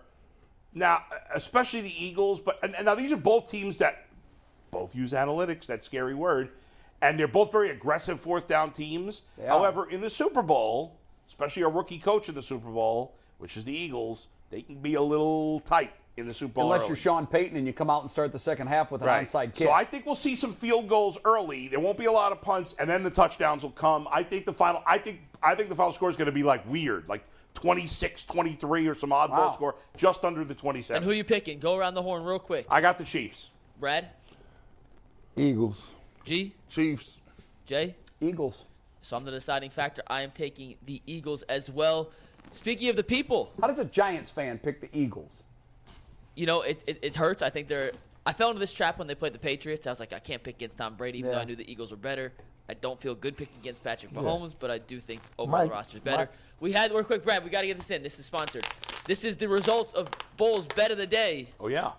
now, 0.74 1.04
especially 1.34 1.82
the 1.82 2.06
Eagles, 2.06 2.40
but 2.40 2.58
and, 2.64 2.74
and 2.76 2.86
now 2.86 2.96
these 2.96 3.12
are 3.12 3.18
both 3.18 3.50
teams 3.52 3.78
that 3.80 4.06
both 4.72 4.96
use 4.96 5.12
analytics, 5.12 5.66
that 5.66 5.84
scary 5.84 6.14
word, 6.14 6.50
and 7.02 7.20
they're 7.20 7.28
both 7.28 7.52
very 7.52 7.72
aggressive 7.72 8.20
fourth 8.22 8.48
down 8.48 8.72
teams. 8.72 9.24
They. 9.38 9.46
However, 9.48 9.90
in 9.90 10.00
the 10.02 10.10
Super 10.10 10.42
Bowl, 10.42 10.96
especially 11.28 11.64
a 11.64 11.68
rookie 11.70 11.98
coach 12.00 12.30
in 12.30 12.36
the 12.36 12.42
Super 12.42 12.70
Bowl, 12.70 13.16
which 13.40 13.58
is 13.58 13.64
the 13.66 13.76
Eagles, 13.78 14.30
they 14.50 14.62
can 14.62 14.76
be 14.80 14.96
a 14.96 15.02
little 15.02 15.60
tight 15.62 15.94
in 16.16 16.28
the 16.28 16.34
Super 16.34 16.54
Bowl. 16.56 16.64
Unless 16.66 16.82
early. 16.82 16.88
you're 16.90 16.96
Sean 16.96 17.28
Payton 17.28 17.58
and 17.58 17.68
you 17.68 17.74
come 17.74 17.90
out 17.90 18.02
and 18.02 18.10
start 18.10 18.32
the 18.32 18.40
second 18.40 18.68
half 18.68 18.92
with 18.92 19.02
an 19.02 19.08
Right. 19.08 19.28
onside 19.28 19.54
kick. 19.54 19.68
So 19.68 19.72
I 19.72 19.84
think 19.84 20.06
we'll 20.06 20.16
see 20.16 20.36
some 20.36 20.54
field 20.54 20.88
goals 20.88 21.18
early. 21.26 21.68
There 21.68 21.80
won't 21.80 21.98
be 21.98 22.06
a 22.06 22.12
lot 22.12 22.32
of 22.32 22.42
punts, 22.42 22.76
and 22.80 22.90
then 22.90 23.04
the 23.04 23.10
touchdowns 23.10 23.62
will 23.64 23.72
come. 23.72 24.08
I 24.12 24.24
think 24.24 24.46
the 24.46 24.54
final. 24.54 24.82
I 24.86 24.98
think. 24.98 25.22
I 25.44 25.54
think 25.54 25.70
the 25.70 25.76
final 25.76 25.92
score 25.94 26.10
is 26.10 26.18
going 26.18 26.26
to 26.26 26.32
be 26.32 26.42
like 26.42 26.68
weird, 26.68 27.08
like 27.08 27.24
26, 27.54 28.24
23, 28.26 28.88
or 28.88 28.96
some 28.96 29.12
oddball 29.12 29.30
Wow. 29.30 29.52
score, 29.52 29.76
just 29.96 30.26
under 30.26 30.44
the 30.44 30.56
27. 30.56 30.98
and 31.04 31.06
who 31.06 31.16
you 31.16 31.24
picking? 31.24 31.60
Go 31.60 31.76
around 31.76 31.94
the 31.94 32.02
horn 32.02 32.24
real 32.24 32.40
quick. 32.40 32.66
I 32.72 32.82
got 32.82 32.98
the 32.98 33.04
Chiefs. 33.04 33.52
Brad, 33.80 34.08
Eagles. 35.36 35.92
G, 36.26 36.54
Chiefs. 36.70 37.18
Jay. 37.68 37.96
Eagles. 38.20 38.64
So 39.04 39.16
I'm 39.16 39.24
the 39.24 39.32
deciding 39.32 39.70
factor. 39.70 40.02
I 40.08 40.24
am 40.24 40.32
taking 40.32 40.76
the 40.86 41.02
Eagles 41.06 41.44
as 41.44 41.70
well. 41.70 42.10
Speaking 42.52 42.90
of 42.90 42.96
the 42.96 43.04
people, 43.04 43.52
How 43.62 43.68
does 43.68 43.80
a 43.80 43.86
Giants 43.86 44.32
fan 44.32 44.58
pick 44.60 44.82
the 44.82 44.90
Eagles? 44.98 45.44
you 46.36 46.46
know, 46.46 46.62
it, 46.62 46.82
it, 46.86 47.00
it 47.02 47.16
hurts. 47.16 47.42
I 47.42 47.50
think 47.50 47.68
they're. 47.68 47.92
I 48.26 48.34
fell 48.34 48.50
into 48.50 48.60
this 48.60 48.74
trap 48.74 49.00
when 49.00 49.08
they 49.08 49.16
played 49.16 49.34
the 49.34 49.40
Patriots. 49.40 49.88
I 49.88 49.90
was 49.90 50.00
like, 50.00 50.14
I 50.14 50.20
can't 50.20 50.44
pick 50.44 50.56
against 50.58 50.78
Tom 50.78 50.96
Brady, 50.96 51.20
even 51.20 51.32
though 51.32 51.40
I 51.40 51.46
knew 51.46 51.56
the 51.56 51.70
Eagles 51.72 51.92
were 51.92 51.98
better. 51.98 52.34
I 52.70 52.74
don't 52.74 53.00
feel 53.02 53.16
good 53.16 53.38
picking 53.38 53.58
against 53.62 53.82
Patrick 53.84 54.12
Mahomes, 54.14 54.54
but 54.60 54.70
I 54.70 54.78
do 54.80 55.00
think 55.00 55.22
overall 55.40 55.60
Mike- 55.62 55.70
the 55.70 55.74
roster's 55.74 56.02
better. 56.02 56.18
Mike- 56.24 56.32
We 56.60 56.74
had, 56.74 56.92
we're 56.92 57.06
quick, 57.06 57.24
Brad. 57.24 57.44
We 57.46 57.50
got 57.50 57.62
to 57.62 57.68
get 57.68 57.78
this 57.78 57.90
in. 57.90 58.04
This 58.04 58.20
is 58.20 58.26
sponsored. 58.26 58.66
This 59.06 59.24
is 59.24 59.38
the 59.38 59.48
results 59.48 59.94
of 59.94 60.10
Bulls 60.36 60.68
Bet 60.76 60.92
of 60.92 60.98
the 60.98 61.08
Day. 61.08 61.48
Oh 61.62 61.70
yeah. 61.70 61.92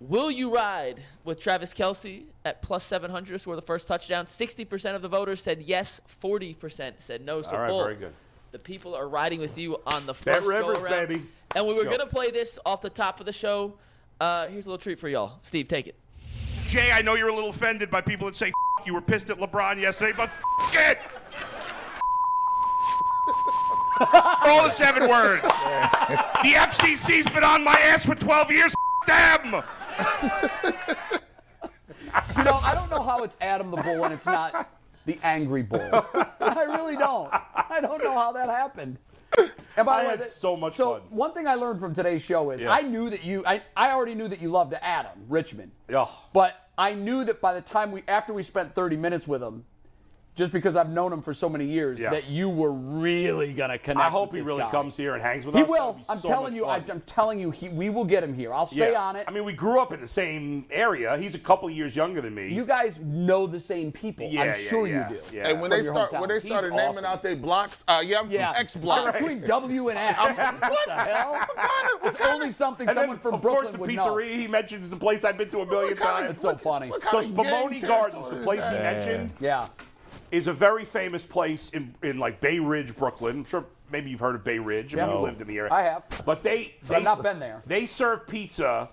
Will 0.00 0.30
you 0.30 0.54
ride 0.54 1.00
with 1.24 1.40
Travis 1.40 1.72
Kelce 1.74 2.24
at 2.44 2.60
plus 2.62 2.84
700 2.84 3.32
to 3.32 3.38
score 3.38 3.56
the 3.56 3.62
first 3.62 3.88
touchdown? 3.88 4.26
60% 4.26 4.94
of 4.94 5.00
the 5.02 5.08
voters 5.08 5.42
said 5.42 5.62
yes, 5.62 6.00
40% 6.22 6.92
said 6.98 7.24
no. 7.24 7.40
So 7.42 7.50
All 7.52 7.58
right, 7.58 7.68
Bull, 7.68 7.82
very 7.82 7.96
good. 7.96 8.12
The 8.52 8.58
people 8.58 8.94
are 8.94 9.08
riding 9.08 9.40
with 9.40 9.58
you 9.58 9.78
on 9.86 10.06
the 10.06 10.14
Bet 10.14 10.36
first 10.36 10.46
Rivers, 10.46 10.78
go 10.78 10.82
around. 10.84 11.08
baby. 11.08 11.22
And 11.54 11.66
we 11.66 11.74
were 11.74 11.84
Go. 11.84 11.90
going 11.96 12.00
to 12.00 12.06
play 12.06 12.30
this 12.30 12.58
off 12.64 12.80
the 12.80 12.90
top 12.90 13.20
of 13.20 13.26
the 13.26 13.32
show. 13.32 13.74
Uh, 14.20 14.46
here's 14.48 14.66
a 14.66 14.68
little 14.68 14.78
treat 14.82 14.98
for 14.98 15.08
y'all. 15.08 15.38
Steve, 15.42 15.68
take 15.68 15.86
it. 15.86 15.94
Jay, 16.66 16.90
I 16.92 17.02
know 17.02 17.14
you're 17.14 17.28
a 17.28 17.34
little 17.34 17.50
offended 17.50 17.90
by 17.90 18.00
people 18.00 18.26
that 18.26 18.36
say 18.36 18.48
F- 18.48 18.86
you 18.86 18.92
were 18.94 19.00
pissed 19.00 19.30
at 19.30 19.38
LeBron 19.38 19.80
yesterday, 19.80 20.12
but 20.16 20.28
F- 20.28 20.74
it. 20.74 20.98
All 24.00 24.64
the 24.64 24.70
seven 24.70 25.08
words. 25.08 25.42
The 25.42 26.52
FCC's 26.54 27.32
been 27.32 27.44
on 27.44 27.64
my 27.64 27.72
ass 27.84 28.04
for 28.04 28.14
12 28.14 28.50
years. 28.50 28.72
F- 29.08 29.42
them. 29.42 29.62
You 32.36 32.44
know, 32.44 32.54
I 32.62 32.74
don't 32.74 32.90
know 32.90 33.02
how 33.02 33.22
it's 33.24 33.36
Adam 33.40 33.70
the 33.70 33.76
Bull 33.78 34.04
and 34.04 34.14
it's 34.14 34.26
not 34.26 34.70
the 35.08 35.18
Angry 35.22 35.62
Bull. 35.62 35.80
I 36.40 36.62
really 36.64 36.96
don't. 36.96 37.28
I 37.32 37.80
don't 37.80 38.04
know 38.04 38.12
how 38.16 38.30
that 38.32 38.48
happened. 38.48 38.98
And 39.38 39.86
by 39.86 40.00
I 40.00 40.02
the 40.02 40.08
way, 40.10 40.16
that- 40.16 40.28
so 40.30 40.54
much 40.56 40.76
so 40.76 40.92
fun. 40.94 41.02
one 41.10 41.32
thing 41.32 41.46
I 41.48 41.54
learned 41.54 41.80
from 41.80 41.94
today's 41.94 42.22
show 42.22 42.50
is 42.50 42.60
Yeah. 42.60 42.70
I 42.72 42.82
knew 42.82 43.08
that 43.10 43.24
you, 43.24 43.42
I, 43.46 43.62
I 43.76 43.90
already 43.92 44.14
knew 44.14 44.28
that 44.28 44.40
you 44.40 44.50
loved 44.50 44.74
Adam 44.74 45.12
Richman. 45.28 45.72
Yeah. 45.88 46.06
But 46.34 46.68
I 46.76 46.92
knew 46.94 47.24
that 47.24 47.40
by 47.40 47.54
the 47.54 47.60
time 47.62 47.90
we, 47.90 48.02
after 48.06 48.32
we 48.34 48.42
spent 48.42 48.74
30 48.74 48.96
minutes 48.96 49.26
with 49.26 49.42
him, 49.42 49.64
just 50.38 50.52
because 50.52 50.76
I've 50.76 50.88
known 50.90 51.12
him 51.12 51.20
for 51.20 51.34
so 51.34 51.48
many 51.48 51.64
years, 51.66 51.98
Yeah. 51.98 52.10
that 52.10 52.28
you 52.28 52.48
were 52.48 52.70
really 52.70 53.52
gonna 53.52 53.76
connect. 53.76 54.06
I 54.06 54.08
hope 54.08 54.30
with 54.30 54.36
he 54.38 54.40
this 54.42 54.46
really 54.46 54.62
guy. 54.62 54.70
comes 54.70 54.96
here 54.96 55.14
and 55.14 55.22
hangs 55.22 55.44
with 55.44 55.56
He 55.56 55.62
us. 55.62 55.66
That 55.66 55.72
will. 55.72 56.00
I'm 56.08 56.18
so 56.18 56.28
telling 56.28 56.54
you. 56.54 56.64
I, 56.64 56.78
fun. 56.78 56.90
I'm 56.92 57.00
telling 57.02 57.40
you. 57.40 57.50
He, 57.50 57.68
we 57.70 57.90
will 57.90 58.04
get 58.04 58.22
him 58.22 58.32
here. 58.32 58.54
I'll 58.54 58.64
stay 58.64 58.92
Yeah. 58.92 59.02
on 59.02 59.16
it. 59.16 59.24
I 59.26 59.32
mean, 59.32 59.44
we 59.44 59.52
grew 59.52 59.80
up 59.80 59.92
in 59.92 60.00
the 60.00 60.06
same 60.06 60.64
area. 60.70 61.18
He's 61.18 61.34
a 61.34 61.40
couple 61.40 61.68
years 61.68 61.96
younger 61.96 62.20
than 62.20 62.36
me. 62.36 62.54
you 62.54 62.64
guys 62.64 63.00
know 63.00 63.48
the 63.48 63.58
same 63.58 63.90
people. 63.90 64.28
Yeah, 64.30 64.42
I'm 64.42 64.46
yeah, 64.46 64.54
sure 64.54 64.86
yeah, 64.86 65.10
you 65.10 65.16
do. 65.16 65.36
yeah. 65.36 65.48
And 65.48 65.60
when 65.60 65.70
From 65.72 65.78
they 65.80 65.82
start 65.84 66.12
hometown. 66.12 66.20
when 66.20 66.28
they 66.28 66.34
He's 66.36 66.42
started 66.44 66.70
naming 66.70 66.88
awesome. 66.90 67.04
out 67.04 67.22
their 67.22 67.34
blocks, 67.36 67.82
uh, 67.88 68.00
yeah, 68.06 68.20
I'm 68.20 68.30
Yeah. 68.30 68.52
from 68.52 68.60
X 68.60 68.76
block. 68.76 69.12
Between 69.14 69.40
W 69.40 69.88
and 69.88 69.98
X. 69.98 70.18
what 70.20 70.78
the 70.86 70.92
hell? 70.94 71.46
It's 72.04 72.16
only 72.20 72.52
something 72.52 72.86
and 72.88 72.94
someone 72.96 73.16
then, 73.16 73.22
from 73.22 73.34
of 73.34 73.42
Brooklyn 73.42 73.76
course, 73.76 73.88
the 73.88 73.96
pizzeria 73.96 74.36
he 74.38 74.46
mentions 74.46 74.84
is 74.84 74.90
the 74.90 74.96
place 74.96 75.24
I've 75.24 75.36
been 75.36 75.50
to 75.50 75.60
a 75.62 75.66
million 75.66 75.96
times. 75.96 76.30
It's 76.30 76.42
so 76.42 76.56
funny. 76.56 76.90
So 76.90 76.98
kind 77.00 77.24
of 77.26 77.36
gang 77.36 77.46
Spumoni 77.46 77.88
Gardens, 77.88 78.30
the 78.30 78.36
place 78.36 78.68
he 78.68 78.76
mentioned, 78.76 79.32
Yeah. 79.40 79.66
Is 80.30 80.46
a 80.46 80.52
very 80.52 80.84
famous 80.84 81.24
place 81.24 81.70
in, 81.70 81.94
in 82.02 82.18
like 82.18 82.40
Bay 82.40 82.58
Ridge, 82.58 82.94
Brooklyn. 82.96 83.38
I'm 83.38 83.44
sure 83.44 83.64
maybe 83.90 84.10
you've 84.10 84.20
heard 84.20 84.34
of 84.34 84.44
Bay 84.44 84.58
Ridge. 84.58 84.94
I 84.94 84.98
mean, 84.98 85.06
Yeah. 85.08 85.14
you 85.14 85.20
lived 85.20 85.40
in 85.40 85.46
the 85.46 85.56
area. 85.58 85.72
I 85.72 85.82
have. 85.82 86.02
But 86.24 86.42
they, 86.42 86.74
they 86.86 86.96
I've 86.96 87.02
not 87.04 87.22
been 87.22 87.38
there. 87.38 87.62
They 87.66 87.86
serve 87.86 88.26
pizza 88.26 88.88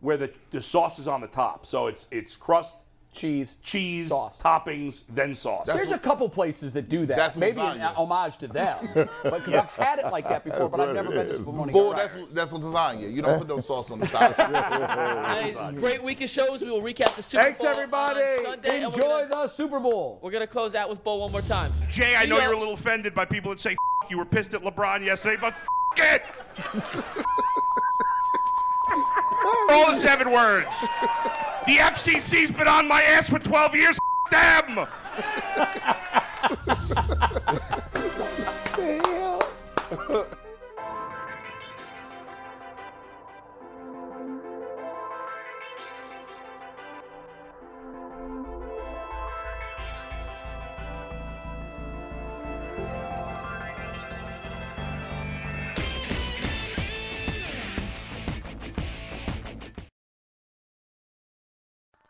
where 0.00 0.16
the, 0.16 0.32
the 0.50 0.60
sauce 0.62 0.98
is 0.98 1.06
on 1.06 1.20
the 1.20 1.28
top. 1.28 1.64
So 1.66 1.86
it's 1.86 2.06
it's 2.10 2.34
crust, 2.36 2.76
Cheese. 3.14 3.56
cheese, 3.62 4.08
Sauce. 4.08 4.36
toppings, 4.38 5.02
then 5.08 5.34
sauce. 5.34 5.66
There's 5.66 5.92
a 5.92 5.98
couple 5.98 6.28
places 6.30 6.72
that 6.72 6.88
do 6.88 7.04
that. 7.06 7.16
That's 7.16 7.36
Maybe 7.36 7.60
in 7.60 7.66
lasagna. 7.78 7.94
homage 7.94 8.38
to 8.38 8.48
them. 8.48 8.88
but 8.94 9.22
because 9.22 9.52
I've 9.54 9.66
had 9.68 9.98
it 9.98 10.06
like 10.06 10.26
that 10.30 10.44
before, 10.44 10.68
but 10.70 10.80
I've 10.80 10.94
never 10.94 11.10
been 11.10 11.28
to 11.28 11.34
Spumoni 11.34 11.72
Bull, 11.72 11.92
Gardens. 11.92 12.28
that's 12.32 12.52
that's 12.52 12.64
lasagna. 12.64 13.12
You 13.12 13.20
don't 13.20 13.38
put 13.38 13.48
no 13.48 13.60
sauce 13.60 13.90
on 13.90 14.00
the 14.00 14.06
side. 14.06 14.34
Guys, 14.38 15.78
great 15.78 16.02
week 16.02 16.22
of 16.22 16.30
shows. 16.30 16.62
We 16.62 16.70
will 16.70 16.80
recap 16.80 17.14
the 17.14 17.22
Super 17.22 17.42
Thanks, 17.44 17.58
Bowl 17.60 17.66
Thanks 17.74 17.78
everybody. 17.78 18.20
on 18.20 18.44
Sunday, 18.44 18.84
Enjoy 18.84 18.98
gonna, 19.00 19.28
the 19.28 19.48
Super 19.48 19.78
Bowl. 19.78 20.18
we're 20.22 20.30
gonna 20.30 20.46
close 20.46 20.74
out 20.74 20.88
with 20.88 21.04
Bo 21.04 21.16
one 21.16 21.32
more 21.32 21.42
time. 21.42 21.70
Jay, 21.90 22.16
I 22.16 22.24
know 22.24 22.38
ya. 22.38 22.44
you're 22.44 22.54
a 22.54 22.58
little 22.58 22.74
offended 22.74 23.14
by 23.14 23.24
people 23.26 23.50
that 23.50 23.60
say 23.60 23.72
F- 23.72 24.10
you 24.10 24.16
were 24.16 24.24
pissed 24.24 24.54
at 24.54 24.62
LeBron 24.62 25.04
yesterday, 25.04 25.36
but 25.40 25.52
F- 25.52 25.66
it. 25.98 26.24
All 29.70 29.94
the 29.94 30.00
seven 30.00 30.30
words. 30.32 30.66
The 31.66 31.76
FCC's 31.76 32.50
been 32.50 32.66
on 32.66 32.88
my 32.88 33.02
ass 33.02 33.28
for 33.28 33.38
12 33.38 33.74
years. 33.76 33.98
F- 34.32 34.66
them. 34.66 34.86